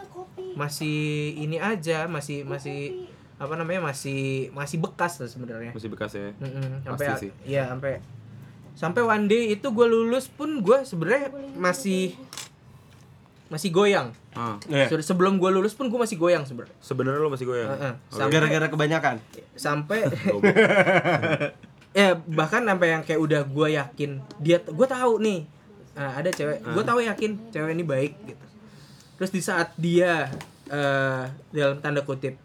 masih 0.52 0.98
ini 1.36 1.58
aja 1.58 2.06
masih 2.06 2.44
masih 2.44 3.08
apa 3.36 3.56
namanya 3.56 3.80
masih 3.86 4.52
masih 4.52 4.78
bekas 4.78 5.18
lah 5.18 5.26
sebenarnya 5.26 5.72
masih 5.72 5.88
bekas 5.88 6.12
ya. 6.12 6.30
Mm-mm, 6.36 6.84
Pasti 6.84 6.86
sampai 6.86 7.06
sih. 7.18 7.32
ya 7.48 7.64
sampai 7.66 7.94
sampai 8.74 9.02
one 9.02 9.26
day 9.26 9.44
itu 9.50 9.66
gue 9.66 9.86
lulus 9.86 10.28
pun 10.28 10.60
gue 10.60 10.84
sebenarnya 10.84 11.32
masih 11.56 12.14
masih 13.48 13.70
goyang 13.70 14.14
Ah. 14.32 14.62
Iya. 14.64 14.86
Se- 14.88 15.04
sebelum 15.04 15.36
gue 15.36 15.50
lulus 15.50 15.74
pun 15.74 15.88
gue 15.88 15.98
masih 15.98 16.16
goyang 16.16 16.46
sebenarnya 16.46 16.76
Sebenarnya 16.80 17.18
lo 17.18 17.30
masih 17.30 17.44
goyang. 17.46 17.68
Heeh. 17.68 17.94
Oke. 17.98 18.14
Sampai- 18.14 18.32
Gara-gara 18.32 18.68
kebanyakan. 18.68 19.16
sampai 19.54 20.00
ya 22.00 22.16
bahkan 22.16 22.64
sampai 22.64 22.96
yang 22.96 23.04
kayak 23.04 23.20
udah 23.20 23.42
gue 23.44 23.68
yakin 23.76 24.12
dia 24.40 24.64
gue 24.64 24.88
tahu 24.88 25.20
nih 25.20 25.44
eh, 26.00 26.12
ada 26.16 26.30
cewek 26.32 26.64
gue 26.64 26.84
tahu 26.88 27.00
yakin 27.04 27.32
cewek 27.52 27.72
ini 27.76 27.84
baik 27.84 28.14
gitu. 28.24 28.46
Terus 29.20 29.32
di 29.36 29.42
saat 29.44 29.76
dia 29.76 30.32
eh, 30.72 31.24
dalam 31.52 31.84
tanda 31.84 32.08
kutip 32.08 32.40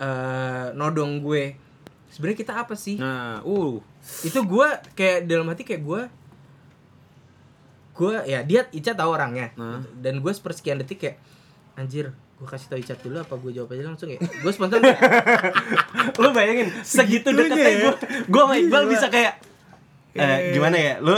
eh, 0.00 0.66
nodong 0.72 1.20
gue 1.20 1.68
sebenarnya 2.08 2.38
kita 2.40 2.52
apa 2.64 2.74
sih? 2.74 2.96
Nah, 2.96 3.44
uh, 3.44 3.76
itu 4.24 4.40
gue 4.40 4.68
kayak 4.96 5.28
dalam 5.28 5.46
hati 5.52 5.62
kayak 5.68 5.82
gue 5.84 6.02
gue 7.98 8.14
ya 8.24 8.40
dia 8.46 8.64
Ica 8.72 8.96
tahu 8.96 9.10
orangnya. 9.12 9.52
Nah. 9.58 9.84
gitu. 9.84 10.00
dan 10.00 10.14
gue 10.24 10.32
sepersekian 10.32 10.80
detik 10.80 10.98
kayak 11.04 11.16
anjir 11.76 12.16
gue 12.38 12.46
kasih 12.46 12.66
tau 12.66 12.78
Ica 12.78 12.94
dulu 12.94 13.18
apa 13.18 13.34
gue 13.34 13.50
jawab 13.50 13.70
aja 13.72 13.82
langsung 13.84 14.06
ya 14.06 14.18
gue 14.18 14.52
spontan 14.52 14.78
Lu 16.22 16.30
bayangin 16.30 16.70
segitu 16.80 17.28
deketnya 17.28 17.72
gue. 17.80 17.94
Gue 18.24 18.40
sama 18.40 18.54
Iqbal 18.56 18.84
bisa 18.86 19.06
kayak 19.08 19.42
eh, 20.14 20.52
gimana 20.52 20.76
ya? 20.76 20.94
Lu 20.98 21.14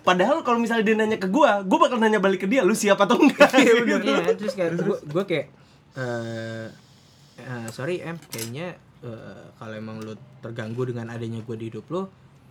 Padahal 0.00 0.40
kalau 0.40 0.56
misalnya 0.56 0.82
dia 0.82 0.96
nanya 0.96 1.16
ke 1.16 1.28
gua, 1.28 1.60
gua 1.60 1.84
bakal 1.84 2.00
nanya 2.00 2.16
balik 2.16 2.40
ke 2.40 2.48
dia, 2.48 2.64
lu 2.64 2.72
siap 2.72 2.96
atau 2.96 3.20
enggak? 3.20 3.44
gitu. 3.84 4.08
Iya, 4.08 4.32
terus 4.32 4.56
kayak 4.56 4.80
gue 4.80 4.96
gue 5.04 5.24
kayak 5.26 5.46
eh 5.94 6.66
eh, 7.36 7.66
sorry 7.68 8.00
em 8.00 8.16
kayaknya 8.16 8.72
eh, 8.98 9.42
kalau 9.54 9.74
emang 9.74 10.00
lu 10.00 10.16
terganggu 10.40 10.82
dengan 10.86 11.06
adanya 11.08 11.38
gue 11.38 11.54
di 11.54 11.68
hidup 11.68 11.84
lu 11.88 12.08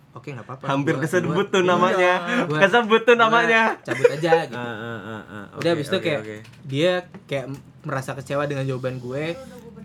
oke 0.08 0.24
nggak 0.24 0.44
apa-apa 0.44 0.64
Hampir 0.66 0.94
Gua- 0.94 1.02
kesebut 1.02 1.34
gua- 1.44 1.52
tuh 1.52 1.62
namanya. 1.62 2.12
gua- 2.46 2.62
Kesebut 2.62 3.02
tuh 3.02 3.16
namanya. 3.16 3.74
cabut 3.80 4.06
aja 4.08 4.32
gitu 4.46 4.54
ah, 4.56 4.70
ah, 4.70 5.00
ah, 5.02 5.22
ah. 5.26 5.44
udah 5.52 5.58
Oke, 5.58 5.68
habis 5.74 5.86
itu 5.86 5.96
oke, 5.96 6.04
kayak 6.04 6.20
oke. 6.22 6.36
dia 6.64 6.92
kayak 7.26 7.46
merasa 7.88 8.12
kecewa 8.12 8.44
dengan 8.44 8.62
jawaban 8.62 9.00
gue 9.00 9.32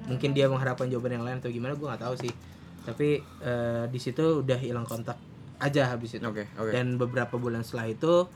mungkin 0.03 0.29
dia 0.31 0.45
mengharapkan 0.45 0.85
jawaban 0.85 1.15
yang 1.15 1.23
lain 1.23 1.39
atau 1.39 1.47
gimana 1.47 1.73
gue 1.73 1.87
nggak 1.87 2.03
tahu 2.03 2.15
sih 2.19 2.33
tapi 2.83 3.09
eh, 3.39 3.83
di 3.87 3.95
situ 3.97 4.43
udah 4.43 4.59
hilang 4.59 4.83
kontak 4.83 5.15
aja 5.57 5.87
habis 5.87 6.13
itu 6.13 6.21
Oke, 6.21 6.43
oke. 6.53 6.69
dan 6.69 6.95
beberapa 6.95 7.35
bulan 7.35 7.63
setelah 7.63 7.87
itu 7.87 8.27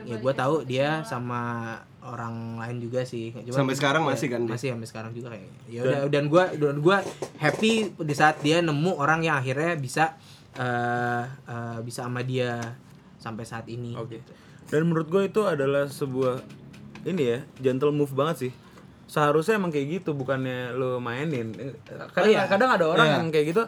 ya 0.00 0.16
gue 0.16 0.32
tahu 0.32 0.64
dia 0.64 1.04
sama 1.04 1.76
orang 2.00 2.56
lain 2.56 2.80
juga 2.80 3.04
sih 3.04 3.36
Cuma- 3.36 3.60
Sampai 3.60 3.76
sekarang 3.76 4.00
masih 4.02 4.32
kan 4.32 4.40
dia? 4.40 4.50
masih 4.50 4.68
sampai 4.72 4.88
sekarang 4.88 5.10
juga 5.12 5.28
kayak 5.30 5.44
ya 5.68 5.80
udah 5.84 5.98
dan 6.08 6.24
gue 6.26 6.44
dan 6.56 6.76
gue 6.80 6.96
happy 7.36 7.72
di 7.94 8.14
saat 8.16 8.40
dia 8.40 8.64
nemu 8.64 8.96
orang 8.96 9.20
yang 9.20 9.36
akhirnya 9.36 9.76
bisa 9.76 10.16
eh 10.56 11.24
eh, 11.46 11.78
bisa 11.84 12.08
sama 12.08 12.24
dia 12.24 12.56
sampai 13.16 13.44
saat 13.44 13.68
ini 13.68 13.92
Oke. 13.92 14.24
Dan 14.66 14.86
menurut 14.86 15.06
gue 15.06 15.22
itu 15.26 15.42
adalah 15.42 15.84
sebuah 15.84 16.40
ini 17.02 17.22
ya, 17.26 17.38
gentle 17.58 17.90
move 17.90 18.14
banget 18.14 18.36
sih. 18.40 18.52
Seharusnya 19.10 19.58
emang 19.58 19.74
kayak 19.74 19.98
gitu, 19.98 20.14
bukannya 20.14 20.70
lo 20.70 21.02
mainin. 21.02 21.50
Eh, 21.52 21.74
Kadang, 22.14 22.30
iya. 22.30 22.46
kadang 22.46 22.70
ada 22.70 22.86
orang 22.86 23.06
Iya. 23.06 23.16
yang 23.18 23.26
kayak 23.28 23.46
gitu, 23.50 23.62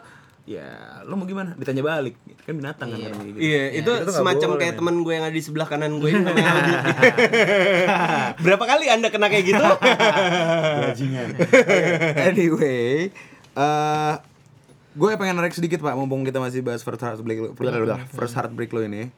ya 0.45 0.67
lo 1.03 1.15
mau 1.15 1.27
gimana? 1.27 1.51
Ditanya 1.53 1.83
balik. 1.83 2.15
Kan 2.43 2.55
binatang 2.55 2.87
kan 2.87 2.97
kadang 2.97 3.19
kayak 3.19 3.29
gitu. 3.29 3.43
Iya, 3.43 3.63
itu 3.73 3.83
Itu 3.83 3.91
nggak 4.01 4.15
semacam 4.15 4.47
boleh, 4.49 4.59
kayak 4.59 4.73
men. 4.73 4.79
temen 4.79 4.95
gue 4.99 5.13
yang 5.13 5.25
ada 5.25 5.35
di 5.35 5.43
sebelah 5.43 5.67
kanan 5.67 5.99
gue 5.99 6.09
ini. 6.09 6.23
Berapa 8.39 8.63
kali 8.65 8.85
Anda 8.87 9.07
kena 9.09 9.27
kayak 9.27 9.45
gitu? 9.45 9.63
Bajingan. 10.83 11.27
anyway, 12.29 13.11
eh 13.53 14.13
gue 14.93 15.09
pengen 15.17 15.35
narik 15.35 15.51
sedikit 15.51 15.81
pak, 15.81 15.95
mumpung 15.95 16.21
kita 16.21 16.37
masih 16.37 16.61
bahas 16.61 16.85
first 16.85 17.01
heartbreak 17.01 17.39
lo, 17.41 17.49
first 18.11 18.35
heartbreak 18.37 18.71
lo 18.71 18.79
ini. 18.79 19.09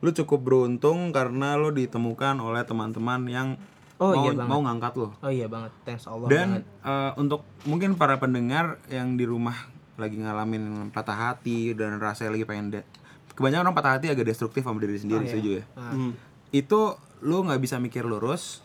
Lu 0.00 0.10
cukup 0.10 0.40
beruntung 0.40 1.12
karena 1.12 1.54
lo 1.54 1.68
ditemukan 1.70 2.40
oleh 2.40 2.64
teman-teman 2.64 3.20
yang 3.28 3.48
Oh, 4.00 4.10
mau, 4.10 4.24
iya 4.24 4.32
banget. 4.32 4.48
mau 4.48 4.60
ngangkat 4.62 4.92
lo. 4.96 5.08
oh 5.14 5.28
iya 5.28 5.44
banget 5.44 5.72
thanks 5.82 6.04
Allah 6.04 6.26
Dan 6.26 6.48
banget 6.58 6.64
eh, 6.82 7.12
untuk 7.14 7.40
mungkin 7.62 7.94
para 7.94 8.16
pendengar 8.16 8.80
yang 8.88 9.14
di 9.14 9.24
rumah 9.24 9.54
lagi 9.94 10.16
ngalamin 10.16 10.88
patah 10.88 11.12
hati 11.28 11.72
dan 11.72 11.96
rasanya 11.96 12.32
lagi 12.32 12.44
pengen 12.44 12.72
de- 12.72 12.88
kebanyakan 13.30 13.62
orang 13.62 13.76
patah 13.76 13.92
hati 13.94 14.08
agak 14.08 14.24
destruktif 14.24 14.62
sama 14.62 14.76
diri 14.78 14.96
sendiri 14.96 15.24
setuju 15.26 15.50
ya. 15.54 15.64
Hmm. 15.76 16.16
Itu 16.50 16.96
lu 17.20 17.40
nggak 17.42 17.56
bisa 17.58 17.76
mikir 17.76 18.02
lurus, 18.02 18.64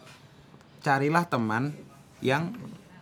carilah 0.80 1.26
teman 1.26 1.76
yang 2.20 2.56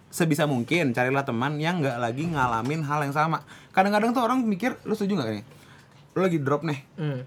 sebisa 0.09 0.43
mungkin 0.43 0.89
carilah 0.91 1.21
teman 1.21 1.57
yang 1.57 1.77
nggak 1.79 1.97
lagi 1.97 2.25
ngalamin 2.27 2.81
hal 2.81 3.01
yang 3.01 3.13
sama. 3.13 3.45
Kadang-kadang 3.69 4.09
tuh 4.11 4.21
orang 4.21 4.41
mikir, 4.41 4.77
lu 4.81 4.93
setuju 4.93 5.13
nggak 5.15 5.29
nih? 5.31 5.45
Lu 6.11 6.19
lagi 6.19 6.37
drop 6.39 6.61
nih, 6.61 6.79
Hmm, 6.95 7.21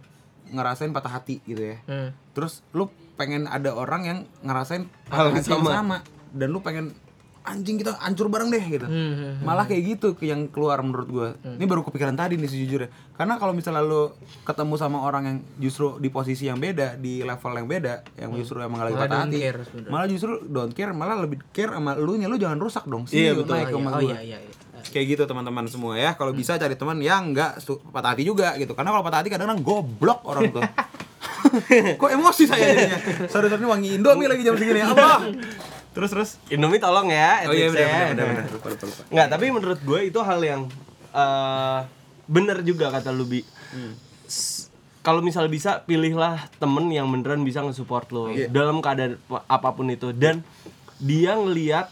ngerasain 0.49 0.91
patah 0.91 1.11
hati 1.13 1.39
gitu 1.45 1.63
ya. 1.65 1.79
hmm. 1.85 2.11
Terus 2.33 2.67
lu 2.71 2.91
pengen 3.17 3.45
ada 3.45 3.73
orang 3.73 4.03
yang 4.05 4.19
ngerasain 4.41 4.85
Hal 5.09 5.33
yang 5.33 5.43
sama. 5.43 5.71
sama 5.73 5.97
dan 6.31 6.49
lu 6.49 6.61
pengen 6.61 6.93
anjing 7.47 7.79
kita 7.79 7.95
hancur 8.03 8.27
bareng 8.27 8.51
deh 8.51 8.59
gitu. 8.59 8.85
Hmm, 8.85 9.39
Malah 9.41 9.71
kayak 9.71 9.83
gitu 9.87 10.19
yang 10.21 10.51
keluar 10.51 10.83
menurut 10.83 11.07
gua. 11.07 11.29
Ini 11.39 11.63
baru 11.63 11.87
kepikiran 11.87 12.19
tadi 12.19 12.35
nih 12.35 12.51
sejujurnya. 12.51 12.91
Karena 13.15 13.39
kalau 13.39 13.55
misalnya 13.55 13.87
lu 13.87 14.11
ketemu 14.43 14.75
sama 14.75 14.99
orang 14.99 15.23
yang 15.25 15.39
justru 15.63 15.95
di 16.03 16.11
posisi 16.11 16.51
yang 16.51 16.59
beda, 16.59 16.99
di 16.99 17.23
level 17.23 17.53
yang 17.55 17.71
beda, 17.71 17.95
yang 18.19 18.35
justru 18.35 18.59
emang 18.59 18.83
lagi 18.83 18.99
Hmm. 18.99 19.07
Malah 19.07 19.09
patah 19.09 19.21
hati. 19.23 19.39
care. 19.39 19.61
Malah 19.87 20.07
justru 20.11 20.33
don't 20.45 20.75
care, 20.75 20.91
malah 20.91 21.17
lebih 21.23 21.39
care 21.55 21.71
sama 21.71 21.95
lu 21.95 22.19
nya 22.19 22.27
lu 22.27 22.35
jangan 22.35 22.59
rusak 22.59 22.83
dong. 22.85 23.07
Iya, 23.07 23.31
you, 23.31 23.47
betul. 23.47 23.55
naik 23.55 23.71
oh, 23.71 23.79
iya, 23.79 23.91
oh 23.95 24.03
iya 24.03 24.19
iya, 24.21 24.39
iya. 24.43 24.53
Kayak 24.87 25.07
gitu 25.15 25.23
teman-teman 25.31 25.71
semua 25.71 25.95
ya. 25.95 26.19
Kalau 26.19 26.35
bisa 26.35 26.59
cari 26.59 26.75
teman 26.75 26.99
yang 26.99 27.31
enggak 27.31 27.63
patah 27.95 28.11
hati 28.11 28.27
juga 28.27 28.59
gitu. 28.59 28.75
Karena 28.75 28.91
kalau 28.91 29.07
patah 29.07 29.23
hati 29.23 29.31
kadang-kadang 29.31 29.63
goblok 29.63 30.27
orang 30.27 30.51
tuh. 30.51 30.63
Kok 32.01 32.11
emosi 32.11 32.43
saya 32.45 32.63
jadinya? 32.65 32.99
Sorry 33.27 33.47
sorry 33.47 33.59
ini 33.59 33.69
wangi 33.69 33.89
Indomie 33.95 34.27
lagi 34.27 34.43
jam 34.43 34.55
segini. 34.55 34.81
Apa? 34.81 35.27
Terus 35.91 36.11
terus. 36.11 36.31
Indomie 36.47 36.77
tolong 36.77 37.09
ya, 37.09 37.45
Oh 37.45 37.53
iya 37.53 37.69
benar 37.69 37.89
benar 37.89 38.07
benar 38.07 38.25
benar. 38.27 38.45
Lupa 38.51 38.67
lupa 38.69 38.85
lupa. 38.85 39.03
Nggak, 39.09 39.27
tapi 39.29 39.45
menurut 39.49 39.81
gue 39.81 40.01
itu 40.05 40.21
hal 40.21 40.41
yang 40.41 40.63
eh 41.11 41.79
bener 42.27 42.59
juga 42.61 42.91
kata 42.91 43.11
lu 43.11 43.25
Bi. 43.25 43.41
S- 44.25 44.69
Kalau 45.01 45.23
misal 45.23 45.47
bisa 45.47 45.81
pilihlah 45.81 46.51
temen 46.57 46.91
yang 46.91 47.07
beneran 47.07 47.41
bisa 47.41 47.63
nge-support 47.63 48.11
lo 48.11 48.27
dalam 48.49 48.81
keadaan 48.81 49.15
pa- 49.23 49.47
apa 49.47 49.71
pun 49.71 49.87
itu 49.87 50.11
dan 50.11 50.43
dia 50.97 51.33
ngelihat 51.33 51.87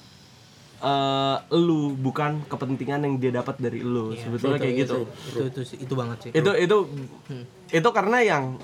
eh 0.84 1.36
lu 1.56 1.96
bukan 1.96 2.44
kepentingan 2.44 3.00
yang 3.00 3.14
dia 3.16 3.32
dapat 3.32 3.56
dari 3.56 3.80
lu. 3.80 4.12
Sebetulnya 4.12 4.60
kayak 4.60 4.76
gitu. 4.84 5.08
itu 5.08 5.40
itu 5.48 5.60
sih- 5.64 5.80
itu 5.80 5.94
banget 5.96 6.18
sih 6.20 6.30
Itu 6.30 6.52
itu 6.52 6.76
itu 7.70 7.88
karena 7.88 8.20
yang 8.20 8.60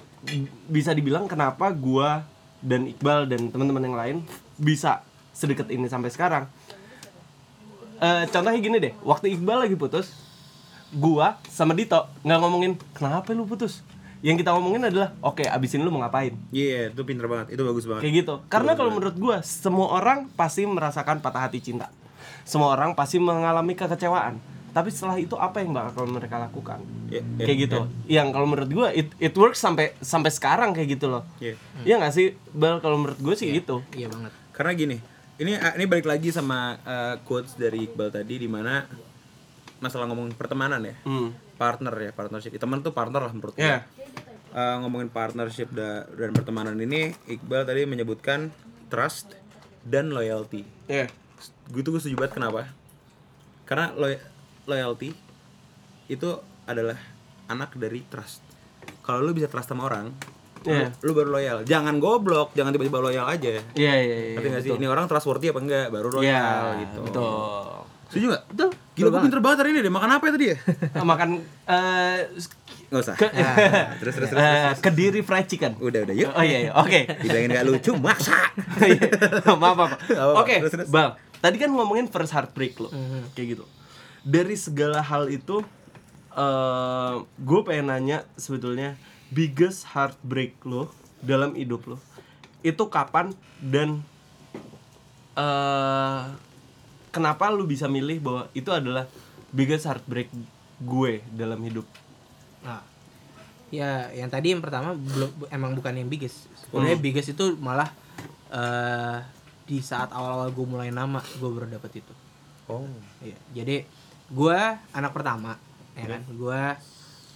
bisa 0.67 0.93
dibilang 0.93 1.25
kenapa 1.25 1.73
gua 1.73 2.29
dan 2.61 2.85
Iqbal 2.85 3.25
dan 3.25 3.49
teman-teman 3.49 3.81
yang 3.83 3.97
lain 3.97 4.17
bisa 4.55 5.01
sedekat 5.33 5.73
ini 5.73 5.89
sampai 5.89 6.13
sekarang. 6.13 6.45
Eh 7.97 8.25
contohnya 8.29 8.61
gini 8.61 8.77
deh, 8.79 8.93
waktu 9.01 9.33
Iqbal 9.33 9.65
lagi 9.65 9.77
putus, 9.77 10.13
gua 10.91 11.41
sama 11.47 11.73
Dito 11.73 12.05
nggak 12.21 12.39
ngomongin 12.39 12.73
kenapa 12.93 13.33
lu 13.33 13.45
putus. 13.45 13.81
Yang 14.21 14.45
kita 14.45 14.53
ngomongin 14.53 14.85
adalah, 14.85 15.17
oke 15.25 15.41
abisin 15.41 15.81
lu 15.81 15.89
mau 15.89 16.05
ngapain. 16.05 16.37
Iya, 16.53 16.93
itu 16.93 17.03
pinter 17.09 17.25
banget. 17.25 17.57
Itu 17.57 17.65
bagus 17.65 17.89
banget. 17.89 18.05
Kayak 18.05 18.15
gitu. 18.21 18.35
Karena 18.53 18.77
kalau 18.77 18.93
menurut 18.93 19.17
gua 19.17 19.41
semua 19.41 19.89
orang 19.91 20.29
pasti 20.37 20.69
merasakan 20.69 21.25
patah 21.25 21.49
hati 21.49 21.65
cinta. 21.65 21.89
Semua 22.51 22.75
orang 22.75 22.93
pasti 22.93 23.17
mengalami 23.17 23.73
kekecewaan. 23.73 24.43
tapi 24.71 24.87
setelah 24.87 25.19
itu 25.19 25.35
apa 25.35 25.59
yang 25.59 25.71
bakal 25.71 26.07
mereka 26.07 26.39
lakukan 26.39 26.79
Ya, 27.07 27.19
ya, 27.35 27.43
kayak 27.43 27.59
gitu 27.61 27.79
yang 28.07 28.31
kalau 28.31 28.47
menurut 28.47 28.71
gue 28.71 28.89
it, 28.93 29.09
it 29.19 29.35
works 29.35 29.59
sampai 29.59 29.99
sampai 29.99 30.31
sekarang 30.31 30.71
kayak 30.71 30.95
gitu 30.95 31.07
loh 31.09 31.27
ya. 31.39 31.59
Iya 31.83 31.99
nggak 31.99 32.13
sih 32.13 32.39
bal 32.51 32.79
kalau 32.79 32.95
menurut 32.97 33.19
gue 33.19 33.35
sih 33.35 33.51
gitu 33.53 33.83
iya 33.93 34.07
banget 34.07 34.31
Karena 34.55 34.71
gini, 34.73 34.97
ini 35.37 35.57
ah, 35.57 35.75
ini 35.75 35.87
balik 35.87 36.07
lagi 36.07 36.31
sama 36.31 36.79
uh, 36.79 37.19
quotes 37.25 37.57
dari 37.57 37.83
Iqbal 37.83 38.13
tadi 38.13 38.37
di 38.37 38.47
mana 38.47 38.87
masalah 39.79 40.07
ngomongin 40.07 40.35
pertemanan 40.35 40.85
ya. 40.85 40.95
hmm. 41.03 41.57
Partner 41.57 41.93
ya, 41.93 42.11
partnership. 42.11 42.55
Teman 42.55 42.81
tuh 42.81 42.93
partner 42.93 43.21
lah 43.21 43.33
menurut 43.33 43.53
gue. 43.53 43.61
Iya. 43.61 43.83
Uh, 44.51 44.77
ngomongin 44.81 45.09
partnership 45.09 45.71
da- 45.71 46.07
dan 46.11 46.31
pertemanan 46.31 46.77
ini 46.77 47.11
Iqbal 47.27 47.65
tadi 47.65 47.85
menyebutkan 47.85 48.53
trust 48.87 49.35
dan 49.83 50.11
loyalty. 50.11 50.63
Iya. 50.87 51.09
Gue 51.67 51.81
tuh 51.81 51.91
gue 51.91 52.01
setuju 52.01 52.17
banget 52.17 52.33
kenapa? 52.35 52.69
Karena 53.65 53.95
loy- 53.95 54.21
loyalty 54.65 55.15
itu 56.07 56.31
adalah 56.65 56.99
anak 57.47 57.75
dari 57.75 58.03
trust. 58.05 58.43
Kalau 59.01 59.21
lu 59.21 59.33
bisa 59.33 59.47
trust 59.47 59.67
sama 59.67 59.85
orang, 59.85 60.11
Iya. 60.61 60.93
lu, 61.01 61.07
lu 61.07 61.13
baru 61.15 61.31
loyal. 61.33 61.59
Jangan 61.63 61.97
goblok, 61.97 62.53
jangan 62.53 62.71
tiba-tiba 62.71 63.01
loyal 63.01 63.27
aja. 63.27 63.63
Iya 63.73 63.95
iya 63.97 63.97
iya. 63.97 64.35
Ngerti 64.35 64.49
nggak 64.49 64.63
sih? 64.63 64.71
Ini 64.73 64.87
orang 64.87 65.07
trustworthy 65.07 65.49
apa 65.49 65.59
enggak? 65.59 65.87
Baru 65.89 66.09
loyal 66.11 66.27
Iya 66.27 66.81
gitu. 66.85 66.99
betul. 67.03 67.65
Setuju 68.07 68.27
nggak? 68.29 68.45
betul 68.49 68.69
Gila 68.93 69.09
gue 69.09 69.21
pinter 69.23 69.41
banget 69.41 69.59
hari 69.59 69.71
ini 69.71 69.81
deh. 69.81 69.89
Makan 69.89 70.11
apa 70.11 70.25
ya 70.25 70.33
tadi 70.33 70.47
ya? 70.47 70.57
Makan 71.01 71.29
eh 71.65 72.19
Nggak 72.91 73.01
usah. 73.01 73.15
ke, 73.15 73.27
terus 74.03 74.15
terus 74.19 74.29
terus. 74.29 74.43
eh, 74.43 74.75
kediri 74.77 75.21
fried 75.23 75.47
chicken. 75.47 75.79
Udah 75.79 76.03
udah 76.03 76.11
yuk. 76.13 76.31
Oh 76.31 76.43
iya 76.43 76.59
iya. 76.61 76.71
Oke. 76.75 77.07
Dibilangin 77.07 77.55
gak 77.55 77.65
lucu, 77.65 77.93
maksa. 77.97 78.35
Iya. 78.83 79.15
maaf 79.55 79.75
maaf. 79.79 79.91
Oke, 80.37 80.59
Terus, 80.59 80.73
terus. 80.75 80.89
Bang. 80.91 81.15
Tadi 81.41 81.57
kan 81.57 81.73
ngomongin 81.73 82.07
first 82.07 82.33
heartbreak 82.33 82.77
lo, 82.77 82.93
Mhm. 82.93 83.33
kayak 83.33 83.49
gitu. 83.57 83.65
Dari 84.21 84.53
segala 84.55 85.01
hal 85.01 85.33
itu, 85.33 85.65
eh 86.31 87.15
gue 87.41 87.61
pengen 87.65 87.91
nanya 87.91 88.23
sebetulnya 88.37 88.95
biggest 89.33 89.89
heartbreak 89.91 90.55
lo 90.63 90.93
dalam 91.21 91.59
hidup 91.59 91.85
lo 91.87 91.97
itu 92.61 92.87
kapan 92.87 93.33
dan 93.59 94.05
eh 95.35 96.23
kenapa 97.11 97.51
lu 97.51 97.65
bisa 97.65 97.89
milih 97.89 98.21
bahwa 98.21 98.43
itu 98.53 98.71
adalah 98.71 99.09
biggest 99.51 99.89
heartbreak 99.89 100.31
gue 100.79 101.13
dalam 101.35 101.59
hidup? 101.65 101.87
Nah, 102.63 102.85
ya 103.73 104.13
yang 104.13 104.31
tadi 104.31 104.53
yang 104.55 104.63
pertama 104.63 104.95
belum 104.95 105.51
emang 105.51 105.73
bukan 105.75 105.97
yang 105.97 106.07
biggest. 106.07 106.47
Sebenarnya 106.63 106.99
biggest 107.01 107.33
itu 107.33 107.57
malah 107.59 107.91
eh 108.51 109.19
di 109.71 109.79
saat 109.79 110.11
awal-awal 110.11 110.51
gue 110.51 110.67
mulai 110.67 110.91
nama 110.91 111.23
gue 111.23 111.47
baru 111.47 111.71
dapet 111.71 112.03
itu. 112.03 112.15
Oh. 112.67 112.91
Iya. 113.23 113.39
Jadi 113.55 113.87
gue 114.27 114.59
anak 114.91 115.15
pertama, 115.15 115.55
ya 115.95 116.11
kan. 116.11 116.27
Gue 116.27 116.63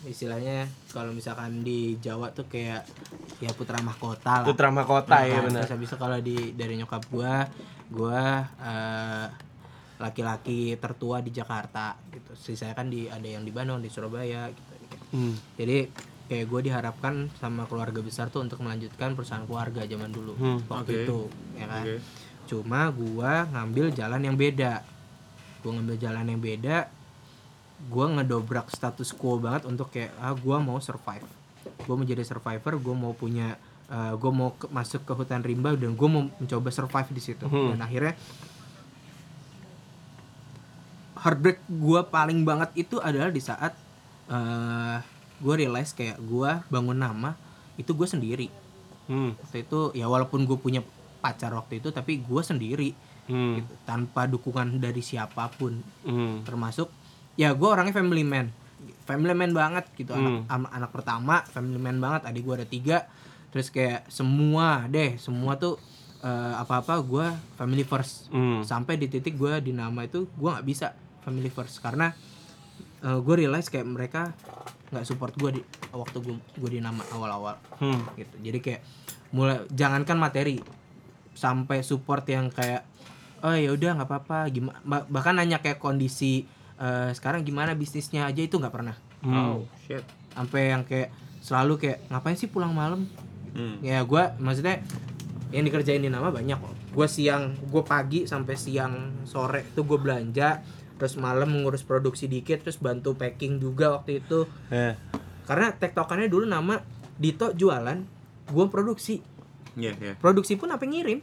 istilahnya 0.05 0.66
kalau 0.91 1.14
misalkan 1.14 1.62
di 1.62 1.97
Jawa 1.97 2.35
tuh 2.35 2.45
kayak 2.45 2.82
ya 3.39 3.55
putra 3.55 3.78
mahkota 3.80 4.43
lah. 4.43 4.47
Putra 4.47 4.68
mahkota 4.68 5.22
ya 5.22 5.39
Nah, 5.39 5.43
benar. 5.47 5.62
Terus 5.62 5.72
habis 5.78 5.89
itu 5.89 5.97
kalau 5.97 6.18
di 6.18 6.53
dari 6.53 6.74
nyokap 6.74 7.07
gua, 7.09 7.47
gua 7.89 8.43
eh, 8.59 9.26
laki-laki 10.03 10.74
tertua 10.76 11.22
di 11.22 11.30
Jakarta 11.30 11.95
gitu. 12.11 12.35
Sisanya 12.35 12.74
kan 12.74 12.91
di 12.91 13.07
ada 13.07 13.24
yang 13.24 13.47
di 13.47 13.55
Bandung, 13.55 13.78
di 13.78 13.89
Surabaya 13.89 14.51
gitu. 14.51 14.72
Hmm. 15.14 15.35
Jadi 15.55 15.87
kayak 16.24 16.49
gue 16.49 16.61
diharapkan 16.64 17.28
sama 17.37 17.68
keluarga 17.68 18.01
besar 18.01 18.32
tuh 18.32 18.41
untuk 18.41 18.64
melanjutkan 18.64 19.12
perusahaan 19.12 19.45
keluarga 19.45 19.85
zaman 19.85 20.09
dulu 20.09 20.32
Hmm, 20.35 20.59
waktu 20.72 20.91
oke. 20.91 21.05
itu, 21.05 21.18
ya 21.55 21.66
kan. 21.68 21.85
Oke. 21.85 21.97
Cuma 22.45 22.88
gua 22.88 23.45
ngambil 23.47 23.90
jalan 23.90 24.20
yang 24.20 24.34
beda. 24.34 24.84
Gua 25.61 25.70
ngambil 25.74 25.97
jalan 25.97 26.24
yang 26.26 26.38
beda. 26.38 26.88
Gua 27.86 28.07
ngedobrak 28.11 28.68
status 28.68 29.11
quo 29.11 29.36
banget 29.36 29.64
untuk 29.64 29.88
kayak 29.88 30.12
ah 30.16 30.32
gua 30.32 30.59
mau 30.59 30.78
survive. 30.78 31.24
Gua 31.84 31.95
mau 31.95 32.05
jadi 32.05 32.22
survivor, 32.22 32.76
gua 32.78 32.95
mau 32.95 33.12
punya 33.12 33.57
eh, 33.86 34.12
gua 34.14 34.30
mau 34.30 34.51
ke- 34.53 34.68
masuk 34.68 35.03
ke 35.03 35.12
hutan 35.12 35.40
rimba 35.40 35.72
dan 35.74 35.92
gua 35.92 36.09
mau 36.09 36.22
mencoba 36.30 36.68
survive 36.68 37.11
di 37.11 37.22
situ. 37.22 37.45
Hmm. 37.45 37.72
Dan 37.72 37.80
akhirnya 37.80 38.14
heartbreak 41.16 41.59
gua 41.70 42.05
paling 42.05 42.42
banget 42.42 42.70
itu 42.76 42.99
adalah 42.99 43.28
di 43.28 43.40
saat 43.40 43.72
eh 44.24 44.99
gue 45.34 45.55
realize 45.55 45.92
kayak 45.92 46.16
gua 46.22 46.64
bangun 46.66 46.97
nama 46.97 47.36
itu 47.76 47.90
gue 47.90 48.07
sendiri 48.07 48.49
Hmm. 49.05 49.36
waktu 49.36 49.68
itu 49.68 49.92
ya 49.92 50.09
walaupun 50.09 50.49
gue 50.49 50.57
punya 50.57 50.80
pacar 51.24 51.48
waktu 51.50 51.80
itu 51.80 51.88
tapi 51.88 52.20
gue 52.20 52.42
sendiri 52.44 52.92
Hmm. 53.24 53.56
gitu, 53.56 53.72
tanpa 53.82 54.28
dukungan 54.28 54.76
dari 54.76 55.00
siapa 55.00 55.48
pun 55.50 55.80
Hmm. 56.04 56.44
termasuk 56.44 56.92
ya 57.34 57.50
gue 57.50 57.64
orangnya 57.64 57.96
family 57.96 58.20
man 58.20 58.52
family 59.02 59.32
man 59.32 59.50
banget 59.50 59.88
gitu 59.94 60.12
Hmm. 60.12 60.44
anak 60.46 60.68
anak 60.70 60.90
pertama 60.92 61.40
family 61.46 61.80
man 61.80 61.96
banget 61.98 62.28
adik 62.28 62.44
gue 62.44 62.54
ada 62.54 62.68
tiga 62.68 62.98
terus 63.48 63.68
kayak 63.68 64.04
semua 64.06 64.84
deh 64.86 65.16
semua 65.16 65.56
tuh 65.56 65.80
eh, 66.20 66.54
apa-apa 66.54 67.00
gue 67.00 67.26
family 67.54 67.80
first 67.82 68.28
Hmm. 68.28 68.60
sampai 68.60 68.96
di 68.96 69.08
titik 69.08 69.34
gue 69.34 69.56
di 69.62 69.72
nama 69.72 70.04
itu 70.04 70.28
gue 70.30 70.48
nggak 70.50 70.66
bisa 70.66 70.92
family 71.20 71.48
first 71.48 71.80
karena 71.80 72.12
gue 73.00 73.34
realize 73.34 73.68
kayak 73.68 73.84
mereka 73.84 74.32
nggak 74.88 75.04
support 75.04 75.32
gue 75.34 75.50
di 75.50 75.62
waktu 75.90 76.16
gue 76.18 76.34
gue 76.54 76.70
di 76.70 76.80
nama 76.80 77.00
awal-awal 77.10 77.56
Hmm. 77.76 78.04
gitu 78.14 78.36
jadi 78.38 78.58
kayak 78.58 78.80
mulai 79.30 79.64
jangankan 79.68 80.16
materi 80.16 80.60
sampai 81.35 81.82
support 81.82 82.24
yang 82.24 82.49
kayak 82.49 82.87
oh 83.41 83.53
ya 83.53 83.70
udah 83.70 83.91
nggak 83.95 84.09
apa-apa 84.09 84.39
gimana 84.49 84.78
bahkan 85.05 85.35
nanya 85.35 85.59
kayak 85.59 85.76
kondisi 85.76 86.47
eh, 86.74 87.11
sekarang 87.11 87.43
gimana 87.43 87.74
bisnisnya 87.74 88.24
aja 88.24 88.41
itu 88.41 88.57
nggak 88.57 88.72
pernah 88.72 88.97
Hmm. 89.20 89.57
Oh, 89.57 89.64
shit. 89.80 90.05
sampai 90.30 90.68
yang 90.68 90.85
kayak 90.85 91.09
selalu 91.41 91.78
kayak 91.78 92.05
ngapain 92.09 92.35
sih 92.35 92.47
pulang 92.47 92.70
malam 92.70 93.09
Hmm. 93.51 93.78
ya 93.80 94.01
gue 94.01 94.22
maksudnya 94.37 94.82
yang 95.49 95.62
dikerjain 95.62 95.99
di 95.99 96.09
nama 96.09 96.28
banyak 96.28 96.55
kok 96.55 96.74
gue 96.91 97.07
siang 97.07 97.55
gue 97.62 97.82
pagi 97.82 98.24
sampai 98.24 98.55
siang 98.55 98.93
sore 99.22 99.64
itu 99.64 99.80
gue 99.80 99.95
belanja 99.95 100.61
terus 100.95 101.14
malam 101.16 101.55
ngurus 101.55 101.80
produksi 101.80 102.26
dikit 102.26 102.61
terus 102.61 102.76
bantu 102.76 103.14
packing 103.14 103.57
juga 103.57 103.95
waktu 103.95 104.18
itu 104.18 104.45
Eh. 104.68 104.93
karena 105.45 105.72
tektokannya 105.72 106.26
dulu 106.26 106.45
nama 106.45 106.76
Dito 107.14 107.51
jualan 107.51 107.99
gue 108.45 108.64
produksi 108.66 109.22
Iya, 109.74 109.92
iya. 109.96 110.14
produksi 110.14 110.54
pun 110.54 110.68
apa 110.68 110.82
ngirim 110.82 111.20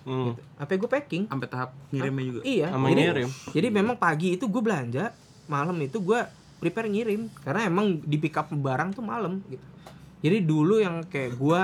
Hmm. 0.00 0.32
apa 0.56 0.72
gue 0.72 0.88
packing 0.88 1.28
Sampai 1.28 1.44
tahap 1.46 1.76
ngirimnya 1.90 2.24
juga. 2.24 2.40
iya 2.42 2.68
Sama 2.68 2.88
jadi, 2.88 3.02
ngirim. 3.06 3.28
jadi 3.52 3.68
memang 3.70 3.96
pagi 3.96 4.32
itu 4.32 4.44
gue 4.44 4.58
belanja 4.58 5.12
malam 5.44 5.76
itu 5.76 6.00
gue 6.00 6.20
prepare 6.56 6.88
ngirim 6.88 7.28
karena 7.38 7.66
emang 7.66 8.00
di 8.00 8.16
pick 8.16 8.32
up 8.34 8.48
barang 8.48 8.92
tuh 8.92 9.02
malam 9.02 9.44
gitu 9.46 9.60
jadi 10.20 10.40
dulu 10.40 10.76
yang 10.78 11.04
kayak 11.04 11.36
gue 11.36 11.60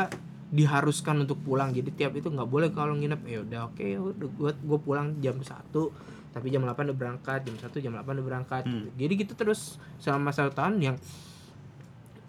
diharuskan 0.47 1.17
untuk 1.19 1.41
pulang 1.41 1.69
jadi 1.71 1.89
tiap 1.91 2.13
itu 2.15 2.29
nggak 2.29 2.47
boleh 2.47 2.69
kalau 2.71 2.93
nginep 2.93 3.21
ya 3.25 3.39
udah 3.41 3.61
oke 3.67 3.83
udah 4.15 4.29
gue 4.31 4.51
gue 4.55 4.79
pulang 4.81 5.17
jam 5.19 5.41
satu 5.41 5.91
tapi 6.31 6.49
jam 6.49 6.61
8 6.61 6.77
udah 6.87 6.93
berangkat 6.95 7.41
jam 7.43 7.57
1 7.57 7.73
jam 7.81 7.93
8 7.95 8.05
udah 8.07 8.27
berangkat 8.27 8.63
Hmm. 8.63 8.85
gitu. 8.85 8.89
jadi 8.99 9.13
gitu 9.19 9.33
terus 9.35 9.61
selama 9.97 10.29
satu 10.29 10.53
tahun 10.53 10.77
yang 10.79 10.97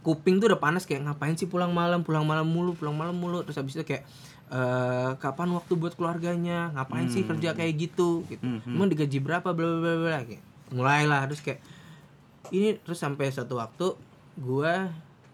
kuping 0.08 0.39
tuh 0.39 0.47
udah 0.47 0.62
panas 0.64 0.88
kayak 0.88 1.03
ngapain 1.03 1.36
sih 1.36 1.51
pulang 1.51 1.76
malam 1.76 1.99
pulang 2.08 2.24
malam 2.24 2.47
mulu 2.47 2.72
pulang 2.80 2.95
malam 2.95 3.12
mulu. 3.20 3.43
Terus 3.43 3.60
habis 3.60 3.76
itu 3.76 3.84
kayak 3.84 4.08
eh 4.47 5.12
kapan 5.20 5.51
waktu 5.51 5.76
buat 5.76 5.99
keluarganya 5.99 6.72
ngapain 6.72 7.12
sih 7.12 7.28
Hmm. 7.28 7.36
kerja 7.36 7.51
kayak 7.51 7.74
gitu 7.76 8.24
gitu. 8.32 8.39
Hmm, 8.39 8.64
hmm. 8.64 8.72
emang 8.80 8.88
digaji 8.88 9.20
berapa 9.20 9.51
bla 9.51 9.68
bla 9.68 9.80
bla 9.84 9.95
bla 9.99 10.20
kayak 10.24 10.43
mulailah. 10.72 11.28
Terus 11.28 11.41
kayak 11.43 11.60
ini 12.55 12.80
terus 12.80 13.03
sampai 13.03 13.28
suatu 13.36 13.60
waktu 13.60 13.99
gua 14.39 14.88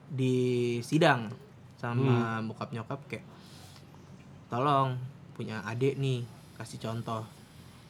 di 0.10 0.82
sidang 0.82 1.30
sama 1.78 2.42
bokap 2.42 2.74
nyokap 2.74 3.06
kayak 3.06 3.26
tolong 4.50 4.98
punya 5.38 5.62
adik 5.70 6.02
nih 6.02 6.26
kasih 6.58 6.82
contoh. 6.82 7.22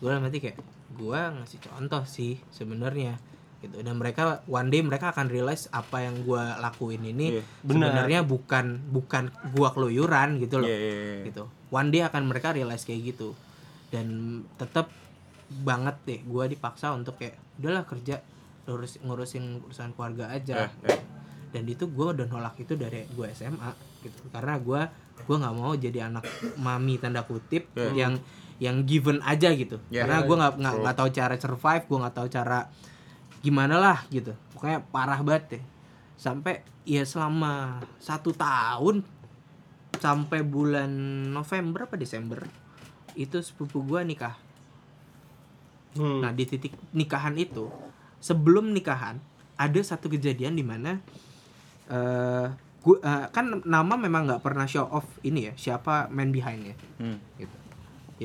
Gue 0.03 0.11
nanti 0.11 0.43
kayak 0.43 0.59
gua 0.99 1.31
ngasih 1.39 1.59
contoh 1.63 2.03
sih 2.03 2.35
sebenarnya 2.51 3.15
gitu 3.63 3.79
dan 3.79 3.95
mereka 3.95 4.23
one 4.45 4.67
day 4.67 4.83
mereka 4.83 5.09
akan 5.09 5.27
realize 5.27 5.71
apa 5.71 6.03
yang 6.03 6.19
gua 6.21 6.59
lakuin 6.59 6.99
ini 7.01 7.39
Iya, 7.39 7.43
benar. 7.63 7.95
sebenarnya 7.95 8.19
bukan 8.21 8.65
bukan 8.91 9.23
gua 9.51 9.71
keluyuran 9.71 10.35
gitu 10.37 10.59
loh 10.59 10.67
Iya, 10.67 10.75
iya, 10.77 10.93
iya. 10.93 11.23
gitu 11.25 11.43
one 11.69 11.87
day 11.87 12.03
akan 12.03 12.27
mereka 12.27 12.51
realize 12.51 12.83
kayak 12.83 13.15
gitu 13.15 13.31
dan 13.87 14.05
tetap 14.57 14.91
banget 15.49 15.95
deh 16.03 16.19
gua 16.23 16.45
dipaksa 16.45 16.91
untuk 16.91 17.15
kayak 17.15 17.39
udahlah 17.55 17.83
kerja 17.83 18.19
ngurus 18.63 18.99
ngurusin 18.99 19.59
urusan 19.61 19.91
keluarga 19.91 20.27
aja 20.29 20.67
Eh, 20.83 20.91
eh. 20.91 21.01
dan 21.51 21.63
itu 21.63 21.87
gua 21.87 22.11
udah 22.11 22.25
nolak 22.25 22.57
itu 22.57 22.73
dari 22.73 23.07
gua 23.11 23.29
SMA 23.29 23.71
gitu 24.01 24.27
karena 24.27 24.59
gua 24.59 24.91
gua 25.23 25.35
nggak 25.39 25.55
mau 25.55 25.71
jadi 25.73 26.09
anak 26.09 26.27
mami 26.57 26.97
tanda 26.97 27.23
kutip 27.23 27.71
Yeah. 27.73 27.95
yang 27.95 28.13
yang 28.57 28.83
given 28.83 29.19
aja 29.21 29.51
gitu 29.51 29.79
Yeah, 29.87 30.03
karena 30.03 30.19
yeah, 30.19 30.25
gua 30.25 30.35
nggak 30.37 30.53
yeah. 30.57 30.73
nggak 30.79 30.95
tahu 30.95 31.09
cara 31.11 31.33
survive 31.37 31.83
gua 31.85 31.97
nggak 32.01 32.15
tahu 32.17 32.27
cara 32.29 32.59
gimana 33.43 33.75
lah 33.75 33.99
gitu 34.07 34.31
pokoknya 34.55 34.79
parah 34.89 35.19
banget 35.19 35.59
deh 35.59 35.63
sampai 36.15 36.63
ya 36.83 37.03
selama 37.03 37.77
satu 37.99 38.31
tahun 38.31 39.03
sampai 39.93 40.41
bulan 40.41 40.89
November 41.29 41.85
apa 41.85 41.95
Desember 41.95 42.39
itu 43.13 43.37
sepupu 43.39 43.83
gua 43.83 44.01
nikah 44.01 44.39
Hmm. 45.93 46.25
nah 46.25 46.33
di 46.33 46.49
titik 46.49 46.73
nikahan 46.89 47.37
itu 47.37 47.69
sebelum 48.17 48.73
nikahan 48.73 49.21
ada 49.53 49.77
satu 49.77 50.09
kejadian 50.09 50.57
di 50.57 50.65
mana 50.65 50.97
eh 51.85 52.49
gua 52.81 52.97
eh, 52.97 53.25
kan 53.29 53.61
nama 53.61 53.93
memang 53.93 54.25
nggak 54.25 54.41
pernah 54.41 54.65
show 54.65 54.89
off 54.89 55.05
ini 55.21 55.47
ya 55.47 55.53
siapa 55.53 56.09
man 56.09 56.33
behindnya 56.33 56.73
Hmm. 56.97 57.21
gitu. 57.37 57.53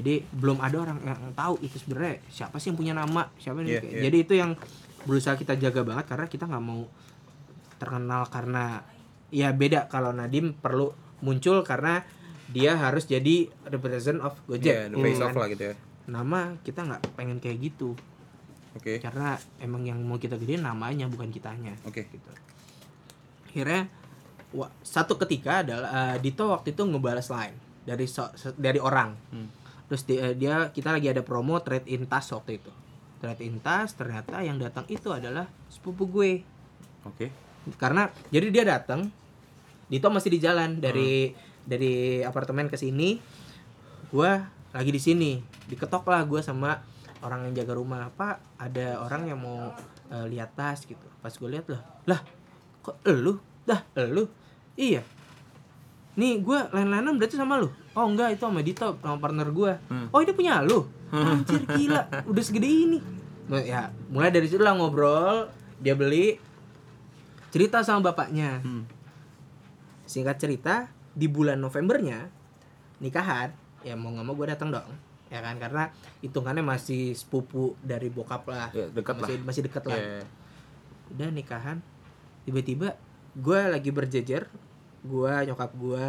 Jadi 0.01 0.25
belum 0.33 0.65
ada 0.65 0.81
orang 0.81 0.97
yang 1.03 1.21
tahu 1.33 1.61
itu 1.61 1.77
sebenarnya 1.77 2.25
siapa 2.33 2.57
sih 2.57 2.73
yang 2.73 2.79
punya 2.79 2.95
nama, 2.95 3.29
siapa 3.37 3.61
Iya, 3.61 3.85
yang 3.85 3.85
iya. 3.85 4.01
Jadi 4.09 4.17
itu 4.17 4.33
yang 4.33 4.53
berusaha 5.03 5.35
kita 5.35 5.55
jaga 5.55 5.83
banget 5.83 6.07
karena 6.07 6.27
kita 6.27 6.45
nggak 6.45 6.65
mau 6.65 6.89
terkenal 7.77 8.27
karena 8.27 8.83
ya 9.29 9.53
beda 9.53 9.87
kalau 9.87 10.11
Nadim 10.11 10.53
perlu 10.53 10.91
muncul 11.21 11.63
karena 11.63 12.03
dia 12.49 12.75
harus 12.75 13.05
jadi 13.05 13.47
represent 13.65 14.19
of 14.19 14.35
Gojek. 14.45 14.65
Yeah, 14.65 14.89
the 14.89 14.97
face 14.97 15.21
Hmm. 15.21 15.27
off 15.27 15.37
lah 15.37 15.49
gitu 15.49 15.63
ya. 15.63 15.75
Nama 16.09 16.57
kita 16.59 16.81
nggak 16.83 17.03
pengen 17.15 17.39
kayak 17.39 17.59
gitu 17.63 17.93
Oke. 18.73 18.97
karena 18.99 19.37
emang 19.59 19.85
yang 19.85 20.01
mau 20.01 20.17
kita 20.17 20.35
gedein 20.35 20.63
namanya 20.63 21.05
bukan 21.07 21.29
kitanya. 21.29 21.77
Oke. 21.85 22.09
Gitu. 22.09 22.31
Akhirnya 23.45 23.93
wa- 24.51 24.73
satu 24.81 25.17
ketika 25.19 25.61
adalah 25.61 25.89
eh, 26.11 26.17
Dito 26.19 26.49
waktu 26.49 26.73
itu 26.73 26.83
ngebalas 26.83 27.29
line 27.29 27.57
dari 27.85 28.07
so- 28.07 28.33
dari 28.57 28.81
orang. 28.81 29.13
Hmm. 29.29 29.49
Terus 29.87 30.03
dia, 30.05 30.33
dia 30.33 30.55
kita 30.69 30.89
lagi 30.91 31.09
ada 31.09 31.21
promo 31.21 31.61
trade 31.61 31.85
in 31.87 32.05
tas 32.05 32.29
waktu 32.29 32.57
itu. 32.57 32.73
Trade 33.19 33.43
in 33.43 33.59
tas 33.59 33.93
ternyata 33.95 34.41
yang 34.41 34.59
datang 34.59 34.87
itu 34.87 35.11
adalah 35.11 35.47
sepupu 35.69 36.07
gue. 36.07 36.43
Oke. 37.05 37.31
Karena 37.77 38.09
jadi 38.31 38.49
dia 38.49 38.65
datang 38.65 39.11
Dito 39.89 40.13
masih 40.13 40.37
di 40.37 40.39
jalan 40.39 40.85
dari 40.85 41.33
Hmm. 41.33 41.37
dari 41.65 42.21
apartemen 42.21 42.69
ke 42.69 42.77
sini. 42.77 43.17
Gua 44.13 44.45
lagi 44.77 44.93
di 44.93 45.01
sini. 45.01 45.41
Diketok 45.65 46.05
lah 46.13 46.29
gue 46.29 46.45
sama 46.45 46.77
orang 47.25 47.49
yang 47.49 47.65
jaga 47.65 47.73
rumah. 47.73 48.13
Pak, 48.13 48.61
ada 48.61 49.01
orang 49.01 49.33
yang 49.33 49.41
mau 49.41 49.73
eh, 50.13 50.27
lihat 50.29 50.53
tas 50.57 50.85
gitu. 50.85 51.05
Pas 51.25 51.33
gue 51.33 51.49
lihat 51.49 51.69
lah, 51.73 51.81
lah 52.05 52.21
kok 52.85 53.01
elu? 53.05 53.41
Dah, 53.65 53.85
elu? 53.97 54.29
Iya. 54.77 55.05
Nih 56.19 56.43
gue 56.43 56.59
lain-lainan 56.69 57.15
berarti 57.15 57.39
sama 57.39 57.57
lu. 57.57 57.71
Oh 57.95 58.05
enggak 58.05 58.35
itu 58.35 58.43
sama 58.43 58.61
Dito 58.61 58.99
sama 58.99 59.17
partner 59.17 59.49
gue. 59.49 59.73
Oh 60.11 60.19
ini 60.19 60.33
punya 60.33 60.59
lu. 60.61 60.83
Anjir 61.15 61.63
gila, 61.65 62.03
udah 62.27 62.43
segede 62.43 62.67
ini. 62.67 62.99
Nah, 63.49 63.63
ya 63.63 63.81
mulai 64.11 64.29
dari 64.29 64.45
situ 64.45 64.61
lah 64.61 64.75
ngobrol. 64.75 65.49
Dia 65.79 65.95
beli 65.95 66.37
cerita 67.49 67.81
sama 67.81 68.05
bapaknya. 68.05 68.61
Hmm. 68.61 68.85
Singkat 70.05 70.37
cerita 70.37 70.75
di 71.13 71.27
bulan 71.27 71.59
Novembernya 71.59 72.31
nikahan 72.99 73.51
ya 73.83 73.95
mau 73.95 74.11
nggak 74.11 74.23
mau 74.23 74.35
gue 74.35 74.47
datang 74.49 74.71
dong 74.71 74.91
ya 75.29 75.39
kan 75.39 75.55
karena 75.55 75.87
hitungannya 76.19 76.63
masih 76.63 77.15
sepupu 77.15 77.79
dari 77.79 78.07
bokap 78.07 78.43
lah 78.45 78.71
Ya, 78.71 78.87
dekat 78.89 79.19
masih 79.19 79.37
lah. 79.37 79.45
masih 79.45 79.63
deket 79.67 79.83
lah 79.87 79.99
Iya. 79.99 80.23
udah 81.11 81.29
nikahan 81.31 81.79
tiba-tiba 82.43 82.99
gue 83.35 83.61
lagi 83.67 83.91
berjejer 83.91 84.51
gue 85.03 85.33
nyokap 85.47 85.71
gue 85.75 86.09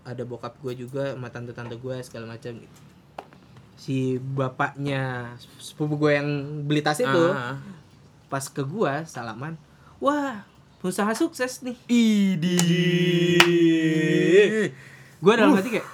ada 0.00 0.22
bokap 0.24 0.56
gue 0.58 0.72
juga 0.74 1.12
sama 1.12 1.28
tante-tante 1.28 1.76
gue 1.76 1.96
segala 2.02 2.26
macam. 2.30 2.54
Gitu 2.56 2.78
si 3.80 4.20
bapaknya 4.20 5.32
sepupu 5.56 5.96
gue 5.96 6.12
yang 6.20 6.28
beli 6.68 6.84
tas 6.84 7.00
itu 7.00 7.24
Ah. 7.32 7.56
pas 8.28 8.44
ke 8.44 8.60
gue 8.60 8.92
salaman 9.08 9.56
wah 9.96 10.44
usaha 10.84 11.08
sukses 11.16 11.64
nih. 11.64 11.76
Idi. 11.88 12.60
gue 15.16 15.32
dalam 15.32 15.56
hati 15.56 15.80
kayak 15.80 15.88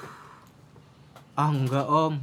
ah 1.39 1.47
enggak 1.47 1.87
om. 1.87 2.19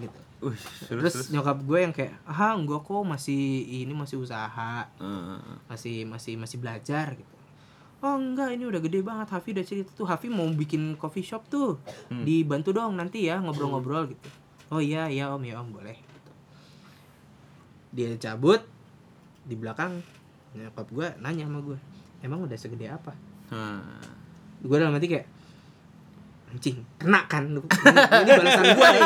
Gitu. 0.00 0.18
Wih, 0.42 0.58
terus, 0.88 1.28
nyokap 1.28 1.60
gue 1.60 1.78
yang 1.78 1.92
kayak 1.92 2.16
ah 2.24 2.56
enggak 2.56 2.80
kok 2.80 3.04
masih 3.04 3.62
ini 3.84 3.92
masih 3.92 4.16
usaha 4.16 4.88
Ah. 4.88 5.38
masih 5.68 6.08
masih 6.08 6.40
masih 6.40 6.56
belajar 6.56 7.12
gitu 7.20 7.32
oh 8.02 8.14
enggak 8.14 8.50
ini 8.52 8.66
udah 8.66 8.80
gede 8.80 9.00
banget 9.00 9.30
Hafi 9.30 9.54
udah 9.54 9.64
cerita 9.64 9.90
tuh 9.92 10.04
Hafi 10.04 10.26
mau 10.26 10.44
bikin 10.46 10.94
coffee 10.94 11.22
shop 11.22 11.46
tuh 11.46 11.78
dibantu 12.10 12.70
dong 12.70 12.94
nanti 12.94 13.24
ya 13.24 13.38
ngobrol-ngobrol 13.38 14.10
gitu 14.10 14.28
oh 14.70 14.80
iya 14.80 15.06
iya 15.06 15.28
om 15.28 15.40
ya 15.40 15.58
om 15.58 15.70
boleh 15.70 15.94
gitu. 15.94 16.30
dia 17.92 18.08
cabut 18.18 18.58
di 19.42 19.54
belakang 19.54 20.00
nyokap 20.52 20.86
gue 20.88 21.06
nanya 21.18 21.46
sama 21.46 21.58
gue 21.62 21.78
emang 22.20 22.42
udah 22.42 22.56
segede 22.56 22.88
apa 22.88 23.14
Ah. 23.52 23.84
gue 24.58 24.76
dalam 24.76 24.96
hati 24.96 25.06
kayak 25.06 25.28
anjing 26.48 26.80
kena 26.96 27.28
kan 27.28 27.52
ini, 27.52 27.60
ini 27.60 28.32
balasan 28.32 28.64
gue 28.72 28.88
nih 28.88 29.02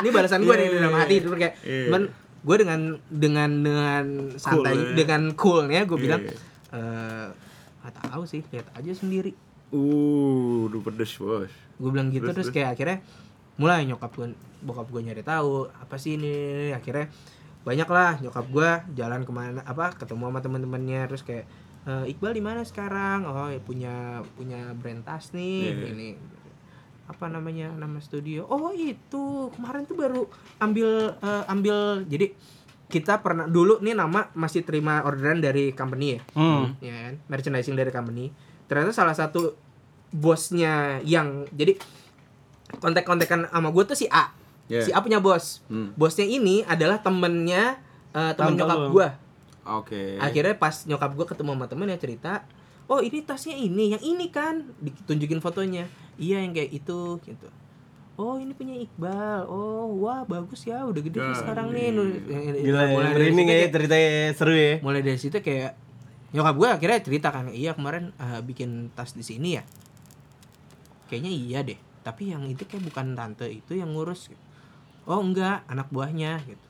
ini 0.00 0.08
balasan 0.10 0.40
gue 0.40 0.54
nih 0.54 0.66
dalam 0.74 0.94
hati 0.96 1.14
itu 1.20 1.28
kayak 1.30 1.54
Iya. 1.60 1.84
cuman 1.88 2.02
gue 2.40 2.56
dengan 2.56 2.80
dengan 3.12 3.50
dengan 3.60 4.04
santai 4.36 4.72
Cool, 4.72 4.80
ya. 4.80 4.94
dengan 4.96 5.22
coolnya 5.36 5.80
gue 5.84 5.92
Iya. 5.92 6.02
bilang 6.02 6.22
eh 6.72 7.28
nggak 7.80 7.94
tahu 8.06 8.22
sih 8.24 8.40
lihat 8.48 8.66
aja 8.72 8.92
sendiri. 8.92 9.32
Uh, 9.70 10.66
udah 10.66 10.80
pedes, 10.82 11.14
Bos. 11.16 11.48
gue 11.80 11.88
bilang 11.88 12.10
gitu 12.10 12.26
Terus, 12.26 12.36
terus, 12.36 12.48
kayak 12.50 12.74
akhirnya 12.76 12.98
mulai 13.56 13.86
nyokap 13.86 14.10
gue 14.12 14.34
bokap 14.60 14.88
gue 14.88 15.00
nyari 15.00 15.22
tahu 15.22 15.70
apa 15.70 15.96
sih 15.96 16.18
ini? 16.18 16.34
Akhirnya 16.70 17.08
banyak 17.60 17.88
lah 17.88 18.16
nyokap 18.18 18.46
gue 18.48 18.70
jalan 18.94 19.20
ke 19.22 19.32
mana 19.32 19.60
apa 19.62 19.92
ketemu 19.94 20.28
sama 20.28 20.40
teman-temannya 20.40 21.00
terus 21.06 21.22
kayak 21.22 21.44
"Eh, 21.80 22.12
Iqbal 22.12 22.32
di 22.32 22.42
mana 22.44 22.60
sekarang? 22.64 23.24
Oh 23.24 23.48
ya 23.48 23.60
punya 23.60 23.94
punya 24.34 24.72
brand 24.76 25.00
tas 25.00 25.32
nih 25.32 25.72
Iya. 25.72 25.86
ini 25.92 26.08
apa 27.06 27.26
namanya 27.26 27.74
nama 27.74 27.98
studio. 27.98 28.46
Oh 28.46 28.70
itu 28.70 29.50
kemarin 29.56 29.82
tuh 29.82 29.96
baru 29.96 30.22
ambil 30.58 31.16
eh, 31.16 31.44
ambil 31.48 32.04
jadi 32.06 32.32
kita 32.90 33.22
pernah 33.22 33.46
dulu 33.46 33.78
nih 33.78 33.94
nama 33.94 34.28
masih 34.34 34.66
terima 34.66 35.00
orderan 35.06 35.38
dari 35.38 35.70
company 35.70 36.18
ya. 36.18 36.20
Hmm. 36.34 36.74
ya 36.82 36.94
kan? 37.08 37.14
Merchandising 37.30 37.78
dari 37.78 37.94
company. 37.94 38.34
Ternyata 38.66 38.90
salah 38.90 39.14
satu 39.14 39.54
bosnya 40.10 40.98
yang 41.06 41.46
jadi 41.54 41.78
kontak-kontakan 42.82 43.46
sama 43.46 43.70
gue 43.70 43.84
tuh 43.86 43.96
si 43.96 44.06
A. 44.10 44.34
Yeah. 44.66 44.82
si 44.82 44.90
A 44.90 44.98
punya 44.98 45.22
bos. 45.22 45.62
Hmm. 45.70 45.94
bosnya 45.94 46.26
ini 46.26 46.66
adalah 46.66 46.98
temennya 46.98 47.78
eh, 48.10 48.32
temen 48.34 48.54
Tante 48.54 48.60
nyokap 48.62 48.80
gue 48.90 49.08
Oke. 49.70 50.02
akhirnya 50.18 50.54
pas 50.58 50.86
nyokap 50.86 51.10
gue 51.14 51.26
ketemu 51.30 51.50
sama 51.54 51.66
temen 51.70 51.86
yang 51.90 52.00
cerita 52.02 52.42
oh 52.90 52.98
ini 52.98 53.22
tasnya 53.22 53.54
ini 53.54 53.94
yang 53.94 54.02
ini 54.02 54.26
kan? 54.34 54.66
Ditunjukin 54.82 55.38
fotonya. 55.38 55.86
Iya 56.18 56.42
yang 56.42 56.52
kayak 56.52 56.70
itu 56.74 57.22
gitu 57.22 57.48
oh 58.20 58.36
ini 58.36 58.52
punya 58.52 58.76
Iqbal. 58.76 59.48
Oh 59.48 59.96
wah 59.96 60.20
bagus 60.24 60.60
ya 60.62 60.84
udah 60.84 61.00
gede 61.00 61.16
nih 61.16 61.26
Ya, 61.26 61.38
sekarang 61.38 61.72
nih. 61.72 61.88
Nu- 61.88 62.20
Gila, 62.54 62.80
mulai 62.86 63.08
ya, 63.08 63.16
dari 63.16 63.24
situ 63.26 63.40
ya 63.40 63.48
kayak- 63.48 63.72
ceritanya 63.72 64.10
seru 64.36 64.52
ya. 64.54 64.74
mulai 64.80 65.00
dari 65.00 65.16
situ 65.16 65.36
kayak 65.40 65.72
nyokap 66.30 66.54
gue 66.54 66.68
akhirnya 66.70 66.98
cerita 67.00 67.28
kan 67.28 67.48
iya 67.50 67.72
kemarin 67.72 68.12
eh, 68.14 68.40
bikin 68.40 68.70
tas 68.92 69.12
di 69.12 69.24
sini 69.24 69.56
ya? 69.56 69.64
Kayaknya 71.08 71.32
iya 71.32 71.60
deh 71.64 71.80
tapi 72.00 72.28
yang 72.28 72.44
itu 72.46 72.64
kayak 72.64 72.80
bukan 72.82 73.12
tante 73.12 73.44
itu 73.44 73.72
yang 73.74 73.92
ngurus 73.92 74.28
gitu. 74.28 74.40
oh 75.04 75.18
enggak 75.18 75.64
anak 75.66 75.88
buahnya 75.88 76.40
gitu. 76.44 76.66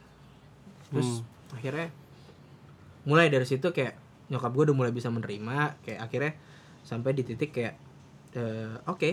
Terus 0.89 1.23
akhirnya 1.51 1.91
mulai 3.03 3.27
dari 3.27 3.45
situ 3.45 3.69
kayak 3.69 3.95
nyokap 4.27 4.51
gue 4.51 4.65
udah 4.71 4.77
mulai 4.77 4.93
bisa 4.93 5.07
menerima 5.07 5.77
kayak 5.83 6.01
akhirnya 6.01 6.33
sampai 6.83 7.11
di 7.13 7.23
titik 7.23 7.51
kayak 7.51 7.75
eh, 8.33 8.75
oke 8.87 9.11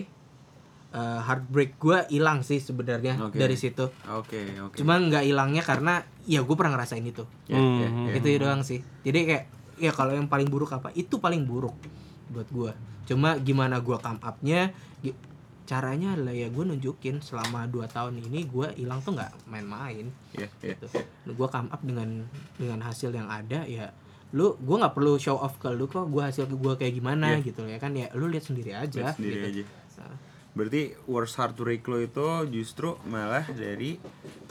eh, 0.98 1.20
heartbreak 1.22 1.78
gue 1.78 1.98
hilang 2.10 2.42
sih 2.42 2.58
sebenarnya 2.60 3.22
Oke. 3.22 3.38
dari 3.38 3.54
situ 3.54 3.86
Oke, 4.10 4.42
oke. 4.58 4.74
cuman 4.76 5.08
nggak 5.08 5.24
hilangnya 5.24 5.62
karena 5.62 5.94
ya 6.24 6.42
gue 6.42 6.56
pernah 6.56 6.74
ngerasain 6.74 7.06
itu 7.06 7.22
Ya, 7.46 7.56
ya, 7.56 7.88
Hmm. 7.88 8.10
ya. 8.10 8.18
itu 8.18 8.28
doang 8.36 8.62
sih 8.62 8.82
jadi 9.02 9.20
kayak 9.24 9.44
ya 9.78 9.92
kalau 9.92 10.12
yang 10.12 10.26
paling 10.26 10.48
buruk 10.48 10.72
apa 10.72 10.90
itu 10.92 11.18
paling 11.18 11.46
buruk 11.46 11.78
buat 12.28 12.50
gua 12.50 12.74
cuma 13.06 13.38
gimana 13.38 13.78
gua 13.78 13.98
come 13.98 14.18
upnya 14.20 14.74
caranya 15.64 16.16
adalah 16.16 16.32
ya 16.32 16.48
gue 16.48 16.64
nunjukin 16.66 17.20
selama 17.20 17.68
2 17.68 17.84
tahun 17.88 18.20
ini 18.22 18.48
gua 18.48 18.72
hilang 18.74 19.04
tuh 19.04 19.12
nggak 19.14 19.36
main-main 19.46 20.08
Ya, 20.32 20.48
ya. 20.58 20.74
gitu 20.74 20.88
gua 21.30 21.48
come 21.48 21.68
up 21.68 21.82
dengan 21.82 22.24
dengan 22.56 22.80
hasil 22.82 23.12
yang 23.12 23.28
ada 23.28 23.68
ya 23.68 23.92
lu 24.30 24.56
gua 24.58 24.82
nggak 24.82 24.96
perlu 24.96 25.16
show 25.18 25.36
off 25.36 25.56
ke 25.56 25.68
lu 25.70 25.86
kok 25.86 26.08
gua 26.08 26.32
hasil 26.32 26.48
gua 26.50 26.74
kayak 26.74 26.96
gimana 26.96 27.36
Iya. 27.36 27.44
gitu 27.46 27.62
ya 27.64 27.78
kan 27.78 27.92
ya 27.92 28.08
lu 28.14 28.28
lihat 28.28 28.44
sendiri 28.44 28.72
aja 28.74 28.96
Lihat 29.04 29.16
sendiri 29.16 29.36
gitu. 29.46 29.48
aja. 29.52 29.64
Nah, 30.00 30.16
Berarti 30.58 30.82
worst 31.06 31.38
heartbreak 31.38 31.86
lo 31.86 31.98
itu 32.00 32.26
justru 32.52 32.98
malah 33.04 33.46
dari 33.48 34.02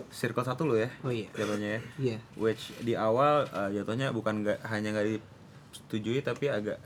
circle 0.09 0.41
satu 0.41 0.63
lo 0.63 0.75
ya 0.75 0.87
oh 1.03 1.11
iya 1.11 1.27
jatuhnya 1.31 1.69
ya. 1.69 1.81
iya 1.99 2.17
Which 2.35 2.71
di 2.79 2.95
awal 2.95 3.45
eh, 3.45 3.75
jatuhnya 3.75 4.11
bukan 4.11 4.41
nggak 4.41 4.63
hanya 4.65 4.95
nggak 4.95 5.07
disetujui 5.11 6.23
tapi 6.23 6.47
agak 6.49 6.79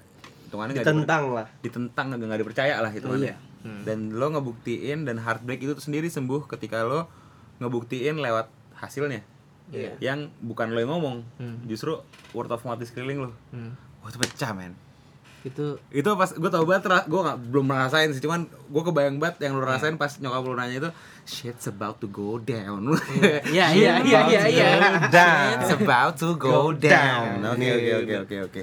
hitungannya 0.42 0.80
Ditentang 0.80 1.24
lah. 1.30 1.46
ditentang 1.60 2.10
nggak 2.10 2.26
nggak 2.26 2.40
dipercaya 2.40 2.74
lah 2.76 2.88
hitungannya. 2.88 3.30
iya. 3.30 3.36
Hmm. 3.60 3.84
Dan 3.84 3.98
lo 4.10 4.26
ngebuktiin 4.30 5.04
dan 5.04 5.20
heartbreak 5.20 5.60
itu 5.60 5.76
sendiri 5.76 6.08
sembuh 6.08 6.48
ketika 6.48 6.80
lo 6.80 7.04
ngebuktiin 7.58 8.16
lewat 8.16 8.48
hasilnya. 8.74 9.20
Iya. 9.68 9.94
Yang 10.00 10.32
bukan 10.40 10.72
lo 10.72 10.80
yang 10.80 10.90
ngomong, 10.90 11.16
Hmm. 11.36 11.60
justru 11.64 12.00
word 12.32 12.48
of 12.48 12.64
mouth 12.64 12.80
di 12.80 12.88
sekeliling 12.88 13.20
lo. 13.20 13.30
Hmm. 13.50 13.76
Wah 14.00 14.08
itu 14.08 14.18
pecah 14.18 14.50
men. 14.50 14.72
Itu 15.40 15.80
itu 15.88 16.10
pas 16.20 16.28
gue 16.28 16.50
tau 16.52 16.64
banget 16.68 16.84
gue 17.08 17.20
nggak 17.20 17.38
belum 17.48 17.64
merasain 17.64 18.12
sih. 18.12 18.20
Cuman 18.20 18.44
gue 18.44 18.82
kebayang 18.84 19.16
banget 19.16 19.48
yang 19.48 19.56
lu 19.56 19.64
rasain 19.64 19.96
pas 19.96 20.12
nyokap 20.20 20.42
lu 20.44 20.54
nanya 20.56 20.76
itu 20.84 20.90
shit's 21.24 21.64
about 21.72 21.96
to 21.96 22.06
go 22.12 22.36
down. 22.36 22.92
Iya 23.48 23.72
iya 23.78 23.94
iya 24.04 24.20
iya 24.28 24.42
iya. 24.48 24.68
Shit's 25.08 25.80
about 25.80 26.20
to 26.20 26.36
go 26.36 26.76
down. 26.76 27.40
oke 27.40 27.64
oke 27.64 27.90
oke 28.04 28.14
oke 28.28 28.36
oke. 28.50 28.60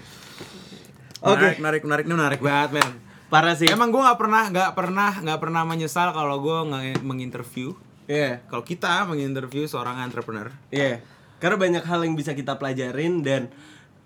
Oke. 1.26 1.48
menarik 1.58 1.58
menarik 1.58 1.82
menarik. 1.82 2.06
Ini 2.06 2.14
menarik 2.14 2.42
banget 2.46 2.70
men. 2.78 2.92
Parah 3.28 3.56
sih. 3.58 3.68
emang 3.68 3.90
gue 3.90 4.00
nggak 4.00 4.20
pernah 4.22 4.44
nggak 4.48 4.72
pernah 4.78 5.12
nggak 5.20 5.40
pernah 5.42 5.62
menyesal 5.66 6.14
kalau 6.14 6.38
gue 6.40 6.58
menginterview. 7.02 7.74
Iya. 8.08 8.40
kalau 8.48 8.64
kita 8.64 9.04
menginterview 9.04 9.68
seorang 9.68 10.00
entrepreneur. 10.00 10.48
Iya. 10.72 11.04
Karena 11.42 11.58
banyak 11.60 11.84
hal 11.84 12.06
yang 12.08 12.16
bisa 12.16 12.32
kita 12.32 12.56
pelajarin 12.56 13.20
dan 13.20 13.52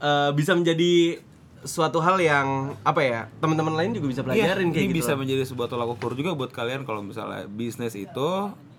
eh, 0.01 0.32
bisa 0.34 0.57
menjadi 0.57 1.22
suatu 1.64 1.99
hal 1.99 2.18
yang 2.18 2.47
apa 2.82 2.99
ya 2.99 3.20
teman-teman 3.38 3.74
lain 3.74 3.91
juga 3.91 4.07
bisa 4.09 4.22
pelajarin 4.22 4.68
Iya, 4.68 4.74
kayak 4.74 4.82
ini 4.82 4.89
gitu. 4.89 4.99
bisa 4.99 5.12
loh. 5.12 5.20
menjadi 5.20 5.43
sebuah 5.45 5.68
tolak 5.68 5.89
ukur 5.91 6.12
juga 6.14 6.32
buat 6.32 6.49
kalian 6.49 6.82
kalau 6.82 7.01
misalnya 7.01 7.45
bisnis 7.45 7.93
itu 7.93 8.30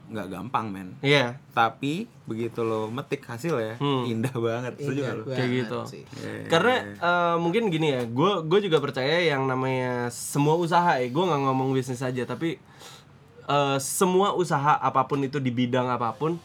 nggak 0.05 0.28
gampang 0.28 0.68
men 0.68 0.89
Iya. 0.99 1.41
tapi 1.51 2.05
begitu 2.24 2.61
lo 2.61 2.87
metik 2.87 3.24
hasil 3.24 3.55
ya 3.57 3.74
Hmm. 3.76 4.05
indah 4.05 4.35
banget 4.35 4.74
setuju 4.76 4.93
Iya, 4.93 5.07
nggak 5.07 5.14
lo? 5.14 5.22
banget 5.22 5.37
kayak 5.39 5.51
gitu. 5.55 5.78
sih. 5.87 6.03
Iya. 6.16 6.43
Karena 6.47 6.74
eh, 6.93 7.37
mungkin 7.39 7.62
gini 7.68 7.89
ya, 7.91 8.03
gue 8.05 8.33
gue 8.43 8.59
juga 8.62 8.78
percaya 8.78 9.16
yang 9.22 9.47
namanya 9.47 9.93
semua 10.09 10.55
usaha 10.55 10.93
ya, 10.95 11.07
gue 11.07 11.24
nggak 11.24 11.43
ngomong 11.43 11.70
bisnis 11.70 12.01
aja, 12.01 12.22
tapi 12.24 12.61
eh, 13.45 13.78
semua 13.78 14.33
usaha 14.33 14.76
apa 14.76 15.03
pun 15.03 15.18
itu 15.20 15.39
di 15.39 15.49
bidang 15.51 15.89
apa 15.89 16.12
pun, 16.12 16.37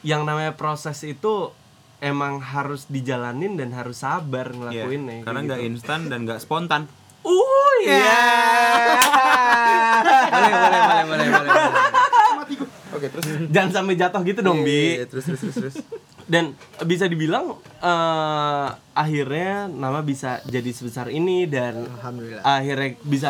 yang 0.00 0.22
namanya 0.22 0.52
proses 0.52 0.98
itu 1.02 1.52
emang 2.00 2.38
harus 2.38 2.84
dijalanin 2.86 3.54
dan 3.54 3.70
harus 3.70 3.98
sabar 3.98 4.48
Iya, 4.48 4.84
ngelakuinnya. 4.84 5.16
kayak 5.16 5.24
karena 5.24 5.38
nggak 5.44 5.60
gitu. 5.60 5.68
instan 5.72 6.00
dan 6.06 6.18
nggak 6.22 6.38
spontan 6.38 6.82
Uh, 7.20 7.70
iya. 7.82 8.08
Boleh 10.28 10.52
boleh 10.54 10.80
boleh 10.80 11.04
boleh 11.04 11.26
boleh. 11.28 11.52
oke 12.90 13.06
terus 13.10 13.24
Jangan 13.48 13.70
sampai 13.74 13.94
jatuh 13.94 14.20
gitu 14.22 14.40
dong, 14.40 14.62
Bi. 14.62 14.96
Iya, 14.96 15.04
terus 15.04 15.24
terus 15.26 15.40
terus 15.42 15.54
terus 15.58 15.74
Dan 16.24 16.52
bisa 16.82 17.04
dibilang 17.04 17.56
eh, 17.80 18.66
akhirnya 18.94 19.66
nama 19.66 19.98
bisa 20.00 20.38
jadi 20.44 20.68
sebesar 20.70 21.08
ini 21.08 21.44
dan 21.44 21.84
Alhamdulillah. 21.90 22.40
akhirnya 22.40 22.88
bisa 23.02 23.28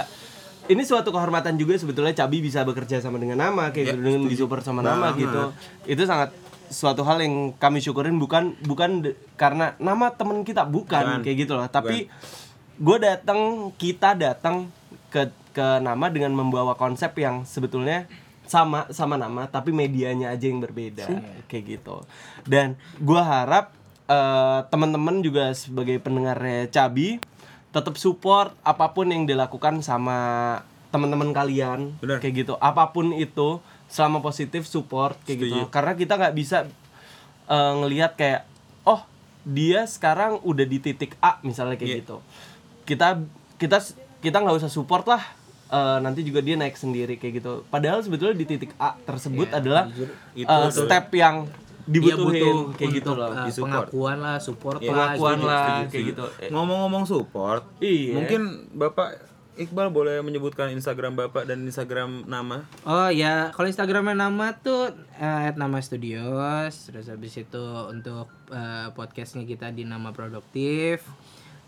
ini 0.66 0.82
suatu 0.82 1.08
kehormatan 1.08 1.54
juga 1.54 1.74
sebetulnya 1.74 2.12
Cabi 2.12 2.40
bisa 2.40 2.60
bekerja 2.60 2.98
sama 2.98 3.16
dengan 3.16 3.40
nama 3.40 3.70
kayak 3.70 3.84
gitu, 3.88 3.96
dengan 3.98 4.20
disupport 4.26 4.60
sama 4.60 4.80
nama 4.80 5.08
Banget. 5.08 5.20
gitu 5.24 5.40
itu 5.88 6.02
sangat 6.04 6.28
suatu 6.68 7.02
hal 7.02 7.20
yang 7.20 7.52
kami 7.56 7.80
syukurin 7.80 8.16
bukan 8.16 8.56
bukan 8.62 9.02
de- 9.02 9.16
karena 9.34 9.74
nama 9.76 10.12
temen 10.12 10.42
kita 10.42 10.64
bukan 10.64 11.20
Bukan. 11.20 11.22
kayak 11.24 11.36
gitu 11.44 11.52
loh. 11.56 11.66
Tapi 11.66 12.08
gue 12.78 12.96
datang 13.00 13.70
kita 13.74 14.14
datang 14.14 14.70
ke 15.08 15.28
ke 15.50 15.66
nama 15.82 16.06
dengan 16.08 16.30
membawa 16.30 16.78
konsep 16.78 17.10
yang 17.18 17.42
sebetulnya 17.42 18.06
sama 18.48 18.88
sama 18.94 19.20
nama 19.20 19.44
tapi 19.44 19.74
medianya 19.74 20.32
aja 20.32 20.48
yang 20.48 20.62
berbeda 20.62 21.04
kayak 21.46 21.64
gitu. 21.78 22.04
Dan 22.44 22.78
gue 22.96 23.20
harap 23.20 23.74
eh, 24.06 24.60
teman-teman 24.68 25.20
juga 25.20 25.52
sebagai 25.52 25.98
pendengarnya 25.98 26.68
Cabi 26.68 27.18
tetap 27.68 28.00
support 28.00 28.56
apa 28.64 28.96
pun 28.96 29.12
yang 29.12 29.28
dilakukan 29.28 29.84
sama 29.84 30.16
teman-teman 30.88 31.36
kalian 31.36 32.00
Benar. 32.00 32.16
kayak 32.16 32.46
gitu. 32.46 32.54
Apa 32.56 32.96
pun 32.96 33.12
itu 33.12 33.60
selama 33.88 34.20
positif 34.20 34.64
support 34.64 35.16
kayak 35.24 35.38
gitu. 35.40 35.58
Karena 35.68 35.92
kita 35.92 36.14
nggak 36.14 36.34
bisa 36.34 36.68
eh, 37.46 37.72
ngelihat 37.74 38.14
kayak 38.14 38.44
oh 38.84 39.02
dia 39.42 39.84
sekarang 39.84 40.38
udah 40.42 40.64
di 40.64 40.78
titik 40.78 41.16
A 41.18 41.40
misalnya 41.40 41.74
kayak 41.74 41.90
Iya. 41.90 41.98
gitu. 42.04 42.16
Kita 42.84 43.18
kita 43.56 43.80
kita 44.18 44.36
nggak 44.38 44.56
usah 44.56 44.68
support 44.68 45.04
lah 45.04 45.20
eh, 45.68 45.98
nanti 45.98 46.20
juga 46.20 46.40
dia 46.40 46.54
naik 46.54 46.76
sendiri 46.76 47.16
kayak 47.16 47.40
gitu. 47.40 47.64
Padahal 47.66 48.00
sebetulnya 48.00 48.36
di 48.36 48.44
titik 48.44 48.76
A 48.76 48.96
tersebut 48.98 49.48
adalah 49.50 49.88
Itu 50.32 50.44
eh, 50.44 50.68
tuh. 50.68 50.84
step 50.84 51.08
yang 51.12 51.48
dibutuhin 51.88 52.28
butuh 52.68 52.76
kayak 52.76 52.90
gitu 53.00 53.10
loh 53.16 53.32
uh, 53.32 53.48
pengakuan 53.48 54.20
lah, 54.20 54.36
support 54.36 54.76
Iya, 54.76 54.92
lah, 54.92 55.16
pengakuan 55.16 55.36
setuju, 55.40 55.48
lah 55.48 55.64
setuju, 55.64 55.88
kayak 55.88 56.04
gitu. 56.12 56.24
Eh, 56.36 56.48
ngomong-ngomong 56.52 57.04
support 57.08 57.62
Iya. 57.80 58.12
mungkin 58.12 58.40
bapak 58.76 59.08
Iqbal 59.58 59.90
boleh 59.90 60.22
menyebutkan 60.22 60.70
Instagram 60.70 61.18
bapak 61.18 61.50
dan 61.50 61.66
Instagram 61.66 62.22
nama 62.30 62.62
Oh 62.86 63.10
ya, 63.10 63.50
kalau 63.50 63.66
Instagramnya 63.66 64.14
nama 64.14 64.54
tuh 64.54 64.94
eh, 65.18 65.50
@nama 65.58 65.82
studios. 65.82 66.86
Terus 66.86 67.10
habis 67.10 67.34
itu 67.34 67.64
untuk 67.90 68.30
eh, 68.54 68.88
podcastnya 68.94 69.42
kita 69.42 69.74
di 69.74 69.82
nama 69.82 70.14
produktif. 70.14 71.02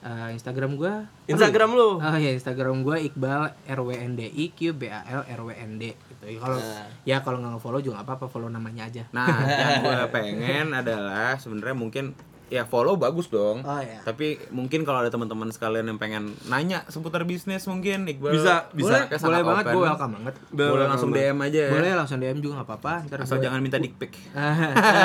Eh, 0.00 0.32
Instagram 0.32 0.80
gua 0.80 1.04
Instagram 1.28 1.76
lu 1.76 2.00
Oh 2.00 2.16
ya 2.16 2.32
Instagram 2.32 2.80
gua 2.80 2.96
Iqbal 2.96 3.52
RWNDI 3.68 4.44
Q 4.56 4.72
B 4.72 4.88
A 4.88 5.04
L 5.04 5.28
RWND 5.28 5.82
gitu. 5.92 6.24
Ya, 6.24 6.38
Kalau 6.40 6.58
ya 7.04 7.16
kalau 7.20 7.36
nggak 7.44 7.60
follow 7.60 7.84
juga 7.84 8.00
nggak 8.00 8.08
apa-apa 8.08 8.26
follow 8.32 8.48
namanya 8.48 8.88
aja. 8.88 9.04
nah 9.12 9.28
yang 9.44 9.84
gue 9.84 10.00
pengen 10.16 10.72
adalah 10.72 11.36
sebenarnya 11.36 11.76
mungkin 11.76 12.16
ya 12.50 12.62
follow 12.64 12.94
bagus 12.94 13.26
dong 13.26 13.62
Oh 13.62 13.78
ya. 13.78 14.02
tapi 14.02 14.36
mungkin 14.50 14.82
kalau 14.82 15.00
ada 15.00 15.08
teman-teman 15.08 15.48
sekalian 15.48 15.86
yang 15.86 15.96
pengen 15.96 16.34
nanya 16.44 16.82
seputar 16.84 17.22
bisnis 17.22 17.62
mungkin 17.64 18.04
Iqbal 18.04 18.34
Bisa, 18.34 18.66
bisa. 18.70 19.06
Boleh 19.06 19.16
sangat 19.16 19.44
banget, 19.44 19.64
gue 19.68 19.84
welcome 19.84 20.12
banget. 20.12 20.34
boleh 20.50 20.86
langsung 20.86 21.10
DM 21.10 21.38
aja 21.40 21.60
ya 21.60 21.70
Boleh 21.70 21.90
langsung 21.94 22.18
DM 22.18 22.38
juga 22.38 22.52
nggak 22.56 22.68
apa-apa. 22.68 22.94
Ntar 23.06 23.18
asal 23.22 23.36
gua- 23.36 23.44
jangan 23.46 23.58
minta 23.60 23.78
dick 23.78 23.94
pic 23.94 24.12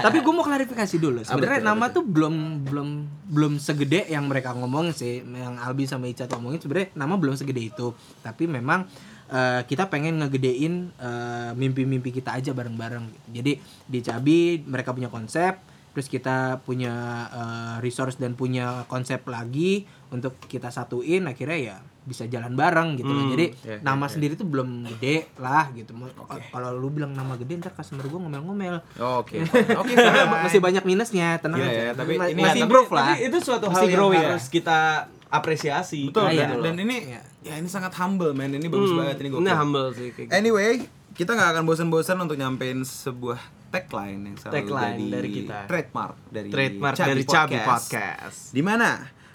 Tapi 0.00 0.16
gue 0.18 0.32
mau 0.32 0.44
klarifikasi 0.44 0.96
dulu. 0.96 1.20
Sebenarnya 1.20 1.60
betul, 1.60 1.68
nama 1.68 1.84
tuh 1.88 2.04
belum 2.04 2.34
belum 2.64 2.88
belum 3.28 3.52
segede 3.58 4.06
yang 4.06 4.26
mereka 4.26 4.54
ngomongin 4.54 4.92
sih, 4.92 5.18
yang 5.20 5.58
Albi 5.58 5.84
sama 5.84 6.06
Ica 6.06 6.28
ngomongin 6.28 6.60
sebenarnya 6.60 6.94
nama 6.94 7.14
belum 7.16 7.34
segede 7.34 7.62
itu. 7.64 7.90
Tapi 8.20 8.46
memang 8.46 8.86
eh, 9.26 9.60
kita 9.64 9.88
pengen 9.88 10.20
ngegedein 10.20 10.74
eh, 10.92 11.50
mimpi-mimpi 11.52 12.10
kita 12.12 12.36
aja 12.36 12.52
bareng-bareng. 12.52 13.04
Jadi 13.28 13.58
di 13.82 13.98
Cabi 14.00 14.38
mereka 14.62 14.92
punya 14.92 15.08
konsep, 15.08 15.58
terus 15.96 16.06
kita 16.06 16.36
punya 16.60 16.92
eh, 17.26 17.74
resource 17.80 18.14
dan 18.14 18.32
punya 18.32 18.84
konsep 18.84 19.24
lagi 19.24 19.82
untuk 20.06 20.36
kita 20.42 20.68
satuin 20.68 21.24
akhirnya 21.24 21.56
ya 21.56 21.76
bisa 22.04 22.22
jalan 22.24 22.52
bareng 22.52 22.94
gitu 22.94 23.08
loh. 23.08 23.26
Jadi 23.28 23.50
iya, 23.58 23.80
nama 23.80 24.06
sendiri 24.06 24.36
tuh 24.36 24.44
belum 24.44 24.68
gede 24.86 25.26
lah 25.36 25.72
gitu. 25.72 25.90
Mau- 25.90 26.12
Kalau 26.46 26.70
lu 26.70 26.86
bilang 26.88 27.10
nama 27.10 27.34
gede 27.34 27.58
ntar 27.58 27.72
customer 27.72 28.04
gue 28.04 28.14
ngomel-ngomel. 28.14 28.78
oke 28.94 29.34
oke 29.80 29.92
masih 30.38 30.60
banyak 30.60 30.84
minusnya 30.84 31.40
tenang 31.40 31.58
Iya, 31.58 31.66
aja 31.66 31.80
ya, 31.82 31.92
tapi 31.96 32.12
Ma- 32.14 32.28
ini- 32.28 32.38
masih 32.38 32.52
Tapi- 32.52 32.62
improve 32.62 32.90
lah 32.92 33.08
tapi 33.10 33.24
itu 33.24 33.38
suatu 33.40 33.66
hal 33.66 33.74
Masih 33.74 33.88
yang 33.88 33.96
grow 33.96 34.10
ya. 34.12 34.20
harus 34.30 34.44
kita 34.46 34.78
apresiasi 35.26 36.06
betul 36.06 36.22
Ah, 36.22 36.30
dan, 36.30 36.36
iya. 36.52 36.62
dan 36.62 36.74
ini 36.78 36.96
ya 37.42 37.54
ini 37.54 37.66
sangat 37.66 37.90
humble 37.96 38.30
man 38.30 38.50
ini 38.50 38.66
bagus 38.66 38.92
banget 38.92 39.16
ini 39.18 39.28
Hmm, 39.28 39.38
ini 39.38 39.44
gokil. 39.44 39.56
humble 39.56 39.88
sih 39.90 40.08
kayak 40.10 40.26
gitu. 40.26 40.34
Anyway, 40.36 40.72
kita 41.12 41.30
nggak 41.32 41.50
akan 41.52 41.62
bosan-bosan 41.64 42.18
untuk 42.18 42.34
nyampein 42.34 42.78
sebuah 42.80 43.40
tagline 43.70 44.20
yang 44.32 44.36
selalu 44.38 44.54
Tagline 44.56 44.96
jadi 44.96 45.06
dari 45.10 45.28
kita. 45.30 45.58
trademark 45.66 46.14
dari 46.30 46.48
trademark 46.50 46.94
Chubby 46.96 47.10
dari 47.10 47.22
Chubby 47.26 47.58
Podcast. 47.60 48.38
Di 48.54 48.62
mana? 48.62 48.90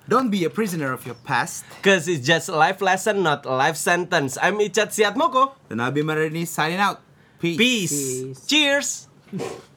Don't 0.10 0.34
be 0.34 0.44
a 0.44 0.52
prisoner 0.52 0.92
of 0.92 1.06
your 1.06 1.16
past. 1.24 1.64
Cause 1.86 2.10
it's 2.10 2.26
just 2.26 2.50
a 2.50 2.58
life 2.58 2.82
lesson, 2.82 3.22
not 3.22 3.46
a 3.46 3.54
life 3.54 3.78
sentence. 3.78 4.36
I'm 4.42 4.58
Icat 4.60 4.92
Siatmoko. 4.92 5.56
Dan 5.70 5.80
Abi 5.80 6.02
Marini 6.02 6.44
signing 6.44 6.82
out. 6.82 7.00
Peace. 7.40 7.58
Peace. 7.58 7.94
Peace. 7.94 8.40
Cheers. 8.50 8.90